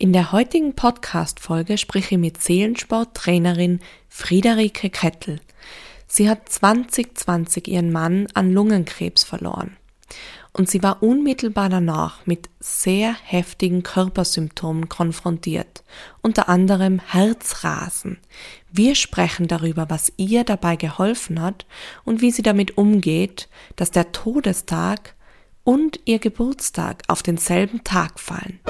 In 0.00 0.12
der 0.12 0.30
heutigen 0.30 0.74
Podcast-Folge 0.74 1.76
spreche 1.76 2.14
ich 2.14 2.20
mit 2.20 2.40
Seelensporttrainerin 2.40 3.80
Friederike 4.08 4.90
Kettel. 4.90 5.40
Sie 6.06 6.30
hat 6.30 6.48
2020 6.48 7.66
ihren 7.66 7.90
Mann 7.90 8.28
an 8.32 8.52
Lungenkrebs 8.52 9.24
verloren. 9.24 9.76
Und 10.52 10.70
sie 10.70 10.84
war 10.84 11.02
unmittelbar 11.02 11.68
danach 11.68 12.24
mit 12.26 12.48
sehr 12.60 13.12
heftigen 13.24 13.82
Körpersymptomen 13.82 14.88
konfrontiert, 14.88 15.82
unter 16.22 16.48
anderem 16.48 17.00
Herzrasen. 17.00 18.18
Wir 18.70 18.94
sprechen 18.94 19.48
darüber, 19.48 19.90
was 19.90 20.12
ihr 20.16 20.44
dabei 20.44 20.76
geholfen 20.76 21.42
hat 21.42 21.66
und 22.04 22.20
wie 22.20 22.30
sie 22.30 22.42
damit 22.42 22.78
umgeht, 22.78 23.48
dass 23.74 23.90
der 23.90 24.12
Todestag 24.12 25.16
und 25.64 25.98
ihr 26.04 26.20
Geburtstag 26.20 27.02
auf 27.08 27.24
denselben 27.24 27.82
Tag 27.82 28.20
fallen. 28.20 28.60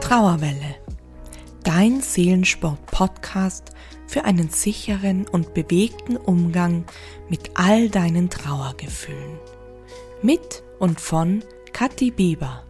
Trauerwelle. 0.00 0.76
Dein 1.64 2.00
Seelensport-Podcast 2.00 3.72
für 4.06 4.24
einen 4.24 4.48
sicheren 4.48 5.26
und 5.28 5.54
bewegten 5.54 6.16
Umgang 6.16 6.84
mit 7.28 7.50
all 7.54 7.88
deinen 7.88 8.30
Trauergefühlen. 8.30 9.38
Mit 10.22 10.62
und 10.78 11.00
von 11.00 11.42
Kathi 11.72 12.10
Bieber. 12.10 12.64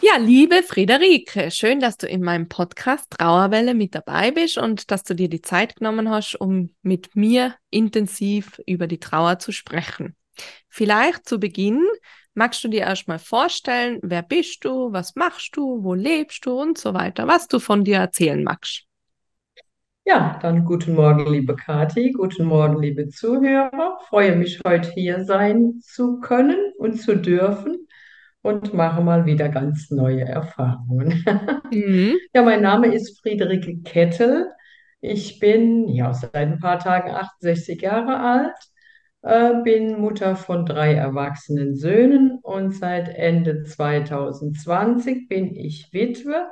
Ja, 0.00 0.16
liebe 0.16 0.62
Friederike, 0.62 1.50
schön, 1.50 1.80
dass 1.80 1.98
du 1.98 2.06
in 2.06 2.22
meinem 2.22 2.48
Podcast 2.48 3.10
Trauerwelle 3.10 3.74
mit 3.74 3.94
dabei 3.94 4.30
bist 4.30 4.56
und 4.56 4.90
dass 4.90 5.02
du 5.02 5.14
dir 5.14 5.28
die 5.28 5.42
Zeit 5.42 5.76
genommen 5.76 6.08
hast, 6.08 6.34
um 6.34 6.70
mit 6.82 7.14
mir 7.14 7.56
intensiv 7.70 8.58
über 8.66 8.86
die 8.86 9.00
Trauer 9.00 9.38
zu 9.38 9.52
sprechen. 9.52 10.16
Vielleicht 10.68 11.28
zu 11.28 11.40
Beginn 11.40 11.84
magst 12.34 12.62
du 12.62 12.68
dir 12.68 12.82
erstmal 12.82 13.18
vorstellen, 13.18 13.98
wer 14.02 14.22
bist 14.22 14.64
du, 14.64 14.92
was 14.92 15.16
machst 15.16 15.56
du, 15.56 15.82
wo 15.82 15.94
lebst 15.94 16.46
du 16.46 16.58
und 16.58 16.78
so 16.78 16.94
weiter, 16.94 17.26
was 17.26 17.48
du 17.48 17.58
von 17.58 17.84
dir 17.84 17.96
erzählen 17.96 18.42
magst. 18.42 18.84
Ja, 20.04 20.38
dann 20.40 20.64
guten 20.64 20.94
Morgen, 20.94 21.30
liebe 21.30 21.54
Kathi, 21.54 22.12
guten 22.12 22.46
Morgen, 22.46 22.80
liebe 22.80 23.08
Zuhörer. 23.08 23.98
Freue 24.08 24.36
mich, 24.36 24.60
heute 24.66 24.90
hier 24.92 25.24
sein 25.24 25.80
zu 25.82 26.20
können 26.20 26.56
und 26.78 26.94
zu 26.98 27.14
dürfen 27.14 27.86
und 28.40 28.72
mache 28.72 29.02
mal 29.02 29.26
wieder 29.26 29.50
ganz 29.50 29.90
neue 29.90 30.22
Erfahrungen. 30.22 31.24
Mhm. 31.70 32.16
Ja, 32.32 32.40
mein 32.40 32.62
Name 32.62 32.94
ist 32.94 33.20
Friederike 33.20 33.82
Kettel. 33.82 34.46
Ich 35.02 35.38
bin 35.38 35.86
ja 35.88 36.14
seit 36.14 36.34
ein 36.34 36.58
paar 36.58 36.78
Tagen 36.78 37.10
68 37.10 37.82
Jahre 37.82 38.18
alt 38.18 38.56
äh, 39.22 39.54
bin 39.62 40.00
Mutter 40.00 40.36
von 40.36 40.66
drei 40.66 40.94
erwachsenen 40.94 41.76
Söhnen 41.76 42.38
und 42.42 42.72
seit 42.72 43.08
Ende 43.08 43.62
2020 43.64 45.28
bin 45.28 45.54
ich 45.54 45.88
Witwe. 45.92 46.46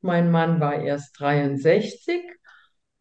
Mein 0.00 0.30
Mann 0.30 0.60
war 0.60 0.80
erst 0.80 1.18
63 1.20 2.22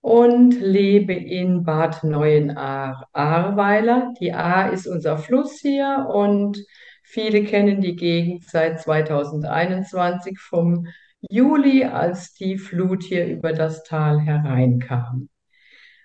und 0.01 0.59
lebe 0.59 1.13
in 1.13 1.63
Bad 1.63 2.03
Neuenahr-Ahrweiler. 2.03 4.13
Die 4.19 4.33
Ahr 4.33 4.73
ist 4.73 4.87
unser 4.87 5.17
Fluss 5.17 5.59
hier 5.61 6.07
und 6.13 6.57
viele 7.03 7.43
kennen 7.43 7.81
die 7.81 7.95
Gegend 7.95 8.43
seit 8.45 8.81
2021 8.81 10.39
vom 10.39 10.87
Juli, 11.21 11.83
als 11.83 12.33
die 12.33 12.57
Flut 12.57 13.03
hier 13.03 13.27
über 13.27 13.53
das 13.53 13.83
Tal 13.83 14.19
hereinkam. 14.21 15.29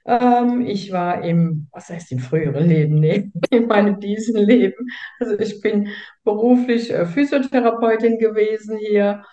Ähm, 0.06 0.66
ich 0.66 0.92
war 0.92 1.24
im, 1.24 1.68
was 1.72 1.88
heißt 1.88 2.12
im 2.12 2.18
früheren 2.18 2.68
Leben? 2.68 2.96
Nee, 3.00 3.30
in 3.50 3.66
meinem 3.66 4.00
diesen 4.00 4.36
Leben. 4.36 4.88
Also 5.18 5.38
ich 5.38 5.60
bin 5.60 5.88
beruflich 6.24 6.90
äh, 6.92 7.06
Physiotherapeutin 7.06 8.18
gewesen 8.18 8.76
hier 8.78 9.24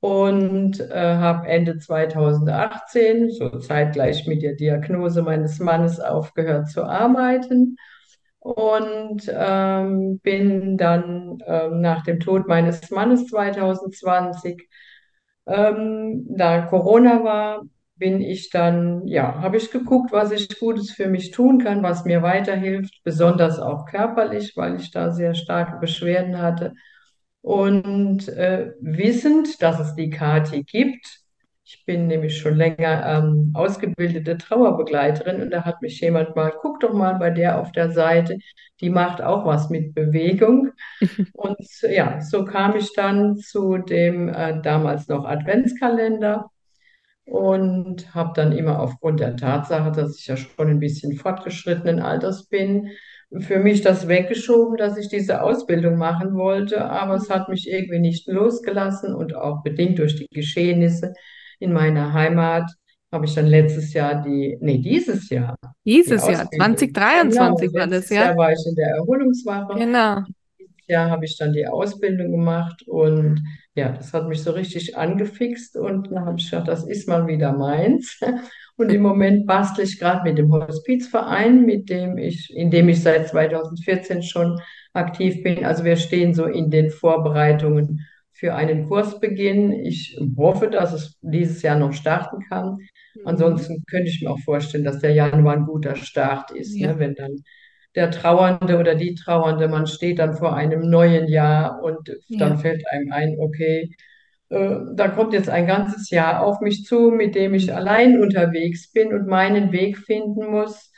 und 0.00 0.80
äh, 0.80 1.16
habe 1.16 1.46
Ende 1.48 1.78
2018, 1.78 3.30
so 3.30 3.50
zeitgleich 3.58 4.26
mit 4.26 4.42
der 4.42 4.54
Diagnose 4.54 5.22
meines 5.22 5.60
Mannes, 5.60 6.00
aufgehört 6.00 6.68
zu 6.68 6.84
arbeiten 6.84 7.76
und 8.40 9.22
ähm, 9.32 10.18
bin 10.20 10.76
dann 10.76 11.38
ähm, 11.46 11.80
nach 11.80 12.02
dem 12.02 12.18
Tod 12.18 12.48
meines 12.48 12.90
Mannes 12.90 13.26
2020, 13.28 14.68
ähm, 15.46 16.26
da 16.28 16.62
Corona 16.62 17.22
war, 17.22 17.62
bin 18.02 18.20
ich 18.20 18.50
dann, 18.50 19.06
ja, 19.06 19.40
habe 19.40 19.58
ich 19.58 19.70
geguckt, 19.70 20.10
was 20.10 20.32
ich 20.32 20.58
Gutes 20.58 20.90
für 20.90 21.06
mich 21.06 21.30
tun 21.30 21.62
kann, 21.62 21.84
was 21.84 22.04
mir 22.04 22.20
weiterhilft, 22.20 23.00
besonders 23.04 23.60
auch 23.60 23.86
körperlich, 23.86 24.56
weil 24.56 24.74
ich 24.74 24.90
da 24.90 25.12
sehr 25.12 25.36
starke 25.36 25.78
Beschwerden 25.78 26.38
hatte. 26.38 26.74
Und 27.42 28.26
äh, 28.28 28.72
wissend, 28.80 29.62
dass 29.62 29.78
es 29.78 29.94
die 29.94 30.10
Kati 30.10 30.64
gibt, 30.64 31.20
ich 31.64 31.84
bin 31.86 32.08
nämlich 32.08 32.38
schon 32.38 32.56
länger 32.56 33.06
ähm, 33.06 33.52
ausgebildete 33.54 34.36
Trauerbegleiterin 34.36 35.40
und 35.40 35.50
da 35.50 35.64
hat 35.64 35.80
mich 35.80 36.00
jemand 36.00 36.34
mal, 36.34 36.52
guck 36.60 36.80
doch 36.80 36.92
mal 36.92 37.14
bei 37.20 37.30
der 37.30 37.60
auf 37.60 37.70
der 37.70 37.92
Seite, 37.92 38.36
die 38.80 38.90
macht 38.90 39.22
auch 39.22 39.46
was 39.46 39.70
mit 39.70 39.94
Bewegung. 39.94 40.72
Und 41.34 41.56
ja, 41.82 42.20
so 42.20 42.44
kam 42.44 42.76
ich 42.76 42.92
dann 42.94 43.36
zu 43.36 43.78
dem 43.78 44.28
äh, 44.28 44.60
damals 44.60 45.06
noch 45.08 45.24
Adventskalender 45.24 46.50
und 47.24 48.14
habe 48.14 48.32
dann 48.34 48.52
immer 48.52 48.80
aufgrund 48.80 49.20
der 49.20 49.36
Tatsache, 49.36 49.92
dass 49.92 50.18
ich 50.18 50.26
ja 50.26 50.36
schon 50.36 50.68
ein 50.68 50.80
bisschen 50.80 51.16
fortgeschrittenen 51.16 52.00
Alters 52.00 52.46
bin, 52.46 52.90
für 53.38 53.58
mich 53.58 53.80
das 53.80 54.08
weggeschoben, 54.08 54.76
dass 54.76 54.98
ich 54.98 55.08
diese 55.08 55.42
Ausbildung 55.42 55.96
machen 55.96 56.34
wollte, 56.34 56.84
aber 56.84 57.14
es 57.14 57.30
hat 57.30 57.48
mich 57.48 57.70
irgendwie 57.70 57.98
nicht 57.98 58.28
losgelassen 58.28 59.14
und 59.14 59.34
auch 59.34 59.62
bedingt 59.62 59.98
durch 59.98 60.16
die 60.16 60.26
Geschehnisse 60.30 61.14
in 61.58 61.72
meiner 61.72 62.12
Heimat 62.12 62.70
habe 63.12 63.26
ich 63.26 63.34
dann 63.34 63.46
letztes 63.46 63.92
Jahr 63.92 64.22
die, 64.22 64.56
nee, 64.60 64.78
dieses 64.78 65.28
Jahr. 65.28 65.56
Dieses 65.84 66.26
Jahr, 66.26 66.50
2023 66.50 67.68
genau, 67.68 67.80
war 67.80 67.86
das, 67.86 68.08
ja. 68.08 68.24
Jahr 68.24 68.36
war 68.36 68.52
ich 68.52 68.66
in 68.66 68.74
der 68.74 68.88
Erholungswache. 68.96 69.74
Genau. 69.78 70.22
Dieses 70.58 70.86
Jahr 70.88 71.10
habe 71.10 71.26
ich 71.26 71.36
dann 71.36 71.52
die 71.52 71.66
Ausbildung 71.66 72.32
gemacht 72.32 72.82
und 72.88 73.42
ja, 73.74 73.90
das 73.90 74.12
hat 74.12 74.28
mich 74.28 74.42
so 74.42 74.50
richtig 74.50 74.96
angefixt 74.96 75.76
und 75.76 76.10
dann 76.10 76.26
habe 76.26 76.38
ich 76.38 76.50
gedacht, 76.50 76.68
das 76.68 76.86
ist 76.86 77.08
mal 77.08 77.26
wieder 77.26 77.52
meins. 77.52 78.18
Und 78.76 78.90
im 78.90 79.02
Moment 79.02 79.46
bastle 79.46 79.84
ich 79.84 79.98
gerade 79.98 80.22
mit 80.24 80.38
dem 80.38 80.50
Hospizverein, 80.50 81.66
mit 81.66 81.90
dem 81.90 82.16
ich, 82.16 82.50
in 82.56 82.70
dem 82.70 82.88
ich 82.88 83.02
seit 83.02 83.28
2014 83.28 84.22
schon 84.22 84.58
aktiv 84.94 85.42
bin. 85.42 85.64
Also 85.64 85.84
wir 85.84 85.96
stehen 85.96 86.32
so 86.32 86.46
in 86.46 86.70
den 86.70 86.90
Vorbereitungen 86.90 88.06
für 88.32 88.54
einen 88.54 88.88
Kursbeginn. 88.88 89.72
Ich 89.72 90.18
hoffe, 90.36 90.68
dass 90.68 90.92
es 90.92 91.18
dieses 91.20 91.62
Jahr 91.62 91.78
noch 91.78 91.92
starten 91.92 92.40
kann. 92.48 92.78
Mhm. 93.14 93.26
Ansonsten 93.26 93.84
könnte 93.88 94.10
ich 94.10 94.22
mir 94.22 94.30
auch 94.30 94.40
vorstellen, 94.40 94.84
dass 94.84 95.00
der 95.00 95.12
Januar 95.12 95.56
ein 95.56 95.66
guter 95.66 95.94
Start 95.94 96.50
ist, 96.50 96.74
ja. 96.74 96.88
ne, 96.88 96.98
wenn 96.98 97.14
dann 97.14 97.36
der 97.94 98.10
Trauernde 98.10 98.78
oder 98.78 98.94
die 98.94 99.14
Trauernde, 99.14 99.68
man 99.68 99.86
steht 99.86 100.18
dann 100.18 100.34
vor 100.34 100.54
einem 100.54 100.88
neuen 100.88 101.28
Jahr 101.28 101.82
und 101.82 102.08
ja. 102.28 102.38
dann 102.38 102.58
fällt 102.58 102.86
einem 102.90 103.12
ein, 103.12 103.36
okay, 103.38 103.94
äh, 104.48 104.76
da 104.94 105.08
kommt 105.08 105.32
jetzt 105.32 105.48
ein 105.48 105.66
ganzes 105.66 106.10
Jahr 106.10 106.44
auf 106.44 106.60
mich 106.60 106.84
zu, 106.84 107.10
mit 107.10 107.34
dem 107.34 107.54
ich 107.54 107.74
allein 107.74 108.20
unterwegs 108.20 108.90
bin 108.92 109.12
und 109.12 109.26
meinen 109.26 109.72
Weg 109.72 109.98
finden 109.98 110.50
muss. 110.50 110.90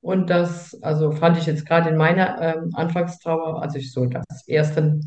Und 0.00 0.30
das, 0.30 0.76
also 0.82 1.12
fand 1.12 1.38
ich 1.38 1.46
jetzt 1.46 1.64
gerade 1.64 1.90
in 1.90 1.96
meiner 1.96 2.40
ähm, 2.40 2.70
Anfangstrauer, 2.74 3.62
als 3.62 3.76
ich 3.76 3.92
so 3.92 4.06
das 4.06 4.46
erste 4.48 4.98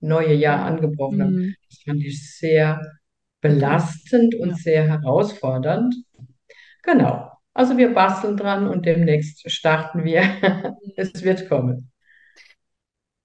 neue 0.00 0.34
Jahr 0.34 0.64
angebrochen 0.64 1.22
habe, 1.22 1.32
mhm. 1.32 1.54
das 1.68 1.80
fand 1.82 2.04
ich 2.04 2.38
sehr 2.38 2.80
belastend 3.40 4.34
und 4.36 4.56
sehr 4.56 4.86
herausfordernd. 4.86 5.94
Genau. 6.82 7.33
Also 7.54 7.76
wir 7.78 7.94
basteln 7.94 8.36
dran 8.36 8.68
und 8.68 8.84
demnächst 8.84 9.48
starten 9.50 10.04
wir. 10.04 10.22
es 10.96 11.22
wird 11.22 11.48
kommen. 11.48 11.90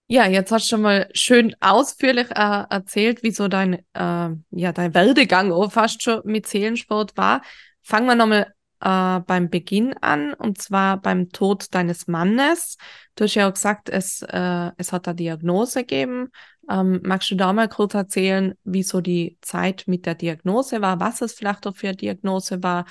Ja, 0.07 0.27
jetzt 0.27 0.51
hast 0.51 0.65
du 0.65 0.75
schon 0.75 0.81
mal 0.81 1.09
schön 1.13 1.55
ausführlich 1.59 2.31
äh, 2.31 2.63
erzählt, 2.69 3.21
wie 3.21 3.31
so 3.31 3.47
dein, 3.47 3.75
äh, 3.93 4.29
ja, 4.51 4.71
dein 4.73 4.93
Werdegang 4.93 5.51
auch 5.51 5.71
fast 5.71 6.01
schon 6.01 6.21
mit 6.25 6.47
Seelensport 6.47 7.15
war. 7.17 7.41
Fangen 7.81 8.07
wir 8.07 8.15
nochmal 8.15 8.53
äh, 8.81 9.19
beim 9.19 9.49
Beginn 9.49 9.93
an, 10.01 10.33
und 10.33 10.59
zwar 10.59 11.01
beim 11.01 11.29
Tod 11.29 11.73
deines 11.75 12.07
Mannes. 12.07 12.77
Du 13.15 13.25
hast 13.25 13.35
ja 13.35 13.47
auch 13.47 13.53
gesagt, 13.53 13.89
es, 13.89 14.23
äh, 14.23 14.71
es 14.77 14.93
hat 14.93 15.07
eine 15.07 15.15
Diagnose 15.15 15.81
gegeben. 15.81 16.29
Ähm, 16.69 17.01
magst 17.03 17.29
du 17.31 17.35
da 17.35 17.53
mal 17.53 17.67
kurz 17.67 17.93
erzählen, 17.93 18.55
wie 18.63 18.83
so 18.83 19.01
die 19.01 19.37
Zeit 19.41 19.83
mit 19.87 20.05
der 20.05 20.15
Diagnose 20.15 20.81
war, 20.81 20.99
was 20.99 21.21
es 21.21 21.33
vielleicht 21.33 21.67
auch 21.67 21.75
für 21.75 21.89
eine 21.89 21.97
Diagnose 21.97 22.63
war 22.63 22.85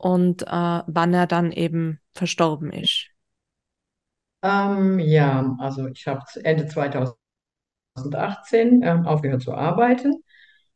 und 0.00 0.42
äh, 0.42 0.46
wann 0.48 1.14
er 1.14 1.26
dann 1.26 1.52
eben 1.52 2.00
verstorben 2.14 2.72
ist? 2.72 3.08
Ähm, 4.42 4.98
ja, 4.98 5.56
also 5.58 5.86
ich 5.88 6.06
habe 6.06 6.24
Ende 6.44 6.66
2018 6.66 7.16
ähm, 8.82 9.06
aufgehört 9.06 9.42
zu 9.42 9.54
arbeiten 9.54 10.22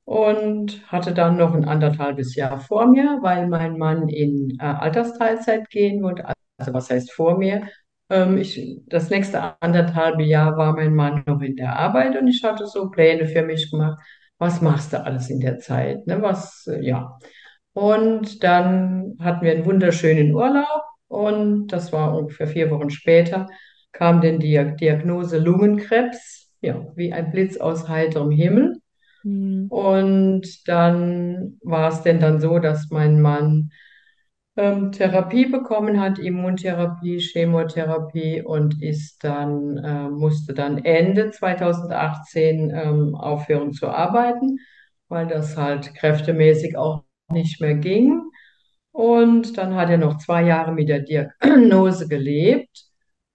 und 0.04 0.82
hatte 0.92 1.14
dann 1.14 1.36
noch 1.38 1.54
ein 1.54 1.64
anderthalbes 1.66 2.34
Jahr 2.36 2.60
vor 2.60 2.86
mir, 2.88 3.18
weil 3.22 3.46
mein 3.48 3.78
Mann 3.78 4.08
in 4.08 4.58
äh, 4.60 4.64
Altersteilzeit 4.64 5.70
gehen 5.70 6.02
wollte. 6.02 6.26
Also 6.58 6.72
was 6.74 6.90
heißt 6.90 7.12
vor 7.12 7.38
mir? 7.38 7.68
Ähm, 8.10 8.36
ich, 8.38 8.60
das 8.86 9.08
nächste 9.10 9.60
anderthalbe 9.62 10.22
Jahr 10.24 10.56
war 10.58 10.74
mein 10.74 10.94
Mann 10.94 11.22
noch 11.26 11.40
in 11.42 11.56
der 11.56 11.76
Arbeit 11.78 12.16
und 12.18 12.28
ich 12.28 12.42
hatte 12.44 12.66
so 12.66 12.90
Pläne 12.90 13.26
für 13.28 13.42
mich 13.44 13.70
gemacht. 13.70 13.98
Was 14.38 14.60
machst 14.62 14.92
du 14.92 15.02
alles 15.04 15.30
in 15.30 15.40
der 15.40 15.58
Zeit? 15.60 16.06
Ne? 16.06 16.20
Was, 16.22 16.66
äh, 16.68 16.82
ja. 16.84 17.18
Und 17.74 18.42
dann 18.44 19.16
hatten 19.20 19.44
wir 19.44 19.52
einen 19.52 19.66
wunderschönen 19.66 20.32
Urlaub 20.32 20.84
und 21.08 21.68
das 21.68 21.92
war 21.92 22.16
ungefähr 22.16 22.46
vier 22.46 22.70
Wochen 22.70 22.90
später, 22.90 23.48
kam 23.92 24.20
dann 24.20 24.38
die 24.38 24.60
Diagnose 24.80 25.38
Lungenkrebs, 25.38 26.52
ja, 26.60 26.86
wie 26.94 27.12
ein 27.12 27.30
Blitz 27.30 27.56
aus 27.56 27.88
heiterem 27.88 28.30
Himmel. 28.30 28.76
Mhm. 29.24 29.66
Und 29.68 30.68
dann 30.68 31.58
war 31.62 31.88
es 31.88 32.02
denn 32.02 32.20
dann 32.20 32.40
so, 32.40 32.58
dass 32.58 32.90
mein 32.90 33.20
Mann 33.20 33.70
ähm, 34.56 34.92
Therapie 34.92 35.46
bekommen 35.46 36.00
hat, 36.00 36.18
Immuntherapie, 36.18 37.18
Chemotherapie 37.18 38.42
und 38.42 38.80
ist 38.82 39.24
dann, 39.24 39.78
äh, 39.78 40.08
musste 40.10 40.54
dann 40.54 40.78
Ende 40.84 41.30
2018 41.30 42.70
ähm, 42.70 43.14
aufhören 43.14 43.72
zu 43.72 43.88
arbeiten, 43.88 44.58
weil 45.08 45.26
das 45.26 45.56
halt 45.56 45.94
kräftemäßig 45.94 46.76
auch 46.76 47.03
nicht 47.30 47.60
mehr 47.60 47.74
ging. 47.74 48.22
Und 48.92 49.58
dann 49.58 49.74
hat 49.74 49.90
er 49.90 49.98
noch 49.98 50.18
zwei 50.18 50.44
Jahre 50.44 50.72
mit 50.72 50.88
der 50.88 51.00
Diagnose 51.00 52.08
gelebt 52.08 52.84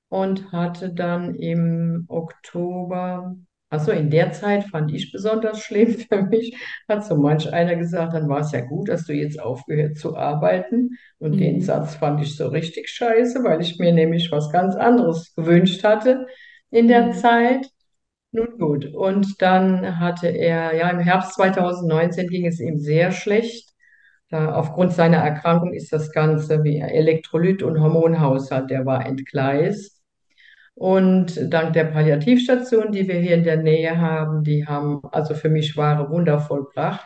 und 0.10 0.52
hatte 0.52 0.94
dann 0.94 1.36
im 1.36 2.06
Oktober, 2.08 3.36
also 3.70 3.92
in 3.92 4.10
der 4.10 4.32
Zeit 4.32 4.66
fand 4.66 4.92
ich 4.94 5.12
besonders 5.12 5.60
schlimm 5.62 5.94
für 6.10 6.24
mich, 6.24 6.58
hat 6.88 7.06
so 7.06 7.16
manch 7.18 7.52
einer 7.54 7.76
gesagt, 7.76 8.14
dann 8.14 8.30
war 8.30 8.40
es 8.42 8.52
ja 8.52 8.62
gut, 8.62 8.90
dass 8.90 9.06
du 9.06 9.14
jetzt 9.14 9.40
aufgehört 9.40 9.98
zu 9.98 10.16
arbeiten. 10.18 10.92
Und 11.20 11.40
den 11.40 11.58
Mhm. 11.58 11.62
Satz 11.62 11.96
fand 11.96 12.22
ich 12.22 12.36
so 12.36 12.48
richtig 12.48 12.90
scheiße, 12.90 13.44
weil 13.44 13.62
ich 13.62 13.78
mir 13.80 13.94
nämlich 13.94 14.32
was 14.32 14.52
ganz 14.52 14.76
anderes 14.76 15.34
gewünscht 15.36 15.84
hatte 15.84 16.26
in 16.72 16.88
der 16.88 17.08
Mhm. 17.08 17.14
Zeit. 17.14 17.68
Nun 18.32 18.58
gut, 18.60 18.86
und 18.94 19.42
dann 19.42 20.00
hatte 20.00 20.28
er, 20.28 20.76
ja, 20.76 20.90
im 20.92 21.00
Herbst 21.00 21.34
2019 21.36 22.28
ging 22.30 22.46
es 22.48 22.60
ihm 22.60 22.78
sehr 22.80 23.12
schlecht. 23.12 23.69
Da, 24.30 24.54
aufgrund 24.54 24.94
seiner 24.94 25.18
Erkrankung 25.18 25.74
ist 25.74 25.92
das 25.92 26.12
Ganze 26.12 26.64
wie 26.64 26.80
Elektrolyt- 26.80 27.64
und 27.64 27.80
Hormonhaushalt, 27.82 28.70
der 28.70 28.86
war 28.86 29.06
entgleist. 29.06 30.00
Und 30.76 31.52
dank 31.52 31.74
der 31.74 31.86
Palliativstation, 31.86 32.92
die 32.92 33.08
wir 33.08 33.20
hier 33.20 33.36
in 33.36 33.44
der 33.44 33.58
Nähe 33.58 34.00
haben, 34.00 34.44
die 34.44 34.66
haben 34.66 35.02
also 35.12 35.34
für 35.34 35.50
mich 35.50 35.76
wahre 35.76 36.10
Wunder 36.10 36.40
vollbracht. 36.40 37.06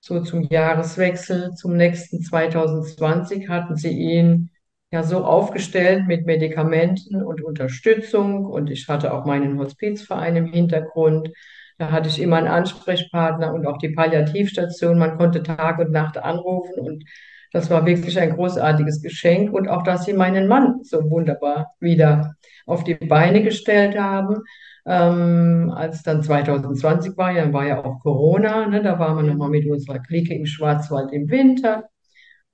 So 0.00 0.20
zum 0.22 0.42
Jahreswechsel 0.42 1.52
zum 1.54 1.76
nächsten 1.76 2.22
2020 2.22 3.48
hatten 3.48 3.76
sie 3.76 3.90
ihn 3.90 4.50
ja 4.90 5.02
so 5.02 5.24
aufgestellt 5.24 6.06
mit 6.06 6.26
Medikamenten 6.26 7.22
und 7.22 7.42
Unterstützung. 7.42 8.46
Und 8.46 8.70
ich 8.70 8.88
hatte 8.88 9.12
auch 9.12 9.24
meinen 9.24 9.58
Hospizverein 9.58 10.36
im 10.36 10.46
Hintergrund. 10.46 11.30
Da 11.78 11.90
hatte 11.90 12.08
ich 12.08 12.20
immer 12.20 12.36
einen 12.36 12.48
Ansprechpartner 12.48 13.52
und 13.52 13.66
auch 13.66 13.78
die 13.78 13.90
Palliativstation. 13.90 14.98
Man 14.98 15.18
konnte 15.18 15.42
Tag 15.42 15.78
und 15.78 15.90
Nacht 15.90 16.18
anrufen 16.18 16.80
und 16.80 17.04
das 17.52 17.70
war 17.70 17.86
wirklich 17.86 18.18
ein 18.18 18.34
großartiges 18.34 19.02
Geschenk. 19.02 19.52
Und 19.52 19.68
auch, 19.68 19.82
dass 19.82 20.04
sie 20.04 20.12
meinen 20.12 20.46
Mann 20.48 20.80
so 20.82 21.10
wunderbar 21.10 21.72
wieder 21.80 22.34
auf 22.66 22.84
die 22.84 22.94
Beine 22.94 23.42
gestellt 23.42 23.98
haben. 23.98 24.42
Ähm, 24.84 25.72
als 25.74 26.02
dann 26.02 26.22
2020 26.22 27.16
war, 27.16 27.34
dann 27.34 27.52
war 27.52 27.66
ja 27.66 27.84
auch 27.84 28.00
Corona, 28.00 28.66
ne, 28.66 28.82
da 28.82 28.98
waren 28.98 29.16
wir 29.16 29.24
nochmal 29.24 29.50
mit 29.50 29.68
unserer 29.68 29.98
Clique 29.98 30.34
im 30.34 30.46
Schwarzwald 30.46 31.12
im 31.12 31.28
Winter. 31.28 31.88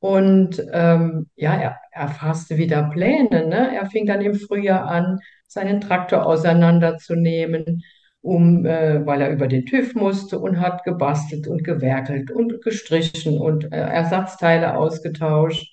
Und 0.03 0.61
ähm, 0.73 1.29
ja, 1.37 1.55
er, 1.55 1.79
er 1.93 2.09
fasste 2.09 2.57
wieder 2.57 2.91
Pläne. 2.91 3.47
Ne? 3.47 3.73
Er 3.73 3.87
fing 3.87 4.05
dann 4.05 4.21
im 4.21 4.35
Frühjahr 4.35 4.85
an, 4.89 5.21
seinen 5.47 5.81
Traktor 5.81 6.27
auseinanderzunehmen, 6.27 7.85
um, 8.21 8.67
äh, 8.67 9.07
weil 9.07 9.21
er 9.23 9.31
über 9.31 9.47
den 9.47 9.65
TÜV 9.65 9.95
musste 9.95 10.41
und 10.41 10.59
hat 10.59 10.83
gebastelt 10.83 11.47
und 11.47 11.63
gewerkelt 11.63 12.33
und 12.33 12.61
gestrichen 12.63 13.39
und 13.39 13.73
äh, 13.73 13.77
Ersatzteile 13.77 14.77
ausgetauscht. 14.77 15.73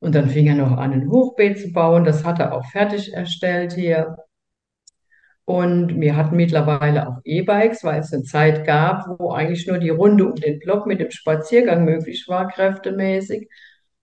Und 0.00 0.16
dann 0.16 0.28
fing 0.28 0.48
er 0.48 0.56
noch 0.56 0.76
an, 0.76 0.92
ein 0.92 1.08
Hochbeet 1.08 1.60
zu 1.60 1.70
bauen. 1.70 2.02
Das 2.02 2.24
hat 2.24 2.40
er 2.40 2.54
auch 2.54 2.64
fertig 2.72 3.12
erstellt 3.12 3.74
hier. 3.74 4.16
Und 5.44 6.00
wir 6.00 6.16
hatten 6.16 6.34
mittlerweile 6.34 7.08
auch 7.08 7.18
E-Bikes, 7.24 7.84
weil 7.84 8.00
es 8.00 8.12
eine 8.12 8.24
Zeit 8.24 8.66
gab, 8.66 9.04
wo 9.20 9.30
eigentlich 9.30 9.68
nur 9.68 9.78
die 9.78 9.88
Runde 9.90 10.26
um 10.26 10.34
den 10.34 10.58
Block 10.58 10.86
mit 10.86 10.98
dem 10.98 11.12
Spaziergang 11.12 11.84
möglich 11.84 12.24
war, 12.26 12.48
kräftemäßig. 12.48 13.48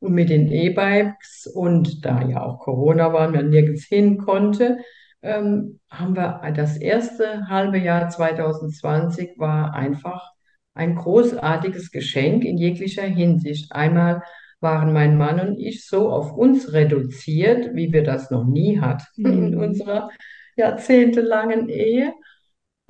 Und 0.05 0.13
mit 0.13 0.29
den 0.29 0.51
E-Bikes 0.51 1.47
und 1.53 2.05
da 2.05 2.21
ja 2.21 2.43
auch 2.43 2.59
Corona 2.59 3.11
war, 3.13 3.29
man 3.29 3.49
nirgends 3.49 3.85
hin 3.85 4.17
konnte, 4.17 4.77
ähm, 5.21 5.79
haben 5.89 6.15
wir 6.15 6.41
das 6.55 6.77
erste 6.77 7.47
halbe 7.47 7.79
Jahr 7.79 8.09
2020 8.09 9.31
war 9.37 9.73
einfach 9.73 10.31
ein 10.75 10.95
großartiges 10.95 11.91
Geschenk 11.91 12.43
in 12.45 12.57
jeglicher 12.57 13.03
Hinsicht. 13.03 13.71
Einmal 13.71 14.21
waren 14.59 14.93
mein 14.93 15.17
Mann 15.17 15.39
und 15.39 15.57
ich 15.59 15.85
so 15.87 16.09
auf 16.09 16.33
uns 16.33 16.73
reduziert, 16.73 17.73
wie 17.75 17.91
wir 17.93 18.03
das 18.03 18.29
noch 18.31 18.45
nie 18.45 18.79
hatten 18.79 19.25
in 19.25 19.51
Mhm. 19.51 19.59
unserer 19.59 20.09
jahrzehntelangen 20.57 21.69
Ehe. 21.69 22.13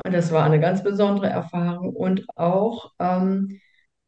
Und 0.04 0.14
das 0.14 0.32
war 0.32 0.44
eine 0.46 0.60
ganz 0.60 0.84
besondere 0.84 1.28
Erfahrung. 1.30 1.96
Und 1.96 2.26
auch 2.36 2.92
ähm, 3.00 3.60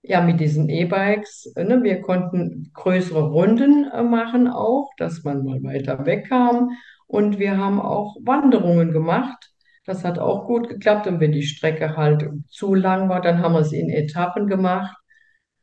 ja, 0.07 0.21
mit 0.21 0.39
diesen 0.39 0.69
E-Bikes, 0.69 1.53
ne, 1.55 1.83
wir 1.83 2.01
konnten 2.01 2.71
größere 2.73 3.29
Runden 3.29 3.89
äh, 3.91 4.03
machen 4.03 4.47
auch, 4.47 4.89
dass 4.97 5.23
man 5.23 5.43
mal 5.43 5.61
weiter 5.63 6.05
wegkam. 6.05 6.71
Und 7.07 7.39
wir 7.39 7.57
haben 7.57 7.79
auch 7.81 8.15
Wanderungen 8.23 8.91
gemacht. 8.91 9.51
Das 9.85 10.03
hat 10.03 10.19
auch 10.19 10.45
gut 10.45 10.69
geklappt. 10.69 11.07
Und 11.07 11.19
wenn 11.19 11.31
die 11.31 11.43
Strecke 11.43 11.95
halt 11.97 12.29
zu 12.49 12.73
lang 12.75 13.09
war, 13.09 13.21
dann 13.21 13.41
haben 13.41 13.53
wir 13.53 13.61
es 13.61 13.73
in 13.73 13.89
Etappen 13.89 14.47
gemacht. 14.47 14.95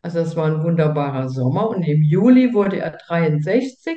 Also 0.02 0.18
das 0.20 0.36
war 0.36 0.46
ein 0.46 0.62
wunderbarer 0.62 1.28
Sommer. 1.28 1.68
Und 1.70 1.82
im 1.82 2.02
Juli 2.02 2.52
wurde 2.54 2.78
er 2.78 2.90
63. 2.92 3.96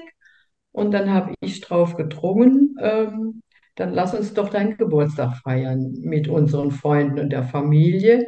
Und 0.72 0.92
dann 0.92 1.12
habe 1.12 1.34
ich 1.42 1.62
drauf 1.62 1.96
gedrungen, 1.96 2.76
ähm, 2.82 3.42
dann 3.76 3.94
lass 3.94 4.14
uns 4.14 4.34
doch 4.34 4.50
deinen 4.50 4.78
Geburtstag 4.78 5.38
feiern 5.38 5.94
mit 6.02 6.28
unseren 6.28 6.72
Freunden 6.72 7.20
und 7.20 7.32
der 7.32 7.44
Familie. 7.44 8.26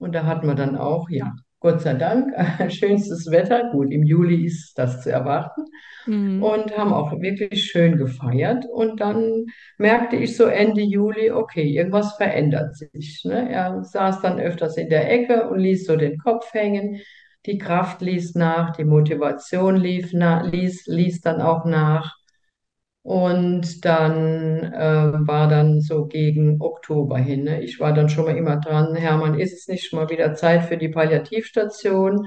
Und 0.00 0.14
da 0.14 0.24
hatten 0.24 0.46
wir 0.46 0.54
dann 0.54 0.76
auch, 0.76 1.10
ja, 1.10 1.34
Gott 1.60 1.82
sei 1.82 1.92
Dank, 1.92 2.32
schönstes 2.72 3.30
Wetter. 3.30 3.70
Gut, 3.70 3.92
im 3.92 4.02
Juli 4.02 4.46
ist 4.46 4.78
das 4.78 5.02
zu 5.02 5.12
erwarten. 5.12 5.62
Mhm. 6.06 6.42
Und 6.42 6.76
haben 6.76 6.94
auch 6.94 7.12
wirklich 7.20 7.64
schön 7.66 7.98
gefeiert. 7.98 8.64
Und 8.64 9.00
dann 9.00 9.44
merkte 9.76 10.16
ich 10.16 10.36
so 10.36 10.46
Ende 10.46 10.80
Juli, 10.80 11.30
okay, 11.30 11.64
irgendwas 11.64 12.16
verändert 12.16 12.76
sich. 12.76 13.22
Ne? 13.24 13.50
Er 13.50 13.84
saß 13.84 14.22
dann 14.22 14.40
öfters 14.40 14.78
in 14.78 14.88
der 14.88 15.12
Ecke 15.12 15.50
und 15.50 15.60
ließ 15.60 15.84
so 15.84 15.96
den 15.96 16.18
Kopf 16.18 16.52
hängen. 16.54 17.00
Die 17.44 17.58
Kraft 17.58 18.00
ließ 18.00 18.34
nach, 18.36 18.74
die 18.74 18.84
Motivation 18.84 19.76
lief 19.76 20.10
na, 20.14 20.42
ließ, 20.42 20.86
ließ 20.86 21.20
dann 21.20 21.42
auch 21.42 21.66
nach. 21.66 22.16
Und 23.02 23.84
dann 23.84 24.58
äh, 24.72 25.12
war 25.26 25.48
dann 25.48 25.80
so 25.80 26.06
gegen 26.06 26.60
Oktober 26.60 27.18
hin. 27.18 27.44
Ne? 27.44 27.62
Ich 27.62 27.80
war 27.80 27.94
dann 27.94 28.08
schon 28.08 28.26
mal 28.26 28.36
immer 28.36 28.56
dran, 28.58 28.94
Hermann, 28.94 29.38
ist 29.38 29.54
es 29.54 29.68
nicht 29.68 29.92
mal 29.94 30.10
wieder 30.10 30.34
Zeit 30.34 30.64
für 30.64 30.76
die 30.76 30.90
Palliativstation? 30.90 32.26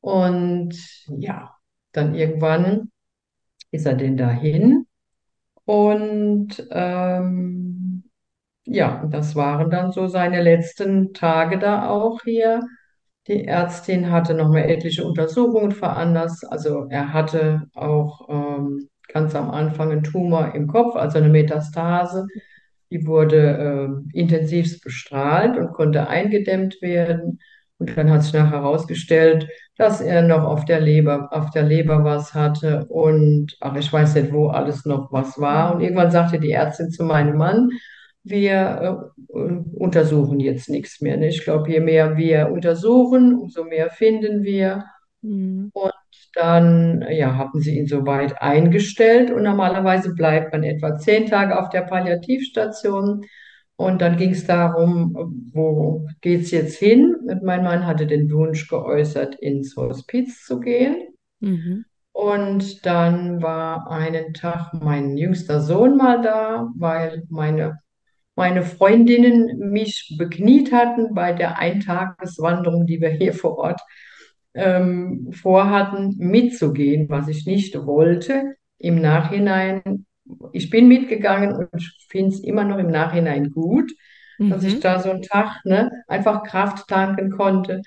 Und 0.00 0.76
ja, 1.08 1.54
dann 1.92 2.14
irgendwann 2.14 2.90
ist 3.70 3.86
er 3.86 3.94
denn 3.94 4.16
dahin. 4.16 4.86
Und 5.64 6.66
ähm, 6.70 8.04
ja, 8.64 9.04
das 9.10 9.36
waren 9.36 9.70
dann 9.70 9.92
so 9.92 10.06
seine 10.08 10.42
letzten 10.42 11.12
Tage 11.14 11.58
da 11.58 11.88
auch 11.88 12.22
hier. 12.24 12.62
Die 13.26 13.44
Ärztin 13.46 14.10
hatte 14.10 14.34
noch 14.34 14.48
mal 14.48 14.60
etliche 14.60 15.04
Untersuchungen 15.04 15.72
veranlasst. 15.72 16.50
Also 16.50 16.86
er 16.90 17.12
hatte 17.12 17.68
auch 17.74 18.28
ähm, 18.30 18.88
ganz 19.08 19.34
am 19.34 19.50
Anfang 19.50 19.90
einen 19.90 20.02
Tumor 20.02 20.54
im 20.54 20.66
Kopf, 20.66 20.96
also 20.96 21.18
eine 21.18 21.28
Metastase. 21.28 22.26
Die 22.90 23.06
wurde 23.06 24.02
äh, 24.14 24.18
intensivst 24.18 24.82
bestrahlt 24.82 25.56
und 25.58 25.72
konnte 25.72 26.08
eingedämmt 26.08 26.80
werden. 26.80 27.40
Und 27.78 27.96
dann 27.96 28.10
hat 28.10 28.22
sich 28.22 28.32
nachher 28.32 28.62
herausgestellt, 28.62 29.48
dass 29.76 30.00
er 30.00 30.22
noch 30.22 30.42
auf 30.42 30.64
der 30.64 30.80
Leber, 30.80 31.28
auf 31.30 31.50
der 31.50 31.62
Leber 31.62 32.02
was 32.02 32.34
hatte 32.34 32.86
und 32.86 33.56
ach, 33.60 33.76
ich 33.76 33.92
weiß 33.92 34.16
nicht, 34.16 34.32
wo 34.32 34.48
alles 34.48 34.84
noch 34.84 35.12
was 35.12 35.38
war. 35.38 35.74
Und 35.74 35.80
irgendwann 35.80 36.10
sagte 36.10 36.40
die 36.40 36.50
Ärztin 36.50 36.90
zu 36.90 37.04
meinem 37.04 37.36
Mann, 37.36 37.70
wir 38.24 39.08
äh, 39.32 39.32
untersuchen 39.74 40.40
jetzt 40.40 40.68
nichts 40.68 41.00
mehr. 41.00 41.16
Ne? 41.16 41.28
Ich 41.28 41.44
glaube, 41.44 41.70
je 41.70 41.80
mehr 41.80 42.16
wir 42.16 42.50
untersuchen, 42.50 43.34
umso 43.38 43.64
mehr 43.64 43.90
finden 43.90 44.42
wir. 44.42 44.84
Mhm. 45.22 45.70
Und 45.72 45.92
dann, 46.34 47.04
ja, 47.10 47.36
haben 47.36 47.60
sie 47.60 47.78
ihn 47.78 47.86
soweit 47.86 48.40
eingestellt 48.40 49.30
und 49.30 49.42
normalerweise 49.42 50.14
bleibt 50.14 50.52
man 50.52 50.62
etwa 50.62 50.96
zehn 50.96 51.26
Tage 51.26 51.58
auf 51.58 51.70
der 51.70 51.82
Palliativstation. 51.82 53.24
Und 53.76 54.02
dann 54.02 54.16
ging 54.16 54.30
es 54.30 54.44
darum, 54.44 55.52
wo 55.52 56.06
geht's 56.20 56.50
jetzt 56.50 56.78
hin? 56.78 57.14
Und 57.28 57.44
mein 57.44 57.62
Mann 57.62 57.86
hatte 57.86 58.06
den 58.06 58.30
Wunsch 58.32 58.68
geäußert, 58.68 59.36
ins 59.36 59.76
Hospiz 59.76 60.44
zu 60.44 60.58
gehen. 60.58 61.08
Mhm. 61.40 61.84
Und 62.12 62.84
dann 62.84 63.40
war 63.40 63.88
einen 63.88 64.34
Tag 64.34 64.72
mein 64.74 65.16
jüngster 65.16 65.60
Sohn 65.60 65.96
mal 65.96 66.20
da, 66.20 66.68
weil 66.74 67.22
meine, 67.28 67.78
meine 68.34 68.62
Freundinnen 68.62 69.70
mich 69.70 70.16
bekniet 70.18 70.72
hatten 70.72 71.14
bei 71.14 71.32
der 71.32 71.58
Eintageswanderung, 71.60 72.86
die 72.86 73.00
wir 73.00 73.10
hier 73.10 73.32
vor 73.32 73.56
Ort 73.58 73.80
ähm, 74.54 75.30
vorhatten, 75.32 76.16
mitzugehen, 76.18 77.08
was 77.08 77.28
ich 77.28 77.46
nicht 77.46 77.74
wollte. 77.86 78.54
Im 78.78 79.00
Nachhinein, 79.00 80.06
ich 80.52 80.70
bin 80.70 80.88
mitgegangen 80.88 81.52
und 81.54 81.68
finde 82.08 82.34
es 82.34 82.40
immer 82.44 82.64
noch 82.64 82.78
im 82.78 82.88
Nachhinein 82.90 83.50
gut, 83.50 83.92
dass 84.46 84.64
ich 84.64 84.74
Mhm. 84.74 84.80
da 84.80 84.98
so 85.00 85.10
einen 85.10 85.22
Tag 85.22 85.60
ne, 85.64 85.90
einfach 86.06 86.42
Kraft 86.42 86.88
tanken 86.88 87.30
konnte. 87.30 87.82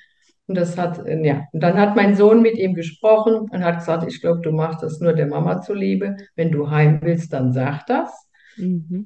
Und 0.48 0.56
das 0.56 0.78
hat, 0.78 1.06
äh, 1.06 1.26
ja, 1.26 1.44
und 1.54 1.62
dann 1.64 1.78
hat 1.78 1.96
mein 1.96 2.16
Sohn 2.16 2.42
mit 2.42 2.58
ihm 2.58 2.74
gesprochen 2.74 3.36
und 3.50 3.64
hat 3.64 3.80
gesagt, 3.80 4.06
ich 4.08 4.22
glaube, 4.22 4.42
du 4.42 4.52
machst 4.52 4.84
das 4.84 5.00
nur 5.00 5.14
der 5.14 5.28
Mama 5.28 5.62
zuliebe. 5.62 6.18
Wenn 6.36 6.52
du 6.52 6.70
heim 6.70 7.00
willst, 7.02 7.34
dann 7.34 7.54
sag 7.54 7.86
das. 7.88 8.12
Mhm. 8.58 9.06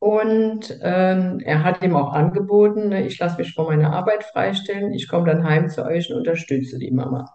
Und 0.00 0.78
ähm, 0.82 1.40
er 1.40 1.64
hat 1.64 1.82
ihm 1.82 1.96
auch 1.96 2.12
angeboten, 2.12 2.88
ne, 2.90 3.06
ich 3.06 3.18
lasse 3.18 3.38
mich 3.38 3.54
von 3.54 3.66
meiner 3.66 3.92
Arbeit 3.92 4.24
freistellen, 4.24 4.92
ich 4.92 5.08
komme 5.08 5.26
dann 5.26 5.44
heim 5.44 5.68
zu 5.68 5.84
euch 5.84 6.10
und 6.10 6.18
unterstütze 6.18 6.78
die 6.78 6.92
Mama. 6.92 7.26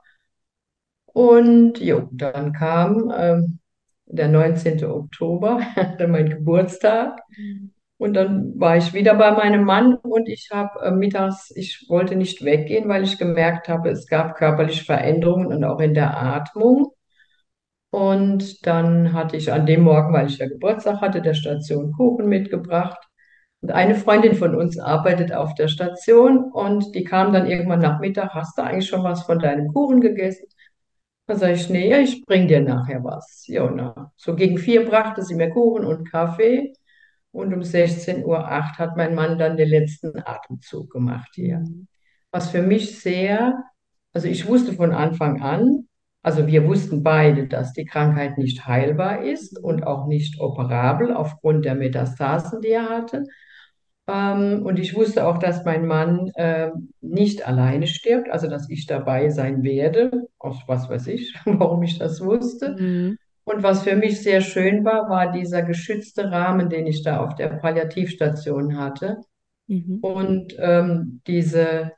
Und 1.06 1.80
jo, 1.80 2.10
dann 2.12 2.54
kam 2.54 3.12
ähm, 3.16 3.60
der 4.06 4.30
19. 4.30 4.84
Oktober, 4.86 5.62
mein 6.08 6.30
Geburtstag. 6.30 7.20
Und 7.98 8.16
dann 8.16 8.60
war 8.60 8.78
ich 8.78 8.94
wieder 8.94 9.16
bei 9.16 9.32
meinem 9.32 9.64
Mann 9.64 9.96
und 9.96 10.28
ich 10.28 10.50
habe 10.52 10.82
äh, 10.82 10.92
mittags, 10.92 11.52
ich 11.56 11.86
wollte 11.90 12.16
nicht 12.16 12.44
weggehen, 12.44 12.90
weil 12.90 13.04
ich 13.04 13.18
gemerkt 13.18 13.70
habe, 13.70 13.90
es 13.90 14.08
gab 14.08 14.36
körperliche 14.36 14.84
Veränderungen 14.84 15.48
und 15.48 15.64
auch 15.64 15.80
in 15.80 15.94
der 15.94 16.18
Atmung. 16.18 16.92
Und 17.94 18.66
dann 18.66 19.14
hatte 19.14 19.38
ich 19.38 19.54
an 19.54 19.68
dem 19.68 19.84
Morgen, 19.84 20.16
weil 20.16 20.26
ich 20.26 20.40
ja 20.40 20.48
Geburtstag 20.48 21.00
hatte, 21.00 21.22
der 21.22 21.36
Station 21.36 21.92
Kuchen 21.92 22.28
mitgebracht. 22.28 22.98
Und 23.62 23.72
eine 23.72 23.94
Freundin 23.94 24.34
von 24.34 24.56
uns 24.56 24.80
arbeitet 24.80 25.32
auf 25.32 25.54
der 25.54 25.68
Station 25.68 26.52
und 26.52 26.96
die 26.96 27.04
kam 27.04 27.34
dann 27.34 27.46
irgendwann 27.46 27.82
nach 27.82 28.00
Mittag, 28.00 28.34
hast 28.34 28.58
du 28.58 28.64
eigentlich 28.64 28.88
schon 28.88 29.04
was 29.04 29.22
von 29.22 29.38
deinem 29.38 29.72
Kuchen 29.72 30.02
gegessen? 30.02 30.48
Da 31.28 31.36
sage 31.36 31.54
ich, 31.54 31.70
nee, 31.70 31.96
ich 32.00 32.26
bring 32.26 32.48
dir 32.48 32.62
nachher 32.62 33.04
was. 33.04 33.46
Ja, 33.46 33.70
na. 33.70 34.12
So 34.16 34.36
gegen 34.36 34.58
vier 34.58 34.90
brachte 34.90 35.22
sie 35.22 35.36
mir 35.36 35.52
Kuchen 35.52 35.86
und 35.86 36.10
Kaffee 36.10 36.74
und 37.32 37.54
um 37.54 37.62
16.08 37.62 38.26
Uhr 38.26 38.50
hat 38.50 38.98
mein 38.98 39.14
Mann 39.14 39.38
dann 39.38 39.56
den 39.56 39.70
letzten 39.70 40.20
Atemzug 40.26 40.90
gemacht 40.90 41.30
hier. 41.36 41.60
Mhm. 41.60 41.88
Was 42.32 42.50
für 42.50 42.64
mich 42.64 43.00
sehr, 43.00 43.54
also 44.14 44.28
ich 44.28 44.48
wusste 44.48 44.74
von 44.74 44.94
Anfang 44.94 45.44
an, 45.44 45.88
also 46.24 46.48
wir 46.48 46.66
wussten 46.66 47.04
beide, 47.04 47.48
dass 47.48 47.74
die 47.74 47.86
Krankheit 47.86 48.38
nicht 48.38 48.66
heilbar 48.66 49.24
ist 49.24 49.60
und 49.62 49.86
auch 49.86 50.08
nicht 50.08 50.40
operabel 50.40 51.14
aufgrund 51.14 51.66
der 51.66 51.76
Metastasen, 51.76 52.62
die 52.62 52.70
er 52.70 52.90
hatte. 52.90 53.26
Ähm, 54.08 54.66
und 54.66 54.80
ich 54.80 54.96
wusste 54.96 55.28
auch, 55.28 55.38
dass 55.38 55.66
mein 55.66 55.86
Mann 55.86 56.32
ähm, 56.36 56.94
nicht 57.02 57.46
alleine 57.46 57.88
stirbt, 57.88 58.30
also 58.30 58.48
dass 58.50 58.70
ich 58.70 58.86
dabei 58.86 59.30
sein 59.30 59.64
werde, 59.64 60.28
aus 60.40 60.58
was 60.66 60.90
weiß 60.90 61.08
ich, 61.08 61.34
warum 61.46 61.84
ich 61.84 62.00
das 62.00 62.22
wusste. 62.22 62.76
Mhm. 62.80 63.18
Und 63.44 63.62
was 63.62 63.84
für 63.84 63.98
mich 63.98 64.24
sehr 64.24 64.40
schön 64.40 64.86
war, 64.86 65.10
war 65.10 65.34
dieser 65.34 65.62
geschützte 65.62 66.32
Rahmen, 66.32 66.70
den 66.70 66.88
ich 66.88 67.04
da 67.04 67.20
auf 67.20 67.36
der 67.36 67.50
Palliativstation 67.50 68.78
hatte. 68.78 69.18
Mhm. 69.68 70.00
Und 70.02 70.56
ähm, 70.58 71.22
diese, 71.28 71.92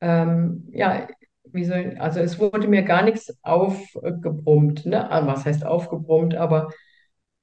ähm, 0.00 0.68
ja, 0.72 1.06
wie 1.52 1.64
soll, 1.64 1.96
also 1.98 2.20
es 2.20 2.38
wurde 2.38 2.68
mir 2.68 2.82
gar 2.82 3.02
nichts 3.02 3.36
aufgebrummt, 3.42 4.86
ne? 4.86 5.10
Ah, 5.10 5.26
Was 5.26 5.44
heißt 5.44 5.64
aufgebrummt, 5.66 6.34
aber 6.34 6.68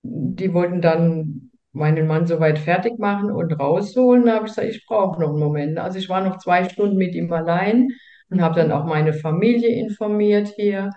die 0.03 0.53
wollten 0.53 0.81
dann 0.81 1.51
meinen 1.71 2.07
Mann 2.07 2.27
soweit 2.27 2.59
fertig 2.59 2.99
machen 2.99 3.31
und 3.31 3.53
rausholen. 3.59 4.25
Da 4.25 4.35
habe 4.35 4.47
ich 4.47 4.53
gesagt, 4.55 4.69
ich 4.69 4.85
brauche 4.87 5.21
noch 5.21 5.29
einen 5.29 5.39
Moment. 5.39 5.77
Also 5.79 5.99
ich 5.99 6.09
war 6.09 6.21
noch 6.23 6.37
zwei 6.39 6.67
Stunden 6.69 6.97
mit 6.97 7.15
ihm 7.15 7.31
allein 7.33 7.89
und 8.29 8.41
habe 8.41 8.55
dann 8.55 8.71
auch 8.71 8.85
meine 8.85 9.13
Familie 9.13 9.69
informiert 9.79 10.49
hier 10.55 10.91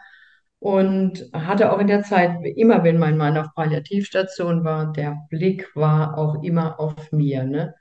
und 0.60 1.28
hatte 1.32 1.72
auch 1.72 1.78
in 1.80 1.88
der 1.88 2.02
Zeit, 2.02 2.36
immer 2.56 2.84
wenn 2.84 2.98
mein 2.98 3.16
Mann 3.18 3.36
auf 3.36 3.48
Palliativstation 3.54 4.64
war, 4.64 4.92
der 4.92 5.18
Blick 5.30 5.68
war 5.76 6.16
auch 6.18 6.42
immer 6.42 6.78
auf 6.80 7.12
mir, 7.12 7.44
ne? 7.44 7.74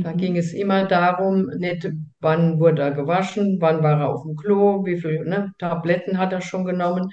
Da 0.00 0.12
Mhm. 0.12 0.18
ging 0.18 0.36
es 0.36 0.52
immer 0.52 0.84
darum, 0.86 1.46
nicht 1.58 1.88
wann 2.20 2.58
wurde 2.60 2.82
er 2.82 2.90
gewaschen, 2.92 3.58
wann 3.60 3.82
war 3.82 4.00
er 4.00 4.08
auf 4.10 4.22
dem 4.24 4.36
Klo, 4.36 4.84
wie 4.84 5.00
viel, 5.00 5.24
ne, 5.24 5.52
Tabletten 5.58 6.18
hat 6.18 6.32
er 6.32 6.40
schon 6.40 6.64
genommen, 6.64 7.10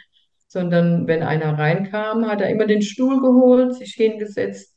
sondern 0.47 1.07
wenn 1.07 1.21
einer 1.23 1.57
reinkam, 1.57 2.25
hat 2.27 2.41
er 2.41 2.49
immer 2.49 2.65
den 2.65 2.81
Stuhl 2.81 3.21
geholt, 3.21 3.75
sich 3.75 3.93
hingesetzt 3.93 4.75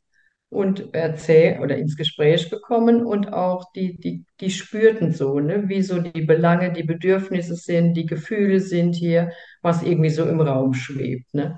und 0.49 0.93
erzählt 0.93 1.59
oder 1.61 1.75
ins 1.77 1.95
Gespräch 1.97 2.49
gekommen 2.51 3.03
und 3.03 3.33
auch 3.33 3.71
die, 3.73 3.97
die, 3.97 4.25
die 4.39 4.51
spürten 4.51 5.11
so, 5.11 5.39
ne, 5.39 5.67
wie 5.67 5.81
so 5.81 5.99
die 5.99 6.21
Belange, 6.21 6.71
die 6.71 6.83
Bedürfnisse 6.83 7.55
sind, 7.55 7.95
die 7.95 8.05
Gefühle 8.05 8.59
sind 8.59 8.93
hier, 8.95 9.31
was 9.63 9.81
irgendwie 9.83 10.09
so 10.11 10.25
im 10.27 10.39
Raum 10.41 10.73
schwebt, 10.75 11.33
ne. 11.33 11.57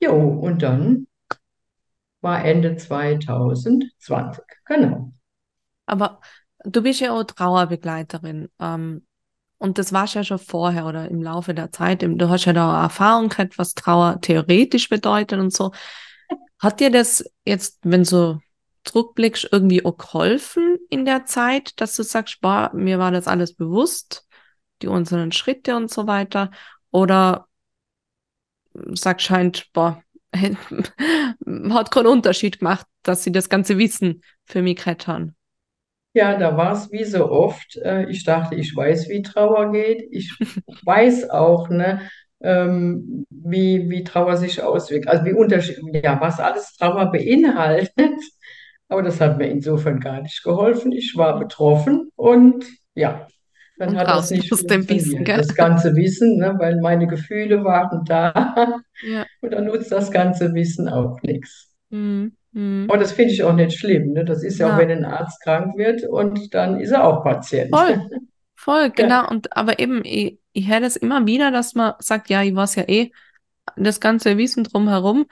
Jo, 0.00 0.12
und 0.16 0.62
dann 0.62 1.06
war 2.20 2.44
Ende 2.44 2.76
2020, 2.76 4.44
genau. 4.64 5.12
Aber 5.86 6.20
du 6.64 6.82
bist 6.82 7.00
ja 7.00 7.12
auch 7.12 7.24
Trauerbegleiterin. 7.24 8.48
Ähm, 8.58 9.06
und 9.58 9.78
das 9.78 9.92
warst 9.92 10.14
ja 10.14 10.22
schon 10.22 10.38
vorher 10.38 10.86
oder 10.86 11.08
im 11.08 11.22
Laufe 11.22 11.52
der 11.52 11.72
Zeit. 11.72 12.02
Du 12.02 12.28
hast 12.28 12.44
ja 12.44 12.52
da 12.52 12.82
Erfahrung 12.82 13.28
gehabt, 13.28 13.58
was 13.58 13.74
Trauer 13.74 14.20
theoretisch 14.20 14.88
bedeutet 14.88 15.40
und 15.40 15.52
so. 15.52 15.72
Hat 16.60 16.80
dir 16.80 16.90
das 16.90 17.24
jetzt, 17.44 17.80
wenn 17.82 18.04
du 18.04 18.40
zurückblickst, 18.84 19.48
irgendwie 19.50 19.84
auch 19.84 19.96
geholfen 19.96 20.78
in 20.90 21.04
der 21.04 21.26
Zeit, 21.26 21.80
dass 21.80 21.96
du 21.96 22.02
sagst, 22.02 22.40
boah, 22.40 22.70
mir 22.72 22.98
war 22.98 23.10
das 23.10 23.26
alles 23.26 23.54
bewusst, 23.54 24.26
die 24.82 24.88
einzelnen 24.88 25.32
Schritte 25.32 25.76
und 25.76 25.90
so 25.90 26.06
weiter? 26.06 26.50
Oder 26.90 27.48
sagst 28.92 29.26
scheint, 29.26 29.72
boah, 29.72 30.02
hat 31.70 31.90
keinen 31.90 32.06
Unterschied 32.06 32.58
gemacht, 32.58 32.86
dass 33.02 33.24
sie 33.24 33.32
das 33.32 33.48
ganze 33.48 33.78
Wissen 33.78 34.22
für 34.44 34.62
mich 34.62 34.76
gehabt? 34.76 35.32
Ja, 36.14 36.36
da 36.36 36.56
war 36.56 36.72
es 36.72 36.90
wie 36.90 37.04
so 37.04 37.30
oft. 37.30 37.76
Äh, 37.76 38.10
ich 38.10 38.24
dachte, 38.24 38.54
ich 38.54 38.74
weiß, 38.74 39.08
wie 39.08 39.22
Trauer 39.22 39.72
geht. 39.72 40.08
Ich 40.10 40.32
weiß 40.84 41.30
auch, 41.30 41.68
ne, 41.68 42.02
ähm, 42.40 43.24
wie, 43.30 43.88
wie 43.88 44.04
Trauer 44.04 44.36
sich 44.36 44.62
auswirkt. 44.62 45.08
Also 45.08 45.24
wie 45.24 45.32
unterschiedlich, 45.32 46.02
ja, 46.02 46.20
was 46.20 46.40
alles 46.40 46.76
Trauer 46.76 47.10
beinhaltet. 47.12 48.20
Aber 48.88 49.02
das 49.02 49.20
hat 49.20 49.38
mir 49.38 49.48
insofern 49.48 50.00
gar 50.00 50.22
nicht 50.22 50.42
geholfen. 50.42 50.92
Ich 50.92 51.16
war 51.16 51.38
betroffen 51.38 52.10
und 52.16 52.64
ja, 52.94 53.28
dann 53.78 53.90
Und 53.90 53.98
hat 53.98 54.08
das 54.08 54.16
raus 54.16 54.30
nicht 54.30 54.52
aus 54.52 54.64
dem 54.66 54.88
Wissen, 54.88 55.24
gell? 55.24 55.36
Das 55.38 55.54
ganze 55.54 55.94
Wissen, 55.94 56.38
ne, 56.38 56.54
weil 56.58 56.80
meine 56.80 57.06
Gefühle 57.06 57.64
waren 57.64 58.04
da 58.04 58.54
Ja. 59.02 59.26
und 59.40 59.52
dann 59.52 59.66
nutzt 59.66 59.92
das 59.92 60.10
ganze 60.10 60.52
Wissen 60.54 60.88
auch 60.88 61.20
nichts. 61.22 61.70
Mhm. 61.90 62.36
Mhm. 62.52 62.88
Und 62.90 63.00
das 63.00 63.12
finde 63.12 63.32
ich 63.32 63.42
auch 63.44 63.52
nicht 63.54 63.78
schlimm. 63.78 64.12
Ne? 64.12 64.24
Das 64.24 64.42
ist 64.42 64.58
ja 64.58 64.68
auch, 64.68 64.72
Na, 64.72 64.78
wenn 64.78 64.90
ein 64.90 65.04
Arzt 65.04 65.40
krank 65.42 65.76
wird 65.76 66.02
und 66.04 66.52
dann 66.54 66.80
ist 66.80 66.90
er 66.90 67.04
auch 67.04 67.22
Patient. 67.22 67.70
voll, 67.70 68.00
voll, 68.56 68.92
Ja, 68.96 69.06
genau. 69.06 69.28
Und 69.28 69.56
aber 69.56 69.78
eben, 69.78 70.02
ich, 70.04 70.40
ich 70.52 70.68
höre 70.68 70.80
das 70.80 70.96
immer 70.96 71.26
wieder, 71.26 71.50
dass 71.50 71.74
man 71.74 71.94
sagt, 72.00 72.30
ja, 72.30 72.42
ich 72.42 72.54
weiß 72.54 72.74
ja 72.76 72.84
eh 72.88 73.12
das 73.76 74.00
ganze 74.00 74.36
Wissen 74.38 74.64
drumherum. 74.64 75.26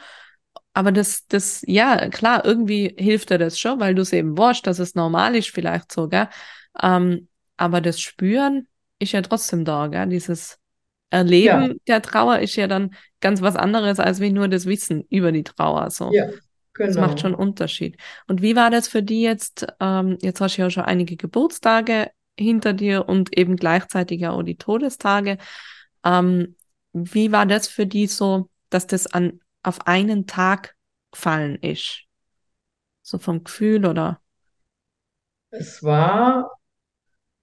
Aber 0.74 0.92
das, 0.92 1.26
das, 1.28 1.62
ja, 1.66 2.08
klar, 2.10 2.44
irgendwie 2.44 2.94
hilft 2.98 3.30
dir 3.30 3.38
das 3.38 3.58
schon, 3.58 3.80
weil 3.80 3.94
du 3.94 4.02
es 4.02 4.12
eben 4.12 4.36
weißt, 4.36 4.66
dass 4.66 4.78
es 4.78 4.94
normal 4.94 5.34
ist, 5.34 5.48
vielleicht 5.50 5.90
so, 5.90 6.08
gell? 6.08 6.28
Ähm, 6.82 7.28
aber 7.56 7.80
das 7.80 8.00
Spüren 8.00 8.68
ist 8.98 9.12
ja 9.12 9.22
trotzdem 9.22 9.64
da, 9.64 9.86
gell? 9.88 10.06
Dieses 10.08 10.58
ja, 11.10 11.18
Erleben 11.18 11.80
der 11.86 12.02
Trauer 12.02 12.40
ist 12.40 12.56
ja 12.56 12.66
dann 12.66 12.94
ganz 13.20 13.40
was 13.42 13.56
anderes, 13.56 14.00
als 14.00 14.20
wie 14.20 14.30
nur 14.32 14.48
das 14.48 14.66
Wissen 14.66 15.04
über 15.08 15.32
die 15.32 15.44
Trauer, 15.44 15.90
so. 15.90 16.10
ja, 16.12 16.26
Das 16.78 16.96
macht 16.96 17.20
schon 17.20 17.32
genau. 17.32 17.42
einen 17.42 17.48
Unterschied. 17.50 17.96
Und 18.26 18.42
wie 18.42 18.56
war 18.56 18.70
das 18.70 18.88
für 18.88 19.02
die 19.02 19.22
jetzt? 19.22 19.66
Ähm, 19.80 20.18
jetzt 20.20 20.40
hast 20.40 20.56
du 20.56 20.62
ja 20.62 20.70
schon 20.70 20.84
einige 20.84 21.16
Geburtstage 21.16 22.10
hinter 22.38 22.72
dir 22.72 23.08
und 23.08 23.36
eben 23.36 23.56
gleichzeitig 23.56 24.20
ja 24.20 24.32
auch 24.32 24.42
die 24.42 24.56
Todestage. 24.58 25.38
Ähm, 26.04 26.56
wie 26.92 27.32
war 27.32 27.46
das 27.46 27.68
für 27.68 27.86
die 27.86 28.06
so, 28.06 28.50
dass 28.70 28.86
das 28.86 29.06
an, 29.06 29.40
auf 29.62 29.86
einen 29.86 30.26
Tag 30.26 30.74
gefallen 31.12 31.56
ist? 31.56 32.02
So 33.02 33.18
vom 33.18 33.44
Gefühl 33.44 33.86
oder? 33.86 34.20
Es 35.50 35.82
war, 35.82 36.50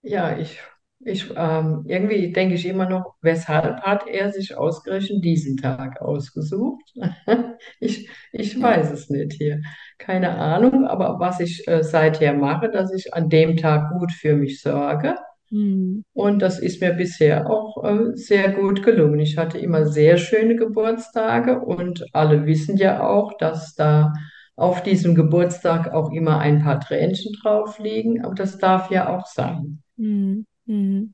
ja, 0.03 0.37
ich, 0.37 0.59
ich, 0.99 1.31
ähm, 1.35 1.83
irgendwie 1.87 2.31
denke 2.31 2.55
ich 2.55 2.65
immer 2.65 2.87
noch, 2.87 3.15
weshalb 3.21 3.81
hat 3.81 4.07
er 4.07 4.31
sich 4.31 4.55
ausgerechnet 4.55 5.23
diesen 5.23 5.57
Tag 5.57 6.01
ausgesucht? 6.01 6.83
Ich, 7.79 8.09
ich 8.33 8.61
weiß 8.61 8.91
es 8.91 9.09
nicht 9.09 9.33
hier. 9.33 9.61
Keine 9.97 10.31
Ahnung, 10.37 10.85
aber 10.85 11.19
was 11.19 11.39
ich 11.39 11.67
äh, 11.67 11.83
seither 11.83 12.33
mache, 12.33 12.69
dass 12.69 12.93
ich 12.93 13.13
an 13.13 13.29
dem 13.29 13.57
Tag 13.57 13.91
gut 13.91 14.11
für 14.11 14.35
mich 14.35 14.61
sorge. 14.61 15.15
Mhm. 15.49 16.03
Und 16.13 16.39
das 16.41 16.59
ist 16.59 16.81
mir 16.81 16.93
bisher 16.93 17.49
auch 17.49 17.83
äh, 17.83 18.15
sehr 18.15 18.51
gut 18.53 18.83
gelungen. 18.83 19.19
Ich 19.19 19.37
hatte 19.37 19.57
immer 19.59 19.85
sehr 19.85 20.17
schöne 20.17 20.55
Geburtstage 20.55 21.59
und 21.59 22.05
alle 22.13 22.45
wissen 22.45 22.77
ja 22.77 23.07
auch, 23.07 23.37
dass 23.37 23.75
da 23.75 24.13
auf 24.55 24.83
diesem 24.83 25.15
Geburtstag 25.15 25.91
auch 25.93 26.11
immer 26.11 26.39
ein 26.39 26.63
paar 26.63 26.79
Tränchen 26.79 27.33
drauf 27.41 27.79
liegen. 27.79 28.25
Aber 28.25 28.35
das 28.35 28.57
darf 28.57 28.91
ja 28.91 29.15
auch 29.15 29.27
sein. 29.27 29.82
Mhm. 29.97 30.45
Mhm. 30.65 31.13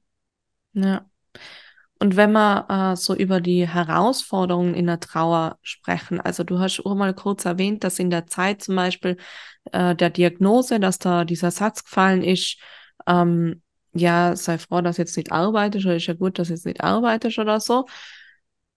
Ja. 0.73 1.09
Und 1.99 2.15
wenn 2.17 2.31
wir 2.33 2.67
äh, 2.69 2.95
so 2.95 3.15
über 3.15 3.41
die 3.41 3.67
Herausforderungen 3.67 4.73
in 4.75 4.87
der 4.87 4.99
Trauer 5.01 5.59
sprechen, 5.63 6.21
also 6.21 6.43
du 6.43 6.59
hast 6.59 6.81
auch 6.85 6.95
mal 6.95 7.13
kurz 7.13 7.45
erwähnt, 7.45 7.83
dass 7.83 7.99
in 7.99 8.09
der 8.09 8.27
Zeit 8.27 8.63
zum 8.63 8.75
Beispiel 8.75 9.17
äh, 9.73 9.95
der 9.95 10.09
Diagnose, 10.09 10.79
dass 10.79 10.99
da 10.99 11.25
dieser 11.25 11.51
Satz 11.51 11.83
gefallen 11.83 12.23
ist, 12.23 12.57
ähm, 13.07 13.61
ja, 13.93 14.35
sei 14.35 14.57
froh, 14.59 14.81
dass 14.81 14.97
jetzt 14.97 15.17
nicht 15.17 15.31
arbeitest, 15.31 15.85
oder 15.85 15.97
ist 15.97 16.07
ja 16.07 16.13
gut, 16.15 16.39
dass 16.39 16.49
jetzt 16.49 16.65
nicht 16.65 16.81
arbeitest 16.83 17.39
oder 17.39 17.59
so, 17.59 17.85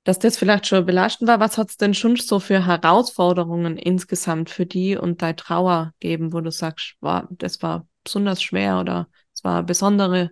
dass 0.04 0.18
das 0.18 0.36
vielleicht 0.36 0.66
schon 0.66 0.84
belastend 0.86 1.28
war. 1.28 1.40
Was 1.40 1.58
hat 1.58 1.70
es 1.70 1.76
denn 1.76 1.94
schon 1.94 2.16
so 2.16 2.40
für 2.40 2.66
Herausforderungen 2.66 3.76
insgesamt 3.78 4.50
für 4.50 4.66
die 4.66 4.96
und 4.96 5.22
deine 5.22 5.36
Trauer 5.36 5.92
geben, 6.00 6.32
wo 6.32 6.40
du 6.40 6.50
sagst, 6.50 6.96
war, 7.00 7.28
das 7.30 7.62
war 7.62 7.86
besonders 8.04 8.42
schwer 8.42 8.80
oder 8.80 9.08
es 9.42 9.44
war 9.44 9.56
eine 9.56 9.66
besondere 9.66 10.30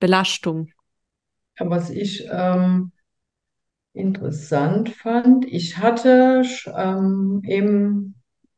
Belastung? 0.00 0.70
Was 1.58 1.90
ich 1.90 2.26
ähm, 2.32 2.90
interessant 3.92 4.88
fand, 4.88 5.44
ich 5.44 5.76
hatte 5.76 6.42
ähm, 6.74 7.42
eben, 7.46 8.14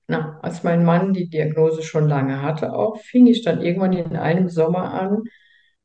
na, 0.06 0.38
als 0.40 0.62
mein 0.62 0.84
Mann 0.84 1.14
die 1.14 1.28
Diagnose 1.28 1.82
schon 1.82 2.08
lange 2.08 2.42
hatte, 2.42 2.74
auch 2.74 3.00
fing 3.00 3.26
ich 3.26 3.42
dann 3.42 3.60
irgendwann 3.60 3.92
in 3.92 4.14
einem 4.14 4.48
Sommer 4.48 4.94
an, 4.94 5.24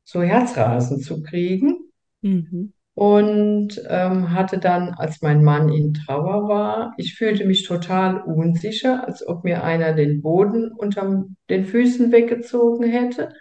so 0.04 0.22
Herzrasen 0.22 1.00
zu 1.00 1.24
kriegen. 1.24 1.80
Mhm. 2.22 2.74
Und 2.94 3.82
ähm, 3.90 4.32
hatte 4.32 4.60
dann, 4.60 4.90
als 4.94 5.24
mein 5.24 5.44
Mann 5.44 5.70
in 5.70 5.96
Trauer 5.96 6.48
war, 6.48 6.94
ich 6.98 7.16
fühlte 7.16 7.46
mich 7.46 7.64
total 7.66 8.22
unsicher, 8.22 9.08
als 9.08 9.28
ob 9.28 9.44
mir 9.44 9.64
einer 9.64 9.94
den 9.94 10.22
Boden 10.22 10.72
unter 10.72 11.26
den 11.50 11.66
Füßen 11.66 12.12
weggezogen 12.12 12.88
hätte. 12.88 13.34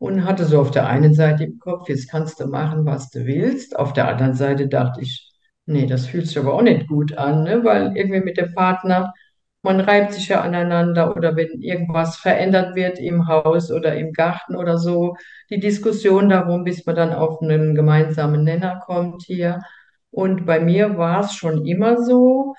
Und 0.00 0.24
hatte 0.24 0.46
so 0.46 0.60
auf 0.60 0.70
der 0.70 0.86
einen 0.88 1.14
Seite 1.14 1.44
im 1.44 1.58
Kopf, 1.58 1.88
jetzt 1.90 2.10
kannst 2.10 2.40
du 2.40 2.46
machen, 2.46 2.86
was 2.86 3.10
du 3.10 3.26
willst. 3.26 3.78
Auf 3.78 3.92
der 3.92 4.08
anderen 4.08 4.34
Seite 4.34 4.66
dachte 4.68 5.02
ich, 5.02 5.30
nee, 5.66 5.86
das 5.86 6.06
fühlt 6.06 6.26
sich 6.26 6.38
aber 6.38 6.54
auch 6.54 6.62
nicht 6.62 6.88
gut 6.88 7.16
an, 7.18 7.44
ne? 7.44 7.64
Weil 7.64 7.96
irgendwie 7.96 8.20
mit 8.20 8.38
dem 8.38 8.54
Partner, 8.54 9.12
man 9.62 9.80
reibt 9.80 10.14
sich 10.14 10.28
ja 10.28 10.40
aneinander 10.40 11.16
oder 11.16 11.36
wenn 11.36 11.60
irgendwas 11.62 12.16
verändert 12.16 12.76
wird 12.76 12.98
im 12.98 13.28
Haus 13.28 13.70
oder 13.70 13.94
im 13.96 14.12
Garten 14.14 14.56
oder 14.56 14.78
so, 14.78 15.16
die 15.50 15.60
Diskussion 15.60 16.30
darum, 16.30 16.64
bis 16.64 16.86
man 16.86 16.96
dann 16.96 17.12
auf 17.12 17.42
einen 17.42 17.74
gemeinsamen 17.74 18.42
Nenner 18.44 18.80
kommt 18.86 19.22
hier. 19.24 19.60
Und 20.10 20.46
bei 20.46 20.60
mir 20.60 20.96
war 20.98 21.20
es 21.20 21.34
schon 21.34 21.66
immer 21.66 22.02
so, 22.02 22.54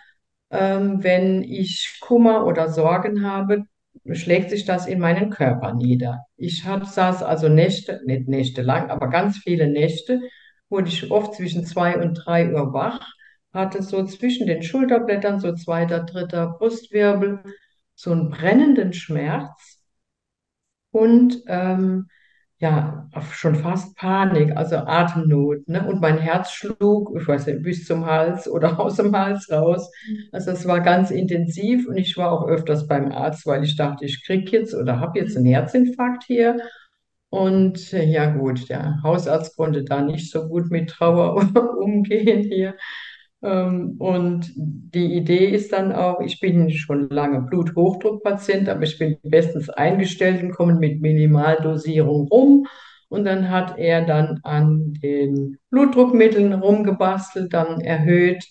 ähm, 0.51 1.03
wenn 1.03 1.43
ich 1.43 1.97
Kummer 2.01 2.45
oder 2.45 2.69
Sorgen 2.69 3.23
habe, 3.25 3.65
schlägt 4.13 4.49
sich 4.49 4.65
das 4.65 4.87
in 4.87 4.99
meinen 4.99 5.29
Körper 5.29 5.73
nieder. 5.73 6.25
Ich 6.37 6.65
hab, 6.65 6.85
saß 6.85 7.23
also 7.23 7.49
Nächte, 7.49 8.01
nicht 8.05 8.27
Nächte 8.27 8.61
lang, 8.61 8.89
aber 8.89 9.09
ganz 9.09 9.37
viele 9.37 9.67
Nächte, 9.67 10.21
wurde 10.69 10.89
ich 10.89 11.11
oft 11.11 11.35
zwischen 11.35 11.65
zwei 11.65 11.99
und 12.01 12.15
drei 12.15 12.51
Uhr 12.53 12.73
wach, 12.73 13.05
hatte 13.53 13.83
so 13.83 14.05
zwischen 14.05 14.47
den 14.47 14.63
Schulterblättern, 14.63 15.39
so 15.39 15.53
zweiter, 15.53 16.03
dritter 16.03 16.55
Brustwirbel, 16.57 17.43
so 17.93 18.11
einen 18.11 18.29
brennenden 18.29 18.93
Schmerz 18.93 19.83
und 20.91 21.43
ähm, 21.47 22.07
ja, 22.61 23.09
schon 23.31 23.55
fast 23.55 23.97
Panik, 23.97 24.55
also 24.55 24.77
Atemnot, 24.77 25.67
ne? 25.67 25.83
Und 25.87 25.99
mein 25.99 26.19
Herz 26.19 26.51
schlug, 26.51 27.11
ich 27.19 27.27
weiß 27.27 27.47
nicht, 27.47 27.63
bis 27.63 27.87
zum 27.87 28.05
Hals 28.05 28.47
oder 28.47 28.79
aus 28.79 28.97
dem 28.97 29.15
Hals 29.17 29.51
raus. 29.51 29.91
Also 30.31 30.51
es 30.51 30.67
war 30.67 30.79
ganz 30.79 31.09
intensiv 31.09 31.87
und 31.87 31.97
ich 31.97 32.15
war 32.17 32.31
auch 32.31 32.47
öfters 32.47 32.87
beim 32.87 33.11
Arzt, 33.11 33.47
weil 33.47 33.63
ich 33.63 33.75
dachte, 33.75 34.05
ich 34.05 34.23
krieg 34.23 34.51
jetzt 34.51 34.75
oder 34.75 34.99
habe 34.99 35.19
jetzt 35.19 35.35
einen 35.35 35.47
Herzinfarkt 35.47 36.23
hier. 36.25 36.59
Und 37.29 37.93
äh, 37.93 38.05
ja 38.05 38.29
gut, 38.29 38.69
der 38.69 39.01
Hausarzt 39.03 39.55
konnte 39.57 39.83
da 39.83 40.01
nicht 40.01 40.29
so 40.31 40.47
gut 40.47 40.69
mit 40.69 40.89
Trauer 40.91 41.37
umgehen 41.79 42.43
hier. 42.43 42.75
Ähm, 43.43 43.95
und 43.99 44.51
die 44.55 45.15
Idee 45.15 45.47
ist 45.49 45.71
dann 45.73 45.91
auch, 45.91 46.19
ich 46.21 46.39
bin 46.39 46.69
schon 46.71 47.09
lange 47.09 47.41
Bluthochdruckpatient, 47.41 48.69
aber 48.69 48.83
ich 48.83 48.97
bin 48.99 49.17
bestens 49.23 49.69
eingestellt 49.69 50.43
und 50.43 50.51
komme 50.51 50.75
mit 50.75 51.01
Minimaldosierung 51.01 52.27
rum. 52.27 52.67
Und 53.09 53.25
dann 53.25 53.49
hat 53.49 53.77
er 53.77 54.05
dann 54.05 54.39
an 54.43 54.93
den 55.03 55.57
Blutdruckmitteln 55.69 56.53
rumgebastelt, 56.53 57.53
dann 57.53 57.81
erhöht. 57.81 58.45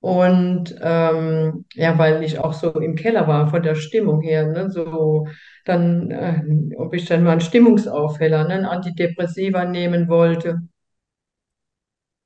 Und 0.00 0.74
ähm, 0.82 1.64
ja, 1.74 1.96
weil 1.98 2.24
ich 2.24 2.38
auch 2.40 2.52
so 2.54 2.72
im 2.72 2.96
Keller 2.96 3.28
war 3.28 3.48
von 3.48 3.62
der 3.62 3.76
Stimmung 3.76 4.20
her, 4.20 4.48
ne, 4.48 4.68
so 4.70 5.28
dann, 5.64 6.10
äh, 6.10 6.42
ob 6.76 6.92
ich 6.94 7.04
dann 7.06 7.22
mal 7.22 7.32
einen 7.32 7.40
Stimmungsaufheller, 7.40 8.48
ne, 8.48 8.54
ein 8.54 8.64
Antidepressiva 8.66 9.64
nehmen 9.64 10.08
wollte 10.08 10.60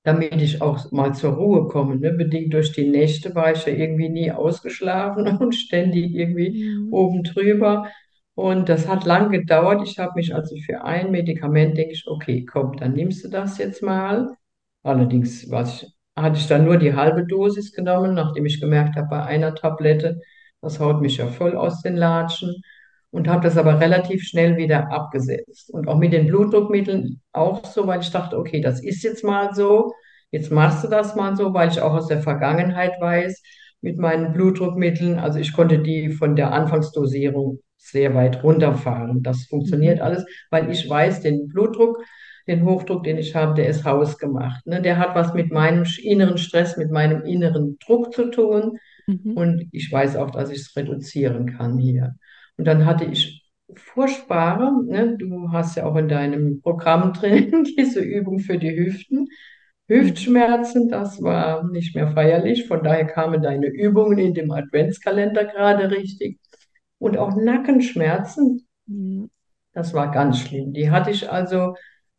damit 0.07 0.41
ich 0.43 0.63
auch 0.63 0.91
mal 0.93 1.15
zur 1.15 1.35
Ruhe 1.35 1.69
komme. 1.69 1.97
Ne? 1.97 2.13
Bedingt 2.13 2.55
durch 2.55 2.73
die 2.73 2.89
Nächte 2.89 3.35
war 3.35 3.53
ich 3.53 3.67
ja 3.67 3.73
irgendwie 3.75 4.09
nie 4.09 4.33
ausgeschlafen 4.33 5.27
und 5.39 5.55
ständig 5.55 6.15
irgendwie 6.15 6.51
Mhm. 6.51 6.93
oben 6.93 7.25
drüber. 7.25 7.89
Und 8.35 8.69
das 8.69 8.89
hat 8.89 9.05
lang 9.07 9.31
gedauert. 9.33 9.83
Ich 9.89 9.99
habe 9.99 10.13
mich 10.17 10.35
also 10.35 10.57
für 10.67 10.85
ein 10.85 11.11
Medikament, 11.11 11.77
denke 11.79 11.93
ich, 11.95 12.07
okay, 12.07 12.45
komm, 12.45 12.77
dann 12.77 12.95
nimmst 12.95 13.25
du 13.25 13.29
das 13.29 13.59
jetzt 13.59 13.83
mal. 13.83 14.37
Allerdings 14.83 15.51
was 15.51 15.83
ich, 15.83 15.89
hatte 16.17 16.39
ich 16.39 16.47
dann 16.47 16.65
nur 16.65 16.79
die 16.79 16.95
halbe 16.95 17.27
Dosis 17.27 17.73
genommen, 17.73 18.15
nachdem 18.15 18.47
ich 18.47 18.61
gemerkt 18.61 18.97
habe, 18.97 19.09
bei 19.09 19.23
einer 19.25 19.55
Tablette, 19.55 20.21
das 20.63 20.81
haut 20.81 21.01
mich 21.03 21.19
ja 21.19 21.27
voll 21.29 21.57
aus 21.57 21.83
den 21.83 21.97
Latschen. 21.97 22.63
Und 23.11 23.29
habe 23.29 23.45
das 23.45 23.57
aber 23.57 23.81
relativ 23.81 24.23
schnell 24.25 24.57
wieder 24.57 24.93
abgesetzt. 24.93 25.73
Und 25.73 25.89
auch 25.89 25.99
mit 25.99 26.13
den 26.13 26.27
Blutdruckmitteln 26.27 27.21
auch 27.33 27.65
so, 27.65 27.87
weil 27.87 28.01
ich 28.01 28.11
dachte, 28.11 28.39
okay, 28.39 28.61
das 28.61 28.83
ist 28.83 29.03
jetzt 29.03 29.25
mal 29.25 29.55
so. 29.55 29.93
Jetzt 30.31 30.51
machst 30.51 30.85
du 30.85 30.89
das 30.89 31.15
mal 31.17 31.37
so, 31.37 31.55
weil 31.55 31.71
ich 31.71 31.81
auch 31.81 31.95
aus 31.95 32.09
der 32.09 32.21
Vergangenheit 32.21 33.01
weiß, 33.01 33.43
mit 33.81 33.99
meinen 33.99 34.33
Blutdruckmitteln, 34.33 35.19
also 35.19 35.39
ich 35.39 35.53
konnte 35.53 35.79
die 35.79 36.11
von 36.11 36.35
der 36.35 36.53
Anfangsdosierung 36.53 37.61
sehr 37.77 38.15
weit 38.15 38.43
runterfahren. 38.43 39.23
Das 39.23 39.45
funktioniert 39.45 39.99
Mhm. 39.99 40.03
alles, 40.03 40.27
weil 40.51 40.71
ich 40.71 40.89
weiß, 40.89 41.21
den 41.21 41.47
Blutdruck, 41.49 42.03
den 42.49 42.65
Hochdruck, 42.65 43.05
den 43.05 43.19
ich 43.19 43.35
habe, 43.35 43.55
der 43.55 43.69
ist 43.69 43.85
hausgemacht. 43.85 44.67
Ne? 44.67 44.83
Der 44.83 44.99
hat 44.99 45.15
was 45.15 45.35
mit 45.35 45.53
meinem 45.53 45.85
inneren 46.03 46.39
Stress, 46.39 46.77
mit 46.77 46.91
meinem 46.91 47.23
inneren 47.25 47.79
Druck 47.85 48.13
zu 48.13 48.31
tun. 48.31 48.79
Mhm. 49.07 49.33
Und 49.37 49.69
ich 49.73 49.91
weiß 49.91 50.17
auch, 50.17 50.31
dass 50.31 50.51
ich 50.51 50.61
es 50.61 50.77
reduzieren 50.77 51.57
kann 51.57 51.79
hier. 51.79 52.17
Und 52.57 52.65
dann 52.67 52.87
hatte 52.87 53.05
ich 53.05 53.45
furchtbare, 53.75 54.73
ne? 54.85 55.17
Du 55.19 55.51
hast 55.53 55.77
ja 55.77 55.87
auch 55.87 55.97
in 55.97 56.09
deinem 56.09 56.61
Programm 56.63 57.13
drin 57.15 57.65
diese 57.79 58.01
Übung 58.01 58.39
für 58.41 58.59
die 58.59 58.77
Hüften. 58.77 59.29
Hüftschmerzen, 59.89 60.89
das 60.89 61.23
war 61.23 61.65
nicht 61.71 61.95
mehr 61.95 62.09
feierlich. 62.13 62.67
Von 62.67 62.83
daher 62.83 63.07
kamen 63.07 63.43
deine 63.43 63.69
Übungen 63.69 64.19
in 64.19 64.35
dem 64.35 64.51
Adventskalender 64.51 65.45
gerade 65.45 65.91
richtig. 65.91 66.39
Und 66.99 67.17
auch 67.19 67.35
Nackenschmerzen, 67.37 68.63
Mhm. 68.89 69.31
das 69.73 69.95
war 69.95 70.13
ganz 70.13 70.39
schlimm. 70.39 70.73
Die 70.73 70.91
hatte 70.91 71.11
ich 71.11 71.29
also 71.31 71.75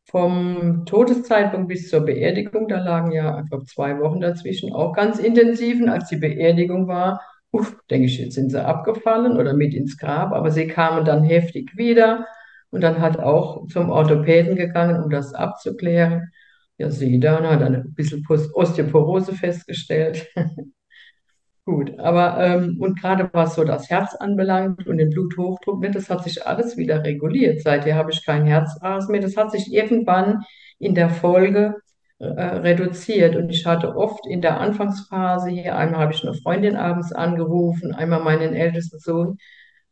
vom 0.06 0.84
Todeszeitpunkt 0.86 1.67
bis 1.69 1.89
zur 1.89 2.02
Beerdigung, 2.02 2.67
da 2.67 2.80
lagen 2.80 3.12
ja 3.12 3.36
einfach 3.36 3.63
zwei 3.65 4.00
Wochen 4.00 4.19
dazwischen, 4.21 4.73
auch 4.73 4.93
ganz 4.93 5.19
intensiv. 5.19 5.82
Und 5.82 5.89
als 5.89 6.10
die 6.10 6.17
Beerdigung 6.17 6.88
war, 6.88 7.21
uff, 7.58 7.78
denke 7.89 8.06
ich, 8.08 8.17
jetzt 8.20 8.36
sind 8.36 8.52
sie 8.52 8.63
abgefallen 8.63 9.38
oder 9.38 9.54
mit 9.54 9.74
ins 9.74 9.98
Grab, 9.98 10.34
aber 10.34 10.52
sie 10.52 10.67
kamen 10.67 11.06
dann 11.06 11.24
heftig 11.24 11.76
wieder 11.78 12.28
und 12.70 12.82
dann 12.82 13.02
hat 13.02 13.20
auch 13.20 13.67
zum 13.67 13.89
Orthopäden 13.89 14.56
gegangen, 14.56 15.04
um 15.04 15.10
das 15.10 15.34
abzuklären. 15.34 16.32
Ja, 16.78 16.91
sie 16.91 17.20
da, 17.20 17.38
und 17.38 17.48
hat 17.48 17.62
dann 17.62 17.76
ein 17.76 17.93
bisschen 17.96 18.24
Osteoporose 18.28 19.34
festgestellt. 19.34 20.28
Gut, 21.65 22.00
aber 22.00 22.38
ähm, 22.39 22.78
und 22.80 23.00
gerade 23.02 23.30
was 23.34 23.56
so 23.56 23.63
das 23.65 23.89
Herz 23.89 24.15
anbelangt 24.15 24.88
und 24.88 24.98
den 24.98 25.10
Bluthochdruck, 25.10 25.82
ne, 25.82 25.91
das 25.91 26.10
hat 26.10 26.24
sich 26.24 26.46
alles 26.46 26.78
wieder 26.78 27.04
reguliert. 27.04 27.62
Seither 27.62 27.96
habe 27.96 28.12
ich 28.12 28.26
kein 28.26 28.46
Herzrasen 28.46 29.12
mehr. 29.12 29.22
Das 29.22 29.36
hat 29.36 29.52
sich 29.52 29.74
irgendwann 29.74 30.43
in 30.80 30.96
der 30.96 31.10
Folge 31.10 31.76
reduziert. 32.19 33.36
Und 33.36 33.49
ich 33.49 33.65
hatte 33.65 33.95
oft 33.95 34.25
in 34.27 34.41
der 34.41 34.60
Anfangsphase 34.60 35.49
hier, 35.49 35.75
einmal 35.75 36.01
habe 36.01 36.13
ich 36.13 36.23
eine 36.23 36.34
Freundin 36.34 36.75
abends 36.75 37.12
angerufen, 37.12 37.93
einmal 37.93 38.21
meinen 38.21 38.53
ältesten 38.53 38.99
Sohn, 38.99 39.38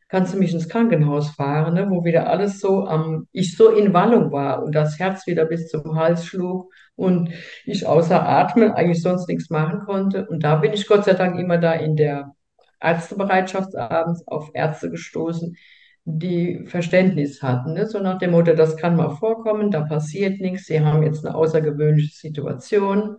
kannst 0.07 0.33
du 0.33 0.37
mich 0.37 0.53
ins 0.53 0.69
Krankenhaus 0.69 1.31
fahren, 1.31 1.73
ne, 1.73 1.89
wo 1.89 2.03
wieder 2.05 2.27
alles 2.29 2.59
so 2.59 2.85
am, 2.85 3.27
ich 3.31 3.57
so 3.57 3.69
in 3.69 3.93
Wallung 3.93 4.31
war 4.31 4.63
und 4.63 4.73
das 4.73 4.99
Herz 4.99 5.27
wieder 5.27 5.45
bis 5.45 5.67
zum 5.67 5.95
Hals 5.95 6.25
schlug 6.25 6.71
und 6.95 7.31
ich 7.65 7.85
außer 7.85 8.27
Atmen 8.27 8.71
eigentlich 8.71 9.01
sonst 9.01 9.27
nichts 9.27 9.49
machen 9.49 9.81
konnte. 9.85 10.27
Und 10.27 10.43
da 10.43 10.55
bin 10.57 10.73
ich 10.73 10.87
Gott 10.87 11.05
sei 11.05 11.13
Dank 11.13 11.39
immer 11.39 11.57
da 11.57 11.73
in 11.73 11.95
der 11.95 12.33
Ärztebereitschaft 12.79 13.75
abends 13.75 14.27
auf 14.27 14.51
Ärzte 14.53 14.89
gestoßen, 14.89 15.57
die 16.05 16.65
Verständnis 16.67 17.41
hatten. 17.41 17.73
Ne? 17.73 17.87
So 17.87 17.99
nach 17.99 18.19
dem 18.19 18.31
Motto, 18.31 18.53
das 18.53 18.77
kann 18.77 18.95
mal 18.95 19.09
vorkommen, 19.09 19.71
da 19.71 19.81
passiert 19.81 20.39
nichts, 20.39 20.67
Sie 20.67 20.79
haben 20.81 21.03
jetzt 21.03 21.25
eine 21.25 21.35
außergewöhnliche 21.35 22.15
Situation. 22.15 23.17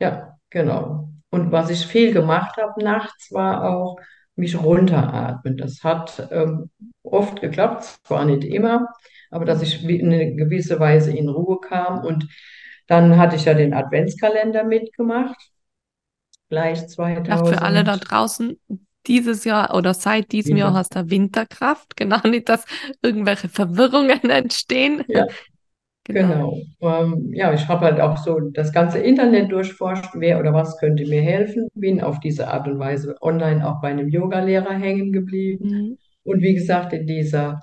Ja, 0.00 0.38
genau. 0.50 1.10
Und 1.30 1.52
was 1.52 1.70
ich 1.70 1.86
viel 1.86 2.12
gemacht 2.12 2.56
habe 2.56 2.82
nachts, 2.82 3.32
war 3.32 3.64
auch 3.70 3.98
mich 4.36 4.60
runteratmen. 4.60 5.56
Das 5.56 5.82
hat 5.84 6.28
ähm, 6.30 6.70
oft 7.02 7.40
geklappt, 7.40 8.00
zwar 8.04 8.24
nicht 8.24 8.44
immer, 8.44 8.88
aber 9.30 9.44
dass 9.44 9.62
ich 9.62 9.84
in 9.88 10.12
eine 10.12 10.34
gewisse 10.34 10.80
Weise 10.80 11.12
in 11.16 11.28
Ruhe 11.28 11.60
kam. 11.60 12.04
Und 12.04 12.28
dann 12.86 13.16
hatte 13.18 13.36
ich 13.36 13.44
ja 13.44 13.54
den 13.54 13.74
Adventskalender 13.74 14.64
mitgemacht, 14.64 15.36
gleich 16.48 16.80
Ja, 17.26 17.38
für 17.44 17.62
alle 17.62 17.84
da 17.84 17.98
2000. 17.98 18.00
draußen, 18.00 18.60
dieses 19.06 19.44
Jahr 19.44 19.74
oder 19.74 19.94
seit 19.94 20.32
diesem 20.32 20.56
Jahr 20.56 20.74
hast 20.74 20.94
du 20.96 21.10
Winterkraft. 21.10 21.96
Genau, 21.96 22.18
nicht, 22.26 22.48
dass 22.48 22.64
irgendwelche 23.02 23.48
Verwirrungen 23.48 24.20
entstehen. 24.30 25.04
Ja, 25.06 25.26
Genau. 26.04 26.44
Genau. 26.44 26.58
Ähm, 26.80 27.32
ja, 27.34 27.52
ich 27.54 27.68
habe 27.68 27.86
halt 27.86 28.00
auch 28.00 28.16
so 28.18 28.40
das 28.40 28.72
ganze 28.72 28.98
Internet 28.98 29.52
durchforscht, 29.52 30.10
wer 30.14 30.40
oder 30.40 30.52
was 30.52 30.76
könnte 30.78 31.06
mir 31.06 31.22
helfen. 31.22 31.68
Bin 31.74 32.00
auf 32.02 32.18
diese 32.20 32.48
Art 32.48 32.66
und 32.68 32.78
Weise 32.80 33.16
online 33.22 33.66
auch 33.66 33.80
bei 33.80 33.88
einem 33.90 34.08
Yogalehrer 34.08 34.74
hängen 34.74 35.12
geblieben. 35.12 35.64
Mhm. 35.64 35.96
Und 36.24 36.42
wie 36.42 36.54
gesagt, 36.54 36.92
in 36.92 37.06
dieser 37.06 37.62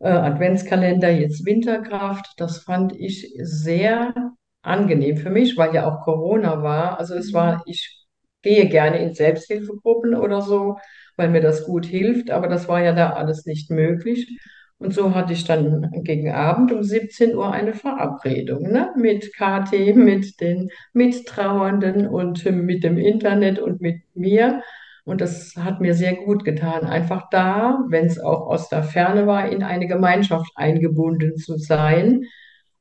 äh, 0.00 0.08
Adventskalender 0.08 1.10
jetzt 1.10 1.46
Winterkraft, 1.46 2.26
das 2.38 2.58
fand 2.58 2.94
ich 2.98 3.32
sehr 3.42 4.14
angenehm 4.62 5.16
für 5.18 5.30
mich, 5.30 5.56
weil 5.56 5.74
ja 5.74 5.86
auch 5.88 6.02
Corona 6.04 6.62
war. 6.62 6.98
Also 6.98 7.14
es 7.14 7.32
Mhm. 7.32 7.34
war, 7.34 7.62
ich 7.66 8.03
gehe 8.44 8.68
gerne 8.68 8.98
in 8.98 9.14
Selbsthilfegruppen 9.14 10.14
oder 10.14 10.40
so, 10.40 10.78
weil 11.16 11.30
mir 11.30 11.40
das 11.40 11.64
gut 11.64 11.86
hilft, 11.86 12.30
aber 12.30 12.46
das 12.46 12.68
war 12.68 12.80
ja 12.82 12.92
da 12.92 13.14
alles 13.14 13.46
nicht 13.46 13.70
möglich. 13.70 14.38
Und 14.78 14.92
so 14.92 15.14
hatte 15.14 15.32
ich 15.32 15.44
dann 15.44 15.90
gegen 16.02 16.30
Abend 16.30 16.72
um 16.72 16.82
17 16.82 17.36
Uhr 17.36 17.52
eine 17.52 17.74
Verabredung, 17.74 18.70
ne, 18.70 18.90
mit 18.96 19.34
Kathi, 19.34 19.92
mit 19.96 20.40
den 20.40 20.70
Mittrauernden 20.92 22.06
und 22.06 22.44
mit 22.44 22.84
dem 22.84 22.98
Internet 22.98 23.58
und 23.58 23.80
mit 23.80 24.02
mir. 24.14 24.62
Und 25.04 25.20
das 25.20 25.54
hat 25.56 25.80
mir 25.80 25.94
sehr 25.94 26.14
gut 26.14 26.44
getan, 26.44 26.84
einfach 26.84 27.28
da, 27.30 27.84
wenn 27.88 28.06
es 28.06 28.18
auch 28.18 28.46
aus 28.46 28.68
der 28.68 28.82
Ferne 28.82 29.26
war, 29.26 29.50
in 29.50 29.62
eine 29.62 29.86
Gemeinschaft 29.86 30.50
eingebunden 30.54 31.36
zu 31.36 31.56
sein. 31.58 32.24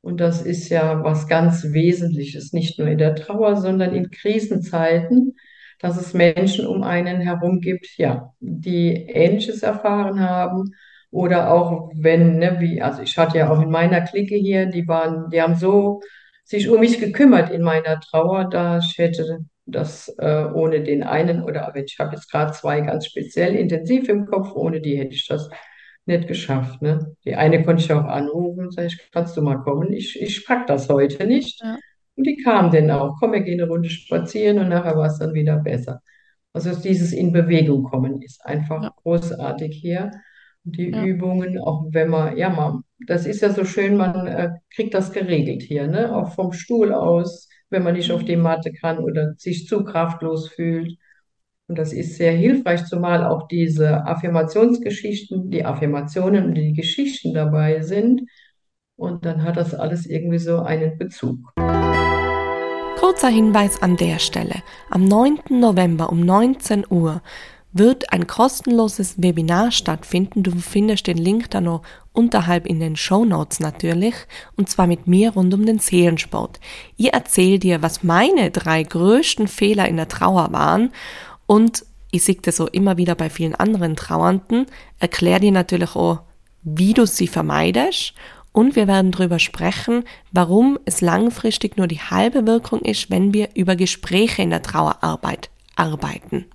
Und 0.02 0.20
das 0.20 0.42
ist 0.42 0.70
ja 0.70 1.04
was 1.04 1.28
ganz 1.28 1.74
Wesentliches, 1.74 2.54
nicht 2.54 2.80
nur 2.80 2.88
in 2.90 2.98
der 2.98 3.16
Trauer, 3.16 3.58
sondern 3.58 3.94
in 3.94 4.10
Krisenzeiten, 4.12 5.36
dass 5.80 5.98
es 5.98 6.14
Menschen 6.14 6.66
um 6.68 6.84
einen 6.84 7.22
herum 7.22 7.60
gibt, 7.60 7.88
ja, 7.98 8.34
die 8.40 8.94
Ähnliches 8.94 9.64
erfahren 9.64 10.20
haben 10.20 10.72
oder 11.12 11.52
auch 11.52 11.92
wenn, 11.96 12.38
ne, 12.40 12.58
wie, 12.60 12.82
also 12.82 13.02
ich 13.02 13.18
hatte 13.18 13.38
ja 13.38 13.50
auch 13.52 13.62
in 13.62 13.70
meiner 13.70 14.02
Clique 14.02 14.36
hier, 14.36 14.66
die 14.66 14.88
waren, 14.88 15.30
die 15.30 15.42
haben 15.42 15.56
so 15.56 16.02
sich 16.44 16.70
um 16.70 16.80
mich 16.80 17.00
gekümmert 17.00 17.50
in 17.52 17.62
meiner 17.62 18.00
Trauer, 18.00 18.50
da 18.50 18.80
ich 18.80 18.98
hätte 18.98 19.40
das 19.66 20.14
äh, 20.18 20.46
ohne 20.54 20.82
den 20.84 21.04
einen 21.04 21.44
oder 21.44 21.74
ich 21.76 21.98
habe 22.00 22.16
jetzt 22.16 22.30
gerade 22.30 22.52
zwei 22.52 22.82
ganz 22.82 23.06
speziell 23.06 23.56
intensiv 23.56 24.10
im 24.10 24.26
Kopf, 24.26 24.52
ohne 24.56 24.82
die 24.82 24.98
hätte 24.98 25.14
ich 25.14 25.28
das 25.28 25.50
nicht 26.06 26.28
geschafft. 26.28 26.82
Ne? 26.82 27.16
Die 27.26 27.36
eine 27.36 27.64
konnte 27.64 27.84
ich 27.84 27.92
auch 27.94 28.06
anrufen, 28.06 28.72
sag 28.72 28.86
ich, 28.88 29.12
kannst 29.12 29.38
du 29.38 29.42
mal 29.42 29.58
kommen? 29.58 29.94
Ich, 29.94 30.22
ich 30.22 30.46
pack 30.46 30.68
das 30.68 30.90
heute 30.90 31.26
nicht. 31.26 31.62
Ja, 31.62 31.78
Und 32.16 32.28
die 32.28 32.38
kam 32.44 32.72
dann 32.72 32.92
auch, 32.92 33.16
komm, 33.20 33.34
wir 33.34 33.42
gehen 33.42 33.60
eine 33.60 33.70
Runde 33.70 33.90
spazieren 33.90 34.60
und 34.60 34.70
nachher 34.70 34.96
war 34.96 35.08
es 35.08 35.18
dann 35.20 35.34
wieder 35.34 35.58
besser. 35.58 36.02
Also 36.54 36.76
dieses 36.76 37.14
in 37.14 37.34
Bewegung 37.34 37.84
kommen 37.84 38.22
ist 38.22 38.46
einfach 38.46 38.84
ja, 38.84 38.94
großartig 39.02 39.76
hier. 39.76 40.12
Und 40.66 40.78
die 40.78 40.92
ja. 40.92 41.04
Übungen, 41.04 41.58
auch 41.60 41.86
wenn 41.92 42.10
man, 42.10 42.38
ja, 42.38 42.50
man, 42.50 42.84
das 43.08 43.26
ist 43.26 43.42
ja 43.42 43.50
so 43.50 43.66
schön, 43.66 43.98
man 43.98 44.28
äh, 44.28 44.52
kriegt 44.74 44.94
das 44.94 45.12
geregelt 45.12 45.64
hier, 45.64 45.88
ne? 45.88 46.16
Auch 46.16 46.34
vom 46.36 46.54
Stuhl 46.54 46.94
aus, 46.94 47.50
wenn 47.70 47.84
man 47.84 47.96
nicht 47.96 48.12
auf 48.12 48.24
die. 48.24 48.36
Matte 48.36 48.72
kann 48.72 49.00
oder 49.00 49.34
sich 49.38 49.68
zu 49.68 49.84
kraftlos 49.84 50.50
fühlt. 50.50 50.98
Und 51.68 51.78
das 51.80 51.92
ist 51.92 52.18
sehr 52.18 52.34
hilfreich, 52.34 52.86
zumal 52.86 53.26
auch 53.26 53.48
diese 53.48 54.06
Affirmationsgeschichten, 54.06 55.50
die 55.50 55.66
Affirmationen 55.66 56.46
und 56.46 56.56
die 56.56 56.74
Geschichten 56.74 57.34
dabei 57.34 57.82
sind. 57.82 58.22
Und 58.96 59.26
dann 59.26 59.44
hat 59.44 59.58
das 59.58 59.74
alles 59.74 60.06
irgendwie 60.06 60.40
so 60.40 60.60
einen 60.60 60.98
Bezug. 60.98 61.40
Kurzer 63.14 63.30
Hinweis 63.30 63.80
an 63.84 63.96
der 63.96 64.18
Stelle. 64.18 64.64
Am 64.90 65.06
9. 65.06 65.42
November 65.50 66.10
um 66.10 66.22
19 66.22 66.84
Uhr 66.90 67.22
wird 67.72 68.12
ein 68.12 68.26
kostenloses 68.26 69.22
Webinar 69.22 69.72
stattfinden. 69.72 70.42
Du 70.42 70.52
findest 70.58 71.06
den 71.06 71.20
Link 71.20 71.52
da 71.52 71.62
noch 71.62 71.84
unterhalb 72.12 72.66
in 72.66 72.80
den 72.80 72.96
Show 72.96 73.24
Notes 73.24 73.60
natürlich. 73.60 74.16
Und 74.58 74.68
zwar 74.68 74.88
mit 74.88 75.06
mir 75.06 75.34
rund 75.34 75.54
um 75.54 75.64
den 75.64 75.78
Seelensport. 75.78 76.60
Ich 76.98 77.14
erzähle 77.14 77.60
dir, 77.60 77.84
was 77.84 78.04
meine 78.04 78.50
drei 78.50 78.82
größten 78.82 79.48
Fehler 79.48 79.88
in 79.88 79.98
der 79.98 80.08
Trauer 80.08 80.52
waren. 80.52 80.92
Und 81.46 81.86
ich 82.10 82.24
sehe 82.24 82.40
das 82.42 82.56
so 82.56 82.68
immer 82.68 82.98
wieder 82.98 83.14
bei 83.14 83.30
vielen 83.30 83.54
anderen 83.54 83.96
Trauernden. 83.96 84.66
Erkläre 85.00 85.40
dir 85.40 85.52
natürlich 85.52 85.96
auch, 85.96 86.22
wie 86.64 86.94
du 86.94 87.06
sie 87.06 87.28
vermeidest 87.28 88.16
und 88.54 88.78
wir 88.78 88.88
werden 88.88 89.12
darüber 89.12 89.40
sprechen, 89.40 90.06
warum 90.32 90.80
es 90.86 91.02
langfristig 91.02 91.76
nur 91.76 91.88
die 91.88 92.00
halbe 92.00 92.48
Wirkung 92.48 92.80
ist, 92.82 93.12
wenn 93.12 93.34
wir 93.34 93.50
über 93.56 93.76
Gespräche 93.76 94.42
in 94.42 94.52
der 94.52 94.62
Trauerarbeit 94.62 95.50
arbeiten. 95.76 96.46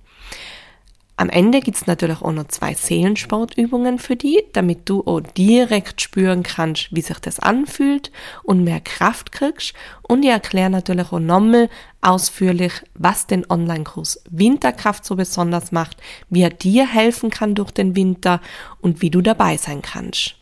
Am 1.19 1.27
Ende 1.27 1.59
gibt's 1.59 1.85
natürlich 1.85 2.21
auch 2.21 2.31
noch 2.31 2.47
zwei 2.47 2.73
Seelensportübungen 2.73 3.99
für 3.99 4.15
die, 4.15 4.41
damit 4.53 4.87
du 4.87 5.03
auch 5.05 5.19
direkt 5.19 5.99
spüren 5.99 6.43
kannst, 6.43 6.95
wie 6.95 7.01
sich 7.01 7.19
das 7.19 7.41
anfühlt 7.41 8.09
und 8.43 8.63
mehr 8.63 8.79
Kraft 8.79 9.33
kriegst. 9.33 9.73
Und 10.01 10.23
ich 10.23 10.29
erkläre 10.29 10.69
natürlich 10.69 11.11
auch 11.11 11.19
nochmal 11.19 11.67
ausführlich, 11.99 12.71
was 12.93 13.27
den 13.27 13.45
Online-Kurs 13.51 14.23
Winterkraft 14.29 15.03
so 15.03 15.17
besonders 15.17 15.73
macht, 15.73 15.97
wie 16.29 16.43
er 16.43 16.51
dir 16.51 16.87
helfen 16.87 17.29
kann 17.29 17.53
durch 17.53 17.71
den 17.71 17.97
Winter 17.97 18.39
und 18.79 19.01
wie 19.01 19.09
du 19.09 19.21
dabei 19.21 19.57
sein 19.57 19.81
kannst. 19.81 20.38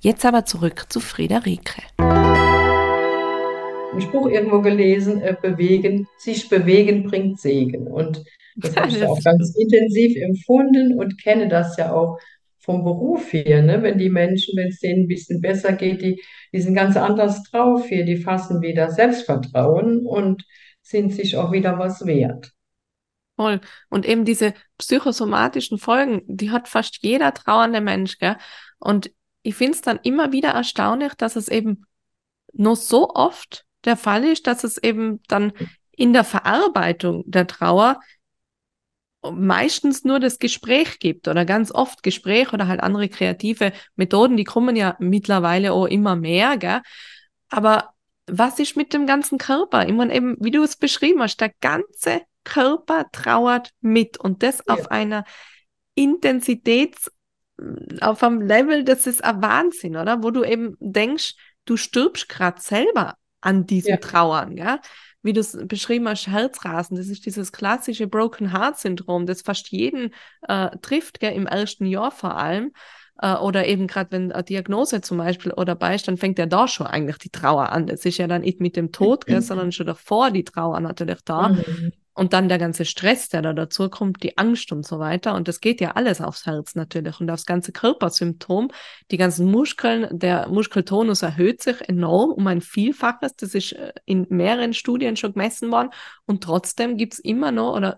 Jetzt 0.00 0.24
aber 0.24 0.44
zurück 0.44 0.86
zu 0.90 1.00
Friederike. 1.00 1.82
Einen 3.90 4.00
Spruch 4.00 4.28
irgendwo 4.28 4.60
gelesen, 4.60 5.20
äh, 5.20 5.34
bewegen, 5.40 6.06
sich 6.18 6.48
bewegen 6.48 7.02
bringt 7.02 7.40
Segen. 7.40 7.88
Und 7.88 8.22
das 8.54 8.76
habe 8.76 8.90
ich 8.90 9.04
auch 9.04 9.20
ganz 9.24 9.56
intensiv 9.56 10.16
empfunden 10.16 10.96
und 10.96 11.20
kenne 11.20 11.48
das 11.48 11.76
ja 11.78 11.92
auch 11.92 12.20
vom 12.58 12.84
Beruf 12.84 13.32
her. 13.32 13.60
Ne? 13.62 13.82
Wenn 13.82 13.98
die 13.98 14.10
Menschen, 14.10 14.56
wenn 14.56 14.68
es 14.68 14.78
denen 14.78 15.04
ein 15.04 15.08
bisschen 15.08 15.40
besser 15.40 15.72
geht, 15.72 16.00
die, 16.00 16.22
die 16.52 16.60
sind 16.60 16.76
ganz 16.76 16.96
anders 16.96 17.42
drauf 17.50 17.86
hier, 17.88 18.04
die 18.04 18.18
fassen 18.18 18.62
wieder 18.62 18.92
Selbstvertrauen 18.92 20.06
und 20.06 20.44
sind 20.80 21.12
sich 21.12 21.36
auch 21.36 21.50
wieder 21.50 21.76
was 21.80 22.06
wert. 22.06 22.52
Voll. 23.34 23.60
Und 23.88 24.06
eben 24.06 24.24
diese 24.24 24.54
psychosomatischen 24.78 25.78
Folgen, 25.78 26.22
die 26.28 26.52
hat 26.52 26.68
fast 26.68 26.98
jeder 27.02 27.34
trauernde 27.34 27.80
Mensch, 27.80 28.18
gell? 28.18 28.36
Und 28.78 29.10
ich 29.48 29.54
finde 29.54 29.72
es 29.72 29.80
dann 29.80 29.98
immer 30.02 30.30
wieder 30.30 30.50
erstaunlich, 30.50 31.14
dass 31.14 31.34
es 31.34 31.48
eben 31.48 31.86
nur 32.52 32.76
so 32.76 33.08
oft 33.14 33.64
der 33.86 33.96
Fall 33.96 34.24
ist, 34.24 34.46
dass 34.46 34.62
es 34.62 34.76
eben 34.76 35.22
dann 35.26 35.54
in 35.90 36.12
der 36.12 36.24
Verarbeitung 36.24 37.24
der 37.26 37.46
Trauer 37.46 37.98
meistens 39.22 40.04
nur 40.04 40.20
das 40.20 40.38
Gespräch 40.38 40.98
gibt 40.98 41.28
oder 41.28 41.46
ganz 41.46 41.72
oft 41.72 42.02
Gespräch 42.02 42.52
oder 42.52 42.68
halt 42.68 42.80
andere 42.80 43.08
kreative 43.08 43.72
Methoden, 43.96 44.36
die 44.36 44.44
kommen 44.44 44.76
ja 44.76 44.96
mittlerweile 44.98 45.72
auch 45.72 45.86
immer 45.86 46.14
mehr, 46.14 46.58
gell? 46.58 46.82
Aber 47.48 47.94
was 48.26 48.58
ist 48.58 48.76
mit 48.76 48.92
dem 48.92 49.06
ganzen 49.06 49.38
Körper? 49.38 49.86
Ich 49.88 49.94
meine 49.94 50.14
eben, 50.14 50.36
wie 50.40 50.50
du 50.50 50.62
es 50.62 50.76
beschrieben 50.76 51.22
hast, 51.22 51.40
der 51.40 51.52
ganze 51.62 52.20
Körper 52.44 53.06
trauert 53.12 53.70
mit 53.80 54.18
und 54.18 54.42
das 54.42 54.62
Ja, 54.68 54.74
auf 54.74 54.90
einer 54.90 55.24
Intensität, 55.94 56.96
auf 58.00 58.22
einem 58.22 58.40
Level, 58.40 58.84
das 58.84 59.06
ist 59.06 59.24
ein 59.24 59.42
Wahnsinn, 59.42 59.96
oder? 59.96 60.22
Wo 60.22 60.30
du 60.30 60.44
eben 60.44 60.76
denkst, 60.80 61.34
du 61.64 61.76
stirbst 61.76 62.28
gerade 62.28 62.60
selber 62.60 63.14
an 63.40 63.58
ja, 63.58 63.62
diesem 63.64 64.00
Trauern, 64.00 64.56
ja? 64.56 64.80
Wie 65.22 65.32
du 65.32 65.40
es 65.40 65.58
beschrieben 65.66 66.08
hast, 66.08 66.28
Herzrasen, 66.28 66.96
das 66.96 67.08
ist 67.08 67.26
dieses 67.26 67.50
klassische 67.50 68.06
Broken 68.06 68.52
Heart 68.52 68.78
Syndrom, 68.78 69.26
das 69.26 69.42
fast 69.42 69.68
jeden 69.68 70.14
äh, 70.46 70.70
trifft, 70.80 71.18
gell, 71.18 71.34
im 71.34 71.46
ersten 71.46 71.86
Jahr 71.86 72.12
vor 72.12 72.36
allem. 72.36 72.72
Äh, 73.20 73.34
oder 73.34 73.66
eben 73.66 73.88
gerade, 73.88 74.12
wenn 74.12 74.32
eine 74.32 74.44
Diagnose 74.44 75.00
zum 75.00 75.18
Beispiel 75.18 75.52
oder 75.52 75.76
ist, 75.92 76.06
dann 76.06 76.16
fängt 76.16 76.38
ja 76.38 76.46
da 76.46 76.68
schon 76.68 76.86
eigentlich 76.86 77.18
die 77.18 77.30
Trauer 77.30 77.70
an. 77.70 77.86
Das 77.86 78.04
ist 78.04 78.18
ja 78.18 78.28
dann 78.28 78.42
nicht 78.42 78.60
mit 78.60 78.76
dem 78.76 78.92
Tod, 78.92 79.26
gell, 79.26 79.42
sondern 79.42 79.72
schon 79.72 79.86
davor 79.86 80.30
die 80.30 80.44
Trauer 80.44 80.78
natürlich 80.80 81.20
da. 81.24 81.48
Mhm. 81.48 81.92
Und 82.18 82.32
dann 82.32 82.48
der 82.48 82.58
ganze 82.58 82.84
Stress, 82.84 83.28
der 83.28 83.42
da 83.42 83.52
dazu 83.52 83.88
kommt, 83.88 84.24
die 84.24 84.36
Angst 84.38 84.72
und 84.72 84.84
so 84.84 84.98
weiter. 84.98 85.36
Und 85.36 85.46
das 85.46 85.60
geht 85.60 85.80
ja 85.80 85.92
alles 85.92 86.20
aufs 86.20 86.46
Herz 86.46 86.74
natürlich 86.74 87.20
und 87.20 87.30
aufs 87.30 87.46
ganze 87.46 87.70
Körpersymptom. 87.70 88.72
Die 89.12 89.18
ganzen 89.18 89.48
Muskeln, 89.48 90.08
der 90.10 90.48
Muskeltonus 90.48 91.22
erhöht 91.22 91.62
sich 91.62 91.88
enorm 91.88 92.32
um 92.32 92.44
ein 92.48 92.60
Vielfaches. 92.60 93.36
Das 93.36 93.54
ist 93.54 93.70
äh, 93.70 93.92
in 94.04 94.26
mehreren 94.30 94.74
Studien 94.74 95.16
schon 95.16 95.34
gemessen 95.34 95.70
worden. 95.70 95.90
Und 96.26 96.42
trotzdem 96.42 96.96
gibt's 96.96 97.20
immer 97.20 97.52
noch 97.52 97.76
oder 97.76 97.96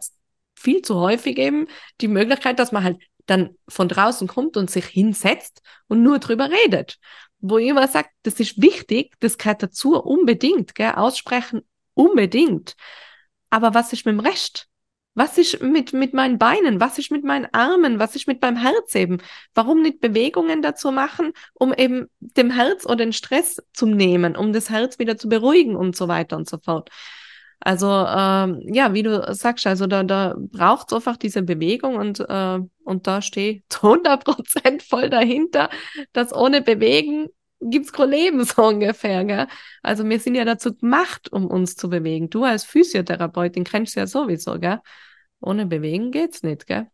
viel 0.54 0.82
zu 0.82 0.96
häufig 0.96 1.38
eben 1.38 1.66
die 2.02 2.08
Möglichkeit, 2.08 2.58
dass 2.58 2.72
man 2.72 2.84
halt 2.84 2.98
dann 3.24 3.56
von 3.68 3.88
draußen 3.88 4.28
kommt 4.28 4.58
und 4.58 4.70
sich 4.70 4.84
hinsetzt 4.84 5.62
und 5.88 6.02
nur 6.02 6.18
drüber 6.18 6.50
redet. 6.50 6.98
Wo 7.38 7.56
ich 7.56 7.68
immer 7.68 7.88
sage, 7.88 8.08
das 8.24 8.38
ist 8.38 8.60
wichtig, 8.60 9.14
das 9.20 9.38
gehört 9.38 9.62
dazu 9.62 9.98
unbedingt, 9.98 10.74
gell? 10.74 10.92
aussprechen 10.92 11.62
unbedingt. 11.94 12.76
Aber 13.50 13.74
was 13.74 13.92
ist 13.92 14.06
mit 14.06 14.14
dem 14.14 14.20
Rest? 14.20 14.68
Was 15.14 15.38
ist 15.38 15.60
mit, 15.60 15.92
mit 15.92 16.14
meinen 16.14 16.38
Beinen? 16.38 16.80
Was 16.80 16.96
ist 16.98 17.10
mit 17.10 17.24
meinen 17.24 17.48
Armen? 17.52 17.98
Was 17.98 18.14
ist 18.14 18.28
mit 18.28 18.40
meinem 18.40 18.56
Herz 18.56 18.94
eben? 18.94 19.18
Warum 19.54 19.82
nicht 19.82 20.00
Bewegungen 20.00 20.62
dazu 20.62 20.92
machen, 20.92 21.32
um 21.52 21.74
eben 21.74 22.06
dem 22.20 22.50
Herz 22.50 22.86
oder 22.86 22.96
den 22.96 23.12
Stress 23.12 23.60
zu 23.72 23.86
nehmen, 23.86 24.36
um 24.36 24.52
das 24.52 24.70
Herz 24.70 24.98
wieder 25.00 25.18
zu 25.18 25.28
beruhigen 25.28 25.74
und 25.74 25.96
so 25.96 26.06
weiter 26.06 26.36
und 26.36 26.48
so 26.48 26.58
fort. 26.58 26.90
Also 27.58 27.88
ähm, 27.88 28.62
ja, 28.72 28.94
wie 28.94 29.02
du 29.02 29.34
sagst, 29.34 29.66
also 29.66 29.86
da, 29.86 30.02
da 30.02 30.34
braucht 30.38 30.90
es 30.90 30.96
einfach 30.96 31.18
diese 31.18 31.42
Bewegung 31.42 31.96
und, 31.96 32.20
äh, 32.20 32.58
und 32.84 33.06
da 33.06 33.20
stehe 33.20 33.52
ich 33.52 33.62
100 33.82 34.24
Prozent 34.24 34.82
voll 34.82 35.10
dahinter, 35.10 35.68
dass 36.12 36.32
ohne 36.32 36.62
Bewegen 36.62 37.28
gibt's 37.60 37.92
kein 37.92 38.10
Leben 38.10 38.44
so 38.44 38.64
ungefähr. 38.64 39.24
Gell? 39.24 39.46
Also 39.82 40.08
wir 40.08 40.18
sind 40.18 40.34
ja 40.34 40.44
dazu 40.44 40.74
gemacht, 40.74 41.32
um 41.32 41.46
uns 41.46 41.76
zu 41.76 41.88
bewegen. 41.88 42.30
Du 42.30 42.44
als 42.44 42.64
Physiotherapeutin 42.64 43.64
kennst 43.64 43.96
ja 43.96 44.06
sowieso, 44.06 44.58
gell? 44.58 44.80
Ohne 45.40 45.66
Bewegen 45.66 46.10
geht's 46.10 46.42
nicht, 46.42 46.66
gell? 46.66 46.86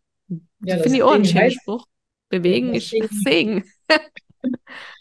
Ja, 0.61 0.79
Finde 0.79 0.97
ich 0.97 1.03
auch 1.03 1.15
ein 1.15 1.25
schöner 1.25 1.51
Spruch. 1.51 1.87
Bewegen 2.29 2.75
ist 2.75 2.93
Ding, 2.93 3.09
Segen. 3.11 3.65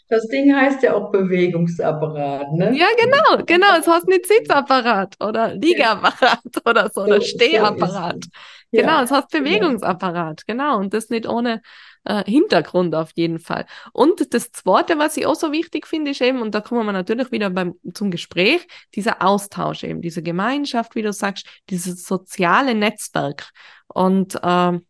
Das 0.08 0.26
Ding 0.28 0.54
heißt 0.54 0.84
ja 0.84 0.94
auch 0.94 1.10
Bewegungsapparat, 1.10 2.52
ne? 2.52 2.76
Ja, 2.76 2.86
genau, 2.96 3.44
genau. 3.44 3.76
Es 3.78 3.88
heißt 3.88 4.06
nicht 4.06 4.26
Sitzapparat 4.26 5.16
oder 5.20 5.54
Liegeapparat 5.54 6.40
oder 6.64 6.90
so, 6.90 7.00
so 7.00 7.06
oder 7.06 7.20
Stehapparat. 7.20 8.24
So 8.24 8.30
genau, 8.72 8.98
ja. 8.98 9.02
es 9.02 9.10
heißt 9.10 9.30
Bewegungsapparat, 9.30 10.46
genau. 10.46 10.78
Und 10.78 10.94
das 10.94 11.08
nicht 11.08 11.28
ohne 11.28 11.60
äh, 12.06 12.24
Hintergrund 12.24 12.94
auf 12.94 13.10
jeden 13.14 13.38
Fall. 13.38 13.66
Und 13.92 14.32
das 14.32 14.52
Zweite, 14.52 14.98
was 14.98 15.16
ich 15.16 15.26
auch 15.26 15.34
so 15.34 15.52
wichtig 15.52 15.86
finde, 15.86 16.12
ist 16.12 16.20
eben, 16.20 16.40
und 16.40 16.54
da 16.54 16.60
kommen 16.60 16.86
wir 16.86 16.92
natürlich 16.92 17.32
wieder 17.32 17.50
beim, 17.50 17.74
zum 17.92 18.10
Gespräch, 18.10 18.66
dieser 18.94 19.22
Austausch 19.22 19.84
eben, 19.84 20.00
diese 20.00 20.22
Gemeinschaft, 20.22 20.94
wie 20.94 21.02
du 21.02 21.12
sagst, 21.12 21.46
dieses 21.68 22.04
soziale 22.04 22.74
Netzwerk. 22.74 23.50
Und 23.88 24.36
äh, 24.42 24.80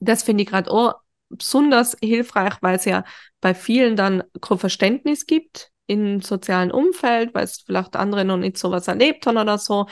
das 0.00 0.22
finde 0.22 0.44
ich 0.44 0.50
gerade 0.50 0.70
auch 0.70 0.94
besonders 1.30 1.96
hilfreich, 2.02 2.54
weil 2.60 2.76
es 2.76 2.84
ja 2.84 3.04
bei 3.40 3.54
vielen 3.54 3.96
dann 3.96 4.22
kein 4.40 4.58
Verständnis 4.58 5.26
gibt 5.26 5.70
im 5.88 6.20
sozialen 6.20 6.70
Umfeld, 6.70 7.34
weil 7.34 7.44
es 7.44 7.62
vielleicht 7.66 7.96
andere 7.96 8.24
noch 8.24 8.36
nicht 8.36 8.58
so 8.58 8.70
was 8.70 8.86
erlebt 8.86 9.26
haben 9.26 9.38
oder 9.38 9.58
so. 9.58 9.86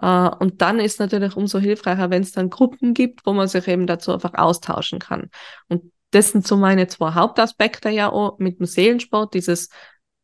Äh, 0.00 0.28
und 0.40 0.62
dann 0.62 0.80
ist 0.80 0.98
natürlich 0.98 1.36
umso 1.36 1.58
hilfreicher, 1.58 2.10
wenn 2.10 2.22
es 2.22 2.32
dann 2.32 2.50
Gruppen 2.50 2.94
gibt, 2.94 3.24
wo 3.26 3.34
man 3.34 3.46
sich 3.46 3.68
eben 3.68 3.86
dazu 3.86 4.12
einfach 4.12 4.34
austauschen 4.34 4.98
kann. 4.98 5.30
Und 5.68 5.92
das 6.10 6.32
sind 6.32 6.46
so 6.46 6.56
meine 6.56 6.88
zwei 6.88 7.12
Hauptaspekte 7.12 7.90
ja 7.90 8.10
auch 8.10 8.38
mit 8.38 8.58
dem 8.58 8.66
Seelensport, 8.66 9.34
dieses 9.34 9.68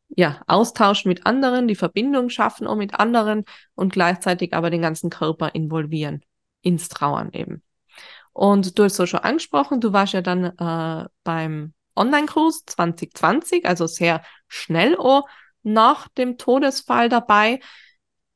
ja, 0.08 0.40
Austausch 0.46 1.04
mit 1.04 1.26
anderen, 1.26 1.68
die 1.68 1.74
Verbindung 1.74 2.30
schaffen 2.30 2.66
auch 2.66 2.76
mit 2.76 2.94
anderen 2.98 3.44
und 3.74 3.92
gleichzeitig 3.92 4.54
aber 4.54 4.70
den 4.70 4.80
ganzen 4.80 5.10
Körper 5.10 5.54
involvieren 5.54 6.22
ins 6.62 6.88
Trauern 6.88 7.30
eben. 7.32 7.62
Und 8.32 8.78
du 8.78 8.84
hast 8.84 8.96
so 8.96 9.04
schon 9.04 9.20
angesprochen, 9.20 9.80
du 9.80 9.92
warst 9.92 10.14
ja 10.14 10.22
dann 10.22 10.44
äh, 10.44 11.08
beim 11.24 11.74
Online-Kurs 11.98 12.64
2020, 12.66 13.66
also 13.66 13.86
sehr 13.86 14.22
schnell 14.46 14.96
auch 14.96 15.26
nach 15.62 16.08
dem 16.08 16.38
Todesfall 16.38 17.08
dabei. 17.08 17.60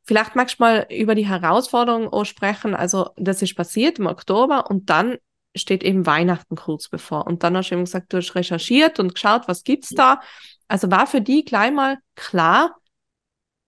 Vielleicht 0.05 0.37
magst 0.37 0.59
du 0.59 0.65
mal 0.65 0.87
über 0.91 1.15
die 1.15 1.27
Herausforderungen 1.27 2.09
auch 2.09 2.25
sprechen. 2.25 2.75
Also, 2.75 3.11
das 3.17 3.41
ist 3.43 3.57
passiert 3.57 3.99
im 3.99 4.07
Oktober 4.07 4.69
und 4.69 4.91
dann 4.91 5.17
steht 5.55 5.83
eben 5.83 6.07
Weihnachten 6.07 6.57
kurz 6.57 6.89
bevor. 6.89 7.27
Und 7.27 7.43
dann 7.43 7.57
hast 7.57 7.71
du 7.71 7.75
eben 7.75 7.85
gesagt, 7.85 8.13
du 8.13 8.17
hast 8.19 8.35
recherchiert 8.35 8.99
und 8.99 9.15
geschaut, 9.15 9.49
was 9.49 9.65
gibt's 9.65 9.91
da. 9.91 10.21
Also 10.69 10.91
war 10.91 11.07
für 11.07 11.21
die 11.21 11.45
gleich 11.45 11.73
mal 11.73 11.99
klar, 12.15 12.77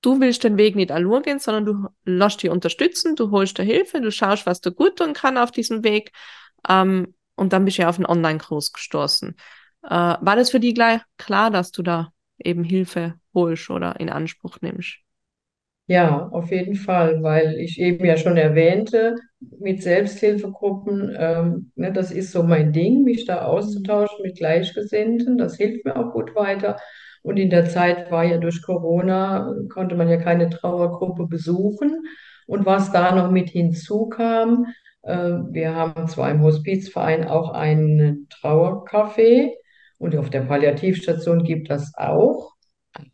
du 0.01 0.21
willst 0.21 0.45
den 0.45 0.57
Weg 0.57 0.77
nicht 0.77 0.91
allein 0.91 1.23
gehen, 1.23 1.39
sondern 1.39 1.65
du 1.65 1.89
lässt 2.05 2.43
dich 2.43 2.51
unterstützen, 2.51 3.17
du 3.17 3.31
holst 3.31 3.59
dir 3.59 3.63
Hilfe, 3.63 4.01
du 4.01 4.11
schaust, 4.11 4.47
was 4.47 4.61
du 4.61 4.73
gut 4.73 4.97
tun 4.97 5.13
kann 5.13 5.39
auf 5.39 5.51
diesem 5.51 5.85
Weg. 5.85 6.13
Ähm, 6.69 7.15
und 7.37 7.53
dann 7.53 7.65
bist 7.65 7.79
du 7.79 7.83
ja 7.83 7.89
auf 7.89 7.97
einen 7.97 8.07
Online-Kurs 8.07 8.73
gestoßen. 8.73 9.37
Äh, 9.85 9.91
war 9.91 10.37
das 10.37 10.51
für 10.51 10.61
die 10.61 10.75
gleich 10.75 11.01
klar, 11.19 11.51
dass 11.51 11.71
du 11.71 11.83
da 11.83 12.13
eben 12.39 12.65
Hilfe 12.65 13.15
holst 13.35 13.71
oder 13.71 14.01
in 14.01 14.11
Anspruch 14.11 14.59
nimmst? 14.61 14.99
Ja, 15.87 16.29
auf 16.31 16.51
jeden 16.51 16.77
Fall, 16.77 17.23
weil 17.23 17.57
ich 17.59 17.79
eben 17.79 18.07
ja 18.07 18.17
schon 18.17 18.39
erwähnte, 18.39 19.17
mit 19.59 19.83
Selbsthilfegruppen, 19.83 21.15
ähm, 21.19 21.73
ne, 21.75 21.93
das 21.93 22.11
ist 22.11 22.33
so 22.33 22.43
mein 22.43 22.73
Ding, 22.73 23.03
mich 23.05 23.27
da 23.27 23.45
auszutauschen 23.45 24.23
mit 24.23 24.39
Gleichgesinnten. 24.39 25.37
Das 25.37 25.57
hilft 25.57 25.85
mir 25.85 25.97
auch 25.97 26.13
gut 26.13 26.35
weiter. 26.35 26.79
Und 27.23 27.37
in 27.39 27.51
der 27.51 27.67
Zeit 27.69 28.11
war 28.11 28.25
ja 28.25 28.39
durch 28.39 28.63
Corona, 28.63 29.55
konnte 29.71 29.95
man 29.95 30.09
ja 30.09 30.17
keine 30.17 30.49
Trauergruppe 30.49 31.27
besuchen. 31.27 32.03
Und 32.47 32.65
was 32.65 32.91
da 32.93 33.15
noch 33.15 33.31
mit 33.31 33.51
hinzukam, 33.51 34.67
äh, 35.03 35.17
wir 35.51 35.75
haben 35.75 36.09
zwar 36.09 36.31
im 36.31 36.43
Hospizverein 36.43 37.27
auch 37.29 37.51
einen 37.53 38.29
Trauercafé 38.31 39.51
und 40.05 40.17
auf 40.17 40.29
der 40.29 40.43
Palliativstation 40.43 41.45
gibt 41.45 41.71
das 41.71 41.93
auch. 41.97 42.53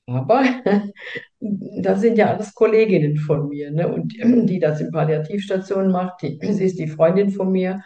Aber 0.06 0.42
das 1.40 2.00
sind 2.00 2.18
ja 2.18 2.34
alles 2.34 2.52
Kolleginnen 2.54 3.16
von 3.16 3.48
mir, 3.48 3.70
ne? 3.70 3.88
Und 3.88 4.12
die 4.50 4.58
das 4.58 4.80
in 4.80 4.90
Palliativstationen 4.90 5.92
macht, 5.92 6.22
die, 6.22 6.38
sie 6.52 6.64
ist 6.64 6.78
die 6.78 6.88
Freundin 6.88 7.30
von 7.30 7.52
mir. 7.52 7.82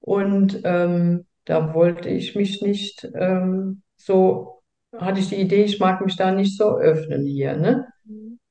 Und 0.00 0.60
ähm, 0.64 1.26
da 1.44 1.72
wollte 1.74 2.08
ich 2.08 2.34
mich 2.34 2.62
nicht 2.62 3.08
ähm, 3.14 3.82
so, 3.96 4.62
hatte 4.96 5.20
ich 5.20 5.28
die 5.28 5.40
Idee, 5.40 5.62
ich 5.62 5.78
mag 5.78 6.04
mich 6.04 6.16
da 6.16 6.32
nicht 6.32 6.56
so 6.58 6.76
öffnen 6.76 7.24
hier, 7.24 7.56
ne? 7.56 7.86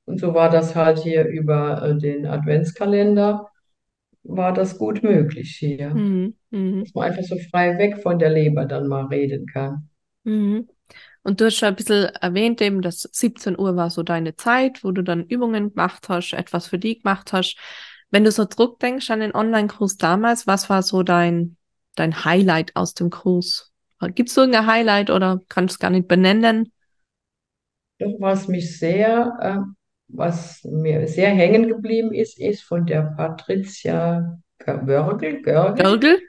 Und 0.06 0.20
so 0.20 0.34
war 0.34 0.50
das 0.50 0.76
halt 0.76 1.00
hier 1.00 1.26
über 1.26 1.84
äh, 1.84 1.98
den 1.98 2.26
Adventskalender, 2.26 3.51
war 4.24 4.54
das 4.54 4.78
gut 4.78 5.04
möglich 5.04 5.56
hier. 5.58 5.90
Mhm. 5.92 6.36
Mhm. 6.52 6.84
Dass 6.84 6.94
man 6.94 7.10
einfach 7.10 7.24
so 7.24 7.38
frei 7.50 7.78
weg 7.78 8.02
von 8.02 8.20
der 8.20 8.30
Leber 8.30 8.66
dann 8.66 8.88
mal 8.88 9.06
reden 9.06 9.46
kann. 9.48 9.90
Mhm. 10.24 10.68
Und 11.24 11.40
du 11.40 11.46
hast 11.46 11.58
schon 11.58 11.70
ein 11.70 11.76
bisschen 11.76 12.06
erwähnt, 12.06 12.62
eben, 12.62 12.82
dass 12.82 13.08
17 13.12 13.58
Uhr 13.58 13.76
war 13.76 13.90
so 13.90 14.04
deine 14.04 14.36
Zeit, 14.36 14.84
wo 14.84 14.92
du 14.92 15.04
dann 15.04 15.26
Übungen 15.26 15.70
gemacht 15.70 16.10
hast, 16.10 16.34
etwas 16.34 16.68
für 16.68 16.80
die 16.80 17.00
gemacht 17.00 17.32
hast. 17.32 17.58
Wenn 18.10 18.24
du 18.24 18.32
so 18.32 18.46
zurückdenkst 18.46 19.10
an 19.12 19.20
den 19.20 19.36
Online-Kurs 19.36 19.98
damals, 19.98 20.48
was 20.48 20.70
war 20.70 20.82
so 20.82 21.04
dein, 21.04 21.58
dein 21.96 22.26
Highlight 22.26 22.76
aus 22.76 22.94
dem 22.94 23.10
Kurs? 23.10 23.72
Gibt 24.16 24.30
es 24.30 24.38
irgendein 24.38 24.66
Highlight 24.66 25.12
oder 25.12 25.42
kannst 25.48 25.74
du 25.74 25.76
es 25.76 25.80
gar 25.80 25.92
nicht 25.92 26.08
benennen? 26.08 26.72
Doch, 28.00 28.16
was 28.20 28.48
mich 28.48 28.80
sehr, 28.80 29.38
äh, 29.40 29.60
was 30.14 30.64
mir 30.64 31.08
sehr 31.08 31.30
hängen 31.30 31.68
geblieben 31.68 32.14
ist, 32.14 32.40
ist 32.40 32.64
von 32.64 32.86
der 32.86 33.14
Patricia 33.18 34.38
Görgel, 34.60 35.42
Görgel? 35.42 36.20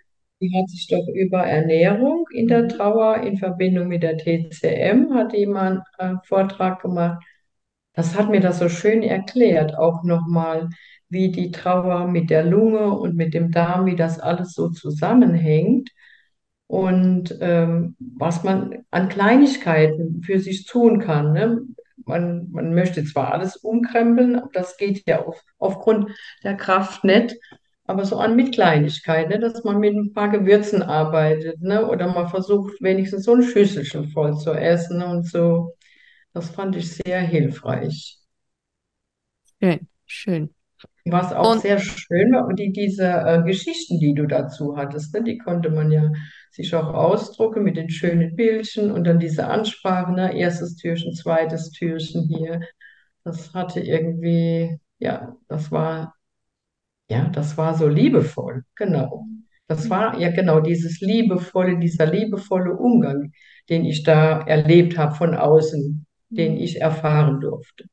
Die 0.41 0.51
hat 0.59 0.69
sich 0.69 0.89
doch 0.89 1.07
über 1.15 1.45
Ernährung 1.45 2.25
in 2.33 2.49
der. 2.49 2.67
Trauer 2.69 3.19
in 3.19 3.37
Verbindung 3.39 3.89
mit 3.89 4.03
der 4.03 4.19
TCM, 4.19 5.15
hat 5.15 5.33
jemand 5.33 5.83
einen 5.99 6.21
Vortrag 6.25 6.83
gemacht. 6.83 7.23
Das 7.95 8.17
hat 8.17 8.31
mir 8.31 8.41
das 8.41 8.59
so 8.59 8.69
schön 8.69 9.03
erklärt, 9.03 9.77
auch 9.77 10.03
nochmal, 10.03 10.69
wie 11.09 11.31
die 11.31 11.51
Trauer 11.51 12.09
mit 12.09 12.31
der 12.31 12.43
Lunge 12.45 12.91
und 12.91 13.15
mit 13.17 13.35
dem 13.35 13.51
Darm, 13.53 13.87
wie 13.87 13.97
das 13.97 14.19
alles 14.19 14.55
so 14.55 14.71
zusammenhängt 14.71 15.91
und 16.67 17.37
ähm, 17.41 17.97
was 17.99 18.43
man 18.45 18.85
an 18.91 19.09
Kleinigkeiten 19.11 20.23
für 20.25 20.41
sich 20.41 20.67
tun 20.67 21.01
kann. 21.01 21.35
Ne? 21.35 21.61
Man, 22.07 22.49
man 22.51 22.75
möchte 22.75 23.05
zwar 23.05 23.33
alles 23.33 23.57
umkrempeln, 23.57 24.43
das 24.53 24.77
geht 24.77 25.03
ja 25.07 25.25
auf, 25.25 25.43
aufgrund 25.59 26.11
der 26.45 26.57
Kraft 26.57 27.05
nicht 27.05 27.37
aber 27.85 28.05
so 28.05 28.19
an 28.19 28.37
mit 28.37 28.55
Kleinigkeit, 28.55 29.29
ne, 29.29 29.39
dass 29.39 29.65
man 29.65 29.79
mit 29.79 29.95
ein 29.95 30.13
paar 30.13 30.31
Gewürzen 30.31 30.83
arbeitet, 30.83 31.61
ne, 31.61 31.87
oder 31.87 32.09
man 32.13 32.29
versucht 32.29 32.81
wenigstens 32.81 33.25
so 33.25 33.35
ein 33.35 33.43
Schüsselchen 33.43 34.09
voll 34.11 34.37
zu 34.39 34.53
essen 34.53 35.03
und 35.03 35.27
so. 35.29 35.77
Das 36.33 36.51
fand 36.51 36.77
ich 36.77 36.93
sehr 36.97 37.21
hilfreich. 37.21 38.19
Schön, 39.61 39.89
schön. 40.07 40.55
Was 41.05 41.33
auch 41.33 41.53
und, 41.55 41.61
sehr 41.63 41.79
schön 41.79 42.33
war, 42.33 42.47
und 42.47 42.59
die, 42.59 42.73
diese 42.73 43.05
äh, 43.07 43.43
Geschichten, 43.45 43.99
die 43.99 44.15
du 44.15 44.27
dazu 44.27 44.77
hattest, 44.77 45.15
ne, 45.15 45.23
die 45.25 45.39
konnte 45.39 45.71
man 45.71 45.91
ja 45.91 46.13
sich 46.51 46.75
auch 46.75 46.95
ausdrucken 46.95 47.65
mit 47.65 47.77
den 47.77 47.91
schönen 47.91 48.37
Bildchen 48.37 48.91
und 48.93 49.05
dann 49.05 49.19
diese 49.19 49.47
Ansprache, 49.49 50.13
ne, 50.13 50.37
erstes 50.37 50.77
Türchen, 50.77 51.15
zweites 51.15 51.71
Türchen 51.73 52.29
hier. 52.29 52.61
Das 53.25 53.53
hatte 53.55 53.81
irgendwie, 53.81 54.79
ja, 54.99 55.37
das 55.49 55.73
war 55.73 56.15
ja, 57.11 57.29
das 57.29 57.57
war 57.59 57.75
so 57.75 57.89
liebevoll, 57.89 58.65
genau. 58.75 59.27
Das 59.69 59.89
war 59.91 60.19
ja 60.19 60.31
genau 60.31 60.61
dieses 60.61 61.01
liebevolle, 61.01 61.79
dieser 61.79 62.07
liebevolle 62.07 62.77
Umgang, 62.77 63.33
den 63.71 63.85
ich 63.85 64.03
da 64.03 64.41
erlebt 64.43 64.99
habe 64.99 65.15
von 65.15 65.35
außen, 65.35 66.07
den 66.31 66.57
ich 66.57 66.81
erfahren 66.81 67.41
durfte. 67.41 67.85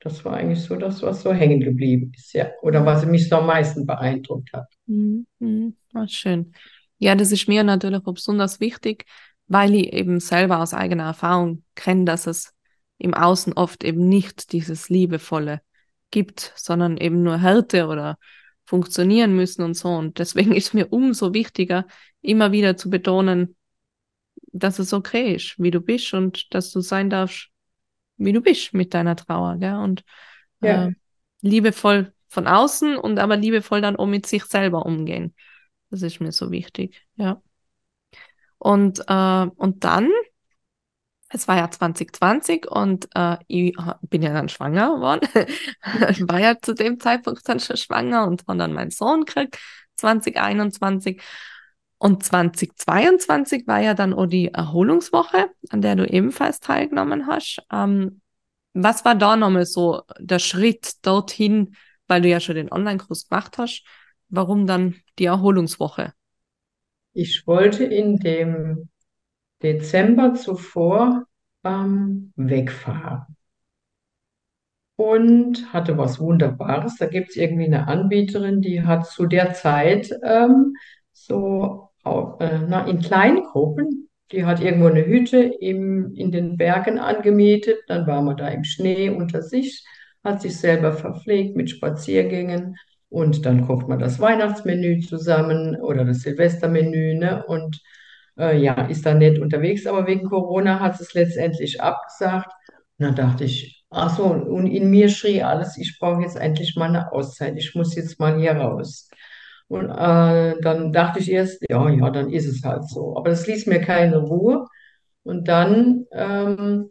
Das 0.00 0.24
war 0.24 0.34
eigentlich 0.34 0.62
so 0.62 0.76
das, 0.76 1.02
was 1.02 1.22
so 1.22 1.32
hängen 1.32 1.60
geblieben 1.60 2.12
ist, 2.16 2.32
ja. 2.32 2.50
Oder 2.62 2.84
was 2.86 3.04
mich 3.04 3.28
so 3.28 3.36
am 3.36 3.46
meisten 3.46 3.86
beeindruckt 3.86 4.52
hat. 4.52 4.66
Mhm. 4.86 5.26
Mhm. 5.38 5.76
Oh, 5.94 6.06
schön. 6.06 6.52
Ja, 6.98 7.14
das 7.14 7.32
ist 7.32 7.48
mir 7.48 7.64
natürlich 7.64 8.06
auch 8.06 8.14
besonders 8.14 8.60
wichtig, 8.60 9.04
weil 9.46 9.74
ich 9.74 9.92
eben 9.92 10.20
selber 10.20 10.60
aus 10.60 10.74
eigener 10.74 11.04
Erfahrung 11.04 11.64
kenne, 11.74 12.04
dass 12.04 12.26
es 12.26 12.54
im 12.98 13.14
Außen 13.14 13.54
oft 13.54 13.84
eben 13.84 14.08
nicht 14.08 14.52
dieses 14.52 14.88
Liebevolle 14.88 15.60
gibt, 16.10 16.52
sondern 16.56 16.96
eben 16.96 17.22
nur 17.22 17.38
Härte 17.38 17.86
oder 17.86 18.18
funktionieren 18.64 19.34
müssen 19.34 19.62
und 19.62 19.74
so. 19.74 19.88
Und 19.88 20.18
deswegen 20.18 20.52
ist 20.56 20.74
mir 20.74 20.92
umso 20.92 21.34
wichtiger, 21.34 21.86
immer 22.22 22.52
wieder 22.52 22.76
zu 22.76 22.88
betonen, 22.88 23.56
dass 24.52 24.78
es 24.78 24.92
okay 24.92 25.34
ist, 25.34 25.54
wie 25.58 25.70
du 25.70 25.80
bist 25.80 26.12
und 26.14 26.54
dass 26.54 26.70
du 26.72 26.80
sein 26.80 27.10
darfst, 27.10 27.49
wie 28.20 28.32
du 28.32 28.40
bist 28.40 28.74
mit 28.74 28.94
deiner 28.94 29.16
Trauer, 29.16 29.56
gell? 29.56 29.76
Und 29.76 30.04
ja. 30.60 30.88
äh, 30.88 30.92
liebevoll 31.40 32.12
von 32.28 32.46
außen 32.46 32.96
und 32.96 33.18
aber 33.18 33.36
liebevoll 33.36 33.80
dann 33.80 33.96
auch 33.96 34.06
mit 34.06 34.26
sich 34.26 34.44
selber 34.44 34.86
umgehen. 34.86 35.34
Das 35.90 36.02
ist 36.02 36.20
mir 36.20 36.30
so 36.32 36.50
wichtig, 36.50 37.02
ja. 37.16 37.42
Und, 38.58 39.00
äh, 39.08 39.46
und 39.56 39.84
dann, 39.84 40.10
es 41.30 41.48
war 41.48 41.56
ja 41.56 41.70
2020 41.70 42.70
und 42.70 43.08
äh, 43.14 43.38
ich 43.46 43.74
bin 44.02 44.22
ja 44.22 44.32
dann 44.32 44.48
schwanger 44.48 44.96
geworden. 44.96 45.26
ich 46.10 46.20
war 46.28 46.38
ja 46.38 46.58
zu 46.60 46.74
dem 46.74 47.00
Zeitpunkt 47.00 47.48
dann 47.48 47.58
schon 47.58 47.78
schwanger 47.78 48.26
und 48.26 48.46
habe 48.46 48.58
dann 48.58 48.74
meinen 48.74 48.90
Sohn 48.90 49.24
gekriegt, 49.24 49.58
2021. 49.96 51.20
Und 52.02 52.24
2022 52.24 53.66
war 53.66 53.80
ja 53.80 53.92
dann 53.92 54.14
auch 54.14 54.24
die 54.24 54.48
Erholungswoche, 54.48 55.50
an 55.68 55.82
der 55.82 55.96
du 55.96 56.06
ebenfalls 56.08 56.58
teilgenommen 56.58 57.26
hast. 57.26 57.62
Ähm, 57.70 58.22
was 58.72 59.04
war 59.04 59.14
da 59.14 59.36
nochmal 59.36 59.66
so 59.66 60.00
der 60.18 60.38
Schritt 60.38 61.04
dorthin, 61.04 61.76
weil 62.08 62.22
du 62.22 62.28
ja 62.28 62.40
schon 62.40 62.54
den 62.54 62.72
Online-Kurs 62.72 63.28
gemacht 63.28 63.58
hast? 63.58 63.84
Warum 64.30 64.66
dann 64.66 64.94
die 65.18 65.26
Erholungswoche? 65.26 66.14
Ich 67.12 67.46
wollte 67.46 67.84
in 67.84 68.16
dem 68.16 68.88
Dezember 69.62 70.32
zuvor 70.32 71.26
ähm, 71.64 72.32
wegfahren 72.34 73.36
und 74.96 75.70
hatte 75.74 75.98
was 75.98 76.18
Wunderbares. 76.18 76.96
Da 76.96 77.08
gibt 77.08 77.28
es 77.28 77.36
irgendwie 77.36 77.66
eine 77.66 77.88
Anbieterin, 77.88 78.62
die 78.62 78.84
hat 78.84 79.06
zu 79.06 79.26
der 79.26 79.52
Zeit 79.52 80.10
ähm, 80.22 80.72
so 81.12 81.89
äh, 82.04 82.58
na, 82.68 82.86
in 82.86 83.00
kleinen 83.00 83.44
Gruppen, 83.44 84.08
die 84.32 84.44
hat 84.44 84.60
irgendwo 84.60 84.86
eine 84.86 85.04
Hütte 85.06 85.38
im, 85.38 86.14
in 86.14 86.30
den 86.30 86.56
Bergen 86.56 86.98
angemietet. 86.98 87.78
Dann 87.88 88.06
waren 88.06 88.24
wir 88.26 88.34
da 88.34 88.48
im 88.48 88.64
Schnee 88.64 89.10
unter 89.10 89.42
sich, 89.42 89.84
hat 90.24 90.40
sich 90.40 90.56
selber 90.58 90.92
verpflegt 90.92 91.56
mit 91.56 91.70
Spaziergängen. 91.70 92.76
Und 93.08 93.44
dann 93.44 93.66
kocht 93.66 93.88
man 93.88 93.98
das 93.98 94.20
Weihnachtsmenü 94.20 95.00
zusammen 95.00 95.76
oder 95.80 96.04
das 96.04 96.20
Silvestermenü, 96.20 97.14
ne? 97.14 97.44
Und 97.44 97.80
äh, 98.38 98.56
ja, 98.56 98.82
ist 98.86 99.04
da 99.04 99.14
nett 99.14 99.40
unterwegs. 99.40 99.86
Aber 99.86 100.06
wegen 100.06 100.28
Corona 100.28 100.78
hat 100.78 101.00
es 101.00 101.12
letztendlich 101.14 101.80
abgesagt. 101.82 102.52
Und 102.98 103.06
dann 103.06 103.16
dachte 103.16 103.44
ich, 103.44 103.84
ach 103.90 104.16
so, 104.16 104.24
und 104.24 104.66
in 104.68 104.90
mir 104.90 105.08
schrie 105.08 105.42
alles, 105.42 105.76
ich 105.76 105.98
brauche 105.98 106.22
jetzt 106.22 106.36
endlich 106.36 106.76
mal 106.76 106.88
eine 106.88 107.12
Auszeit. 107.12 107.56
Ich 107.56 107.74
muss 107.74 107.96
jetzt 107.96 108.20
mal 108.20 108.38
hier 108.38 108.52
raus. 108.52 109.09
Und 109.70 109.88
äh, 109.88 110.60
dann 110.62 110.92
dachte 110.92 111.20
ich 111.20 111.30
erst, 111.30 111.64
ja, 111.70 111.88
ja, 111.88 112.10
dann 112.10 112.28
ist 112.30 112.46
es 112.46 112.64
halt 112.64 112.88
so. 112.88 113.16
Aber 113.16 113.30
das 113.30 113.46
ließ 113.46 113.66
mir 113.66 113.80
keine 113.80 114.18
Ruhe. 114.18 114.66
Und 115.22 115.46
dann 115.46 116.06
ähm, 116.10 116.90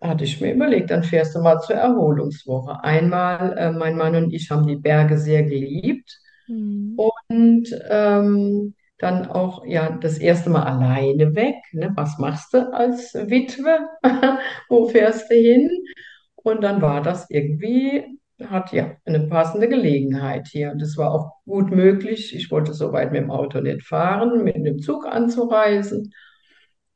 hatte 0.00 0.24
ich 0.24 0.40
mir 0.40 0.52
überlegt, 0.52 0.90
dann 0.90 1.04
fährst 1.04 1.36
du 1.36 1.40
mal 1.40 1.60
zur 1.60 1.76
Erholungswoche. 1.76 2.82
Einmal, 2.82 3.56
äh, 3.56 3.70
mein 3.70 3.96
Mann 3.96 4.16
und 4.16 4.34
ich 4.34 4.50
haben 4.50 4.66
die 4.66 4.74
Berge 4.74 5.16
sehr 5.16 5.44
geliebt. 5.44 6.18
Mhm. 6.48 6.96
Und 6.96 7.68
ähm, 7.88 8.74
dann 8.98 9.28
auch 9.28 9.64
ja 9.64 9.90
das 9.90 10.18
erste 10.18 10.50
Mal 10.50 10.64
alleine 10.64 11.36
weg. 11.36 11.54
Ne? 11.70 11.92
Was 11.94 12.18
machst 12.18 12.52
du 12.52 12.74
als 12.74 13.14
Witwe? 13.14 13.78
Wo 14.68 14.88
fährst 14.88 15.30
du 15.30 15.36
hin? 15.36 15.70
Und 16.34 16.64
dann 16.64 16.82
war 16.82 17.00
das 17.00 17.30
irgendwie, 17.30 18.18
hat 18.42 18.72
ja 18.72 18.96
eine 19.04 19.20
passende 19.28 19.68
Gelegenheit 19.68 20.48
hier. 20.48 20.72
Und 20.72 20.82
es 20.82 20.96
war 20.96 21.12
auch 21.12 21.32
gut 21.44 21.70
möglich. 21.70 22.34
Ich 22.34 22.50
wollte 22.50 22.74
so 22.74 22.92
weit 22.92 23.12
mit 23.12 23.22
dem 23.22 23.30
Auto 23.30 23.60
nicht 23.60 23.86
fahren, 23.86 24.44
mit 24.44 24.56
dem 24.56 24.78
Zug 24.80 25.06
anzureisen. 25.06 26.12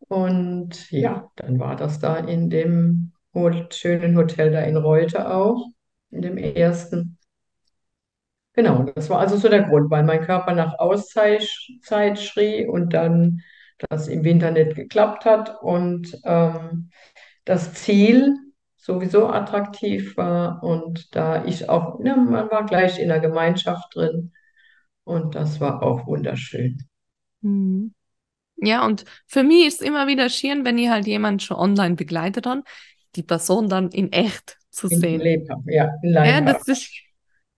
Und 0.08 0.90
ja, 0.90 1.30
dann 1.36 1.58
war 1.58 1.76
das 1.76 1.98
da 1.98 2.16
in 2.16 2.50
dem 2.50 3.12
schönen 3.70 4.16
Hotel 4.16 4.50
da 4.50 4.60
in 4.62 4.76
Reute 4.76 5.30
auch, 5.30 5.68
in 6.10 6.22
dem 6.22 6.38
ersten. 6.38 7.18
Genau, 8.54 8.82
das 8.82 9.08
war 9.08 9.20
also 9.20 9.36
so 9.36 9.48
der 9.48 9.62
Grund, 9.62 9.90
weil 9.90 10.02
mein 10.02 10.22
Körper 10.22 10.52
nach 10.54 10.78
Auszeit 10.80 11.46
Zeit 11.82 12.18
schrie 12.18 12.66
und 12.66 12.92
dann 12.92 13.40
das 13.88 14.08
im 14.08 14.24
Winter 14.24 14.50
nicht 14.50 14.74
geklappt 14.74 15.24
hat 15.24 15.62
und 15.62 16.18
ähm, 16.24 16.90
das 17.44 17.74
Ziel 17.74 18.34
sowieso 18.88 19.28
attraktiv 19.28 20.18
war 20.18 20.64
und 20.64 21.14
da 21.16 21.46
ich 21.46 21.70
auch, 21.70 22.00
ne, 22.00 22.16
man 22.16 22.50
war 22.50 22.66
gleich 22.66 22.98
in 23.00 23.10
der 23.10 23.20
Gemeinschaft 23.20 23.94
drin 23.96 24.32
und 25.04 25.34
das 25.36 25.60
war 25.60 25.82
auch 25.82 26.06
wunderschön. 26.06 26.78
Mhm. 27.42 27.94
Ja, 28.56 28.86
und 28.86 29.04
für 29.26 29.42
mich 29.44 29.66
ist 29.66 29.82
es 29.82 29.86
immer 29.88 30.06
wieder 30.08 30.30
schön, 30.30 30.64
wenn 30.64 30.78
ich 30.78 30.88
halt 30.90 31.06
jemanden 31.06 31.40
schon 31.40 31.58
online 31.58 31.96
begleitet 31.96 32.46
habe, 32.46 32.64
die 33.16 33.22
Person 33.22 33.68
dann 33.68 33.90
in 33.90 34.12
echt 34.12 34.58
zu 34.70 34.88
In 34.90 35.00
sehen. 35.00 35.22
lebhaft, 35.22 35.62
ja, 35.66 35.94
in 36.02 36.12
Ja, 36.22 36.40
das 36.40 36.66
ist 36.68 36.90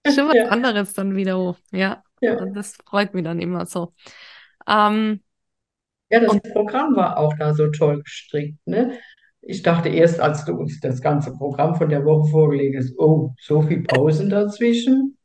schon 0.07 0.29
was 0.29 0.37
Ja, 0.45 0.51
anderes 0.51 0.93
dann 0.95 1.17
wieder. 1.17 1.57
Ja, 1.73 2.05
ja. 2.21 2.37
das 2.53 2.77
freut 2.87 3.15
mich 3.15 3.25
dann 3.25 3.41
immer 3.41 3.67
so. 3.67 3.95
Ähm, 4.69 5.23
Ja, 6.11 6.19
das 6.21 6.41
Programm 6.53 6.97
war 6.97 7.19
auch 7.19 7.35
da 7.39 7.55
so 7.55 7.69
toll 7.71 8.03
gestrickt, 8.03 8.59
ne? 8.67 8.99
Ich 9.43 9.63
dachte 9.63 9.89
erst, 9.89 10.21
als 10.21 10.45
du 10.45 10.55
uns 10.55 10.81
das 10.81 11.01
ganze 11.01 11.33
Programm 11.33 11.75
von 11.75 11.89
der 11.89 12.05
Woche 12.05 12.31
vorgelegt 12.31 12.77
hast, 12.79 12.95
oh, 12.99 13.35
so 13.41 13.63
viel 13.63 13.83
Pausen 13.83 14.29
dazwischen. 14.31 15.17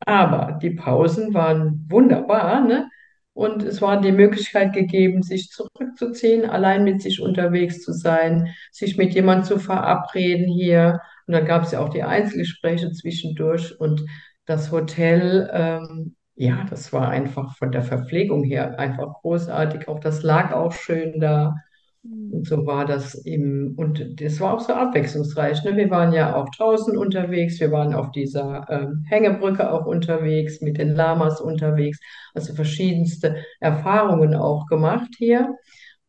Aber 0.00 0.58
die 0.60 0.70
Pausen 0.70 1.34
waren 1.34 1.86
wunderbar, 1.88 2.60
ne? 2.66 2.88
Und 3.32 3.62
es 3.62 3.80
war 3.80 4.00
die 4.00 4.12
Möglichkeit 4.12 4.72
gegeben, 4.72 5.22
sich 5.22 5.50
zurückzuziehen, 5.50 6.44
allein 6.44 6.84
mit 6.84 7.00
sich 7.00 7.20
unterwegs 7.22 7.80
zu 7.82 7.92
sein, 7.92 8.48
sich 8.72 8.96
mit 8.96 9.14
jemandem 9.14 9.44
zu 9.44 9.58
verabreden 9.58 10.48
hier. 10.48 11.00
Und 11.26 11.34
dann 11.34 11.46
gab 11.46 11.62
es 11.62 11.72
ja 11.72 11.80
auch 11.80 11.88
die 11.90 12.02
Einzelgespräche 12.02 12.92
zwischendurch. 12.92 13.78
Und 13.80 14.04
das 14.46 14.72
Hotel, 14.72 15.48
ähm, 15.52 16.16
ja, 16.34 16.66
das 16.68 16.92
war 16.92 17.08
einfach 17.08 17.56
von 17.56 17.70
der 17.72 17.82
Verpflegung 17.82 18.42
her 18.44 18.78
einfach 18.78 19.14
großartig. 19.22 19.88
Auch 19.88 20.00
das 20.00 20.22
lag 20.22 20.52
auch 20.52 20.72
schön 20.72 21.20
da. 21.20 21.54
Und 22.02 22.46
so 22.46 22.64
war 22.64 22.86
das 22.86 23.14
im, 23.14 23.74
und 23.76 24.20
das 24.22 24.40
war 24.40 24.54
auch 24.54 24.60
so 24.60 24.72
abwechslungsreich. 24.72 25.62
Ne? 25.64 25.76
Wir 25.76 25.90
waren 25.90 26.14
ja 26.14 26.34
auch 26.34 26.48
draußen 26.48 26.96
unterwegs, 26.96 27.60
wir 27.60 27.70
waren 27.72 27.94
auf 27.94 28.10
dieser 28.10 28.66
ähm, 28.70 29.04
Hängebrücke 29.06 29.70
auch 29.70 29.84
unterwegs, 29.84 30.62
mit 30.62 30.78
den 30.78 30.94
Lamas 30.94 31.42
unterwegs, 31.42 31.98
also 32.32 32.54
verschiedenste 32.54 33.44
Erfahrungen 33.60 34.34
auch 34.34 34.66
gemacht 34.66 35.10
hier. 35.18 35.54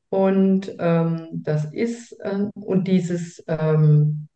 Und 0.08 0.74
ähm, 0.80 1.28
das 1.32 1.66
ist, 1.74 2.14
äh, 2.22 2.46
und 2.54 2.88
dieses, 2.88 3.44
ähm, 3.48 4.30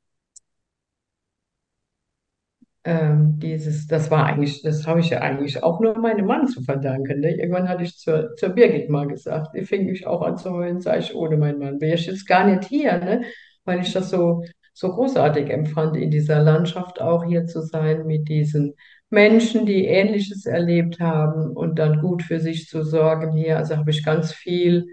ähm, 2.86 3.39
dieses, 3.39 3.88
das 3.88 4.12
war 4.12 4.28
eigentlich, 4.28 4.62
das 4.62 4.86
habe 4.86 5.00
ich 5.00 5.10
ja 5.10 5.19
eigentlich 5.19 5.63
auch 5.63 5.80
nur 5.80 5.98
meinem 5.98 6.28
Mann 6.28 6.48
zu 6.48 6.62
verdanken. 6.62 7.19
Ne? 7.19 7.36
Irgendwann 7.36 7.67
hatte 7.67 7.84
ich 7.84 7.98
zur, 7.98 8.36
zur 8.36 8.50
Birgit 8.50 8.89
mal 8.89 9.08
gesagt, 9.08 9.56
die 9.56 9.65
fing 9.65 9.88
mich 9.88 10.06
auch 10.06 10.21
an 10.21 10.38
zu 10.38 10.52
heulen, 10.52 10.80
sage 10.82 11.00
ich, 11.00 11.15
ohne 11.15 11.36
meinen 11.38 11.58
Mann 11.60 11.82
wäre 11.82 11.95
ich 11.95 12.06
jetzt 12.06 12.28
gar 12.28 12.45
nicht 12.45 12.65
hier, 12.69 12.98
ne? 13.00 13.24
Weil 13.65 13.82
ich 13.82 13.91
das 13.91 14.12
so, 14.12 14.43
so 14.74 14.89
großartig 14.89 15.50
empfand, 15.50 15.98
in 15.98 16.12
dieser 16.12 16.41
Landschaft 16.43 17.02
auch 17.02 17.24
hier 17.26 17.48
zu 17.48 17.62
sein, 17.62 18.06
mit 18.06 18.30
diesen 18.30 18.76
Menschen, 19.10 19.65
die 19.65 19.86
Ähnliches 19.86 20.45
erlebt 20.45 21.00
haben 21.00 21.58
und 21.58 21.80
dann 21.80 22.02
gut 22.02 22.21
für 22.21 22.39
sich 22.39 22.67
zu 22.67 22.84
sorgen 22.84 23.32
hier. 23.36 23.58
Also 23.58 23.78
habe 23.78 23.89
ich 23.89 24.06
ganz 24.06 24.32
viel 24.32 24.86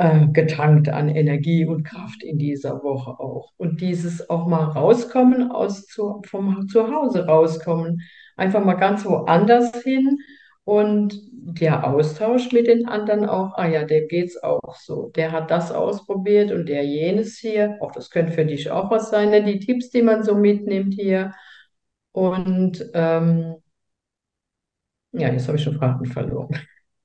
äh, 0.00 0.28
getankt 0.32 0.88
an 0.88 1.10
Energie 1.10 1.66
und 1.66 1.84
Kraft 1.84 2.22
in 2.22 2.38
dieser 2.38 2.82
Woche 2.82 3.20
auch. 3.20 3.52
Und 3.58 3.82
dieses 3.82 4.30
auch 4.30 4.46
mal 4.46 4.64
rauskommen 4.64 5.50
aus 5.50 5.84
zu, 5.86 6.22
vom 6.24 6.68
Zuhause 6.68 7.26
rauskommen, 7.26 8.00
einfach 8.34 8.64
mal 8.64 8.74
ganz 8.74 9.04
woanders 9.04 9.82
hin 9.82 10.18
und 10.64 11.20
der 11.32 11.86
Austausch 11.86 12.50
mit 12.50 12.66
den 12.66 12.88
anderen 12.88 13.26
auch, 13.26 13.52
ah 13.58 13.66
ja, 13.66 13.84
dem 13.84 14.08
geht's 14.08 14.42
auch 14.42 14.74
so. 14.76 15.10
Der 15.16 15.32
hat 15.32 15.50
das 15.50 15.70
ausprobiert 15.70 16.50
und 16.50 16.70
der 16.70 16.82
jenes 16.86 17.36
hier. 17.36 17.76
Auch 17.80 17.92
das 17.92 18.08
könnte 18.08 18.32
für 18.32 18.46
dich 18.46 18.70
auch 18.70 18.90
was 18.90 19.10
sein, 19.10 19.28
ne? 19.28 19.44
Die 19.44 19.58
Tipps, 19.58 19.90
die 19.90 20.02
man 20.02 20.22
so 20.22 20.34
mitnimmt 20.34 20.94
hier. 20.94 21.34
Und 22.12 22.90
ähm, 22.94 23.56
ja, 25.12 25.28
jetzt 25.28 25.46
habe 25.46 25.58
ich 25.58 25.64
schon 25.64 25.78
Faden 25.78 26.06
verloren. 26.06 26.56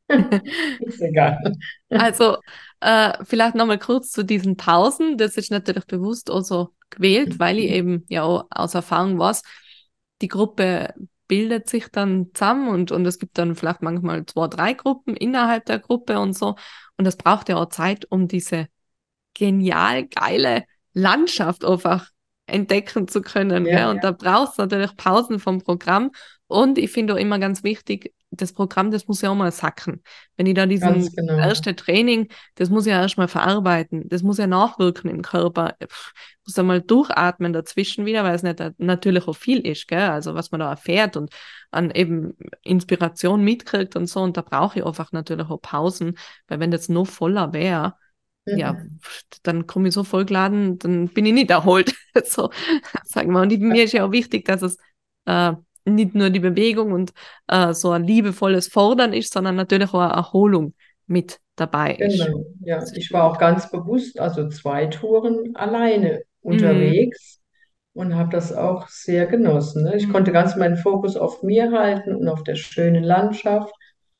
Ist 0.80 1.02
egal. 1.02 1.54
also 1.90 2.38
äh, 2.82 3.14
vielleicht 3.24 3.56
nochmal 3.56 3.80
kurz 3.80 4.12
zu 4.12 4.24
diesen 4.24 4.58
Pausen. 4.58 5.18
Das 5.18 5.38
ist 5.38 5.52
natürlich 5.52 5.86
bewusst 5.86 6.30
auch 6.30 6.42
so 6.42 6.70
gewählt, 6.90 7.40
weil 7.40 7.60
ich 7.60 7.72
eben 7.72 8.06
ja 8.10 8.24
auch 8.24 8.46
aus 8.50 8.74
Erfahrung 8.74 9.18
weiß, 9.20 9.42
die 10.22 10.28
Gruppe 10.28 10.94
bildet 11.28 11.70
sich 11.70 11.88
dann 11.92 12.28
zusammen 12.34 12.70
und, 12.70 12.92
und 12.92 13.06
es 13.06 13.20
gibt 13.20 13.38
dann 13.38 13.56
vielleicht 13.56 13.82
manchmal 13.82 14.26
zwei, 14.26 14.48
drei 14.48 14.74
Gruppen 14.74 15.16
innerhalb 15.16 15.66
der 15.66 15.80
Gruppe 15.80 16.20
und 16.20 16.34
so. 16.34 16.56
Und 16.98 17.06
es 17.08 17.18
braucht 17.18 17.50
ja 17.50 17.58
auch 17.58 17.70
Zeit, 17.70 18.06
um 18.10 18.28
diese 18.28 18.68
genial 19.34 20.06
geile 20.06 20.66
Landschaft 20.94 21.66
einfach 21.66 22.10
entdecken 22.48 23.08
zu 23.08 23.22
können. 23.22 23.66
Ja, 23.66 23.90
Und 23.90 23.98
ja. 23.98 24.02
da 24.02 24.12
brauchst 24.12 24.58
du 24.58 24.64
natürlich 24.64 24.96
Pausen 24.96 25.40
vom 25.40 25.62
Programm. 25.62 26.12
Und 26.48 26.78
ich 26.78 26.92
finde 26.92 27.14
auch 27.14 27.18
immer 27.18 27.40
ganz 27.40 27.64
wichtig, 27.64 28.14
das 28.42 28.54
Programm, 28.54 28.92
das 28.92 29.08
muss 29.08 29.22
ja 29.22 29.30
auch 29.30 29.36
mal 29.36 29.52
sacken. 29.52 30.02
Wenn 30.38 30.46
ich 30.46 30.54
da 30.54 30.66
diesen 30.66 31.10
genau. 31.16 31.38
erste 31.38 31.76
Training, 31.76 32.30
das 32.56 32.70
muss 32.70 32.86
ich 32.86 32.92
ja 32.92 33.02
erstmal 33.02 33.28
verarbeiten, 33.28 34.08
das 34.10 34.24
muss 34.24 34.38
ja 34.38 34.48
nachwirken 34.48 35.10
im 35.10 35.22
Körper. 35.22 35.76
Ich 35.80 35.88
muss 36.46 36.56
ja 36.56 36.64
mal 36.64 36.82
durchatmen 36.82 37.54
dazwischen 37.54 38.06
wieder, 38.06 38.24
weil 38.24 38.36
es 38.36 38.44
nicht 38.44 38.62
natürlich 38.78 39.28
auch 39.28 39.36
viel 39.36 39.60
ist, 39.66 39.88
gell? 39.88 40.10
Also 40.10 40.34
was 40.36 40.52
man 40.52 40.60
da 40.60 40.70
erfährt 40.70 41.18
und 41.18 41.34
an 41.72 41.92
eben 41.92 42.36
Inspiration 42.64 43.44
mitkriegt 43.44 43.96
und 43.96 44.08
so. 44.08 44.22
Und 44.22 44.38
da 44.38 44.42
brauche 44.42 44.80
ich 44.80 44.86
einfach 44.86 45.12
natürlich 45.12 45.50
auch 45.50 45.62
Pausen, 45.62 46.18
weil 46.48 46.60
wenn 46.60 46.72
das 46.72 46.90
nur 46.90 47.06
voller 47.06 47.54
wäre, 47.54 47.96
mhm. 48.46 48.58
ja, 48.58 48.78
dann 49.44 49.68
komme 49.68 49.90
ich 49.90 49.94
so 49.94 50.04
vollgeladen, 50.04 50.80
dann 50.80 51.10
bin 51.10 51.26
ich 51.26 51.34
nicht 51.34 51.50
erholt. 51.52 51.94
so, 52.26 52.50
sagen 53.04 53.32
wir. 53.32 53.42
Und 53.42 53.60
mir 53.60 53.84
ist 53.84 53.94
ja 53.94 54.06
auch 54.06 54.12
wichtig, 54.12 54.46
dass 54.46 54.62
es 54.62 54.78
äh, 55.26 55.54
nicht 55.86 56.16
nur 56.16 56.30
die 56.30 56.40
Bewegung 56.40 56.92
und 56.92 57.14
äh, 57.48 57.74
so 57.74 57.92
ein 57.92 58.04
liebevolles 58.04 58.68
Fordern 58.68 59.14
ist, 59.14 59.34
sondern 59.34 59.56
natürlich 59.56 59.94
auch 59.94 60.00
eine 60.00 60.14
Erholung 60.14 60.74
mit 61.08 61.40
dabei 61.56 61.96
ist. 61.96 62.26
Genau, 62.26 62.46
ja. 62.62 62.84
Ich 62.96 63.12
war 63.12 63.24
auch 63.26 63.38
ganz 63.38 63.70
bewusst, 63.72 64.20
also 64.20 64.50
zwei 64.50 64.88
Touren 64.88 65.56
alleine 65.56 66.24
unterwegs 66.42 67.40
mhm. 67.94 68.02
und 68.02 68.16
habe 68.16 68.30
das 68.32 68.52
auch 68.54 68.88
sehr 68.88 69.28
genossen. 69.28 69.84
Ne? 69.84 69.96
Ich 69.96 70.08
mhm. 70.08 70.12
konnte 70.12 70.32
ganz 70.32 70.56
meinen 70.56 70.78
Fokus 70.78 71.16
auf 71.16 71.44
mir 71.44 71.72
halten 71.72 72.16
und 72.16 72.28
auf 72.28 72.44
der 72.44 72.56
schönen 72.56 73.04
Landschaft. 73.04 73.74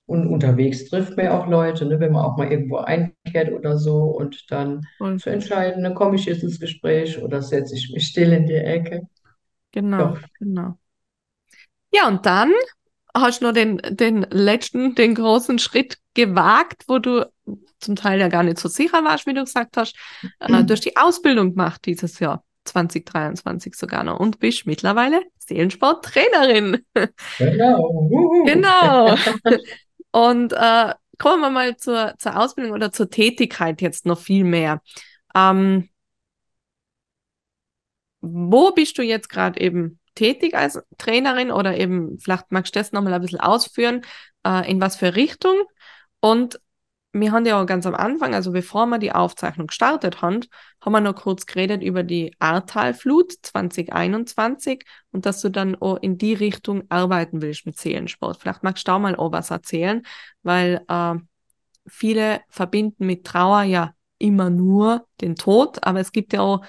Und 0.08 0.28
unterwegs 0.28 0.88
trifft 0.88 1.18
man 1.18 1.26
ja 1.26 1.40
auch 1.42 1.48
Leute, 1.48 1.84
ne, 1.88 2.00
wenn 2.00 2.12
man 2.12 2.24
auch 2.24 2.38
mal 2.38 2.52
irgendwo 2.52 2.78
einkehrt 2.78 3.52
oder 3.52 3.80
so 3.80 4.04
und 4.04 4.52
dann 4.52 4.86
und. 5.00 5.20
zu 5.20 5.32
entscheiden, 5.32 5.82
ne, 5.82 5.96
komme 5.96 6.16
ich 6.16 6.26
jetzt 6.26 6.44
ins 6.44 6.60
Gespräch 6.60 7.20
oder 7.24 7.42
setze 7.42 7.74
ich 7.74 7.92
mich 7.92 8.06
still 8.06 8.32
in 8.32 8.46
die 8.46 8.54
Ecke. 8.54 9.08
Genau, 9.72 10.10
Doch. 10.10 10.20
genau. 10.38 10.78
Ja, 11.96 12.10
und 12.10 12.26
dann 12.26 12.52
hast 13.14 13.42
du 13.42 13.46
noch 13.46 13.54
den, 13.54 13.78
den 13.90 14.24
letzten, 14.30 14.96
den 14.96 15.16
großen 15.16 15.60
Schritt 15.60 15.98
gewagt, 16.14 16.84
wo 16.88 17.00
du 17.00 17.26
zum 17.80 17.96
Teil 17.96 18.20
ja 18.20 18.28
gar 18.28 18.44
nicht 18.44 18.60
so 18.60 18.68
sicher 18.68 19.04
warst, 19.06 19.26
wie 19.28 19.34
du 19.34 19.44
gesagt 19.44 19.78
hast. 19.78 19.96
Mhm. 20.46 20.68
du 20.68 20.74
hast 20.74 20.84
die 20.84 20.98
Ausbildung 20.98 21.52
gemacht 21.52 21.86
dieses 21.86 22.20
Jahr, 22.20 22.44
2023 22.66 23.76
sogar 23.76 24.04
noch, 24.04 24.20
und 24.20 24.40
bist 24.40 24.66
mittlerweile 24.66 25.22
Seelensporttrainerin. 25.40 26.84
Genau. 27.38 28.46
genau. 28.46 29.16
Und 30.12 30.54
äh, 30.54 30.94
kommen 31.18 31.42
wir 31.42 31.50
mal 31.50 31.76
zur, 31.76 32.14
zur 32.18 32.40
Ausbildung 32.40 32.74
oder 32.74 32.92
zur 32.92 33.10
Tätigkeit 33.10 33.82
jetzt 33.82 34.06
noch 34.06 34.20
viel 34.20 34.46
mehr. 34.46 34.82
Ähm, 35.36 35.90
wo 38.22 38.72
bist 38.72 38.98
du 38.98 39.04
jetzt 39.04 39.30
gerade 39.30 39.60
eben 39.60 40.00
tätig 40.16 40.56
als 40.56 40.82
Trainerin 40.98 41.52
oder 41.52 41.78
eben, 41.78 42.18
vielleicht 42.20 42.52
magst 42.52 42.76
du 42.76 42.80
das 42.80 42.92
nochmal 42.92 43.14
ein 43.14 43.22
bisschen 43.22 43.40
ausführen, 43.40 44.02
äh, 44.46 44.70
in 44.70 44.82
was 44.82 44.96
für 44.96 45.16
Richtung. 45.16 45.56
Und 46.20 46.60
wir 47.14 47.32
haben 47.32 47.46
ja 47.46 47.62
auch 47.62 47.66
ganz 47.66 47.86
am 47.86 47.96
Anfang, 47.96 48.34
also 48.34 48.52
bevor 48.52 48.88
wir 48.88 48.98
die 48.98 49.14
Aufzeichnung 49.14 49.68
gestartet 49.68 50.22
haben, 50.22 50.42
haben 50.82 50.92
wir 50.92 51.00
noch 51.00 51.16
kurz 51.16 51.46
geredet 51.46 51.82
über 51.82 52.04
die 52.04 52.36
Ahrtalflut 52.40 53.32
2021 53.42 54.84
und 55.12 55.26
dass 55.26 55.42
du 55.42 55.50
dann 55.50 55.76
auch 55.76 55.98
in 55.98 56.18
die 56.18 56.34
Richtung 56.34 56.84
arbeiten 56.90 57.42
willst 57.42 57.66
mit 57.66 57.78
Seelensport. 57.78 58.38
Vielleicht 58.42 58.64
magst 58.64 58.88
du 58.88 58.92
auch 58.92 59.00
mal 59.00 59.16
auch 59.16 59.32
was 59.32 59.50
erzählen, 59.50 60.04
weil 60.44 60.82
äh, 60.90 61.16
viele 61.88 62.42
verbinden 62.50 63.06
mit 63.06 63.26
Trauer 63.26 63.64
ja 63.64 63.94
immer 64.18 64.50
nur 64.50 65.08
den 65.22 65.36
Tod, 65.36 65.84
aber 65.84 66.02
es 66.02 66.12
gibt 66.12 66.34
ja 66.34 66.42
auch 66.42 66.66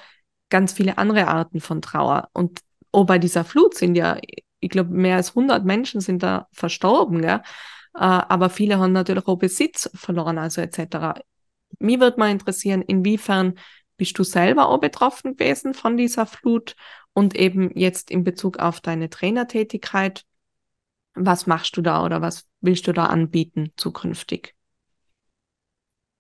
ganz 0.49 0.73
viele 0.73 0.99
andere 0.99 1.27
Arten 1.27 1.61
von 1.61 1.83
Trauer. 1.83 2.29
Und 2.33 2.61
oh, 2.97 3.05
bei 3.05 3.19
dieser 3.19 3.45
Flut 3.45 3.75
sind 3.75 3.95
ja, 3.95 4.17
ich 4.59 4.71
glaube, 4.71 4.91
mehr 4.95 5.17
als 5.17 5.31
100 5.31 5.67
Menschen 5.67 6.01
sind 6.01 6.23
da 6.23 6.49
verstorben, 6.51 7.21
gell? 7.21 7.43
Äh, 7.95 7.99
aber 7.99 8.49
viele 8.49 8.79
haben 8.79 8.93
natürlich 8.93 9.27
auch 9.27 9.37
Besitz 9.37 9.91
verloren, 9.95 10.39
also 10.39 10.63
etc. 10.63 11.21
Mir 11.79 12.01
würde 12.01 12.19
mal 12.19 12.31
interessieren, 12.31 12.81
inwiefern 12.81 13.59
bist 13.99 14.19
du 14.19 14.25
selber 14.25 14.71
auch 14.71 14.79
betroffen 14.79 15.37
gewesen 15.37 15.75
von 15.75 15.99
dieser 15.99 16.25
Flut 16.25 16.75
und 17.13 17.35
eben 17.37 17.71
jetzt 17.77 18.11
in 18.11 18.25
Bezug 18.25 18.61
auf 18.61 18.81
deine 18.81 19.11
Trainertätigkeit, 19.11 20.25
was 21.15 21.47
machst 21.47 21.77
du 21.77 21.83
da 21.83 22.03
oder 22.03 22.23
was 22.23 22.47
willst 22.63 22.87
du 22.87 22.93
da 22.93 23.07
anbieten 23.07 23.73
zukünftig? 23.77 24.55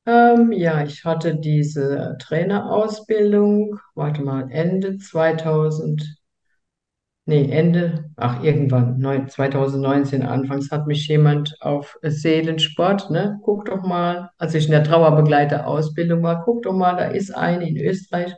Ähm, 0.04 0.52
ja, 0.52 0.84
ich 0.84 1.06
hatte 1.06 1.36
diese 1.36 2.16
Trainerausbildung, 2.20 3.78
warte 3.94 4.22
mal, 4.22 4.50
Ende 4.50 4.98
2000 4.98 6.16
nee, 7.26 7.50
Ende, 7.50 8.10
ach, 8.16 8.42
irgendwann, 8.42 9.28
2019 9.28 10.22
anfangs, 10.22 10.70
hat 10.70 10.86
mich 10.86 11.06
jemand 11.08 11.56
auf 11.60 11.98
Seelensport, 12.02 13.10
ne, 13.10 13.38
guck 13.42 13.66
doch 13.66 13.82
mal, 13.82 14.30
als 14.38 14.54
ich 14.54 14.66
in 14.66 14.70
der 14.70 14.84
Trauerbegleiterausbildung 14.84 16.22
war, 16.22 16.44
guck 16.44 16.62
doch 16.62 16.72
mal, 16.72 16.96
da 16.96 17.06
ist 17.06 17.36
eine 17.36 17.68
in 17.68 17.76
Österreich, 17.76 18.32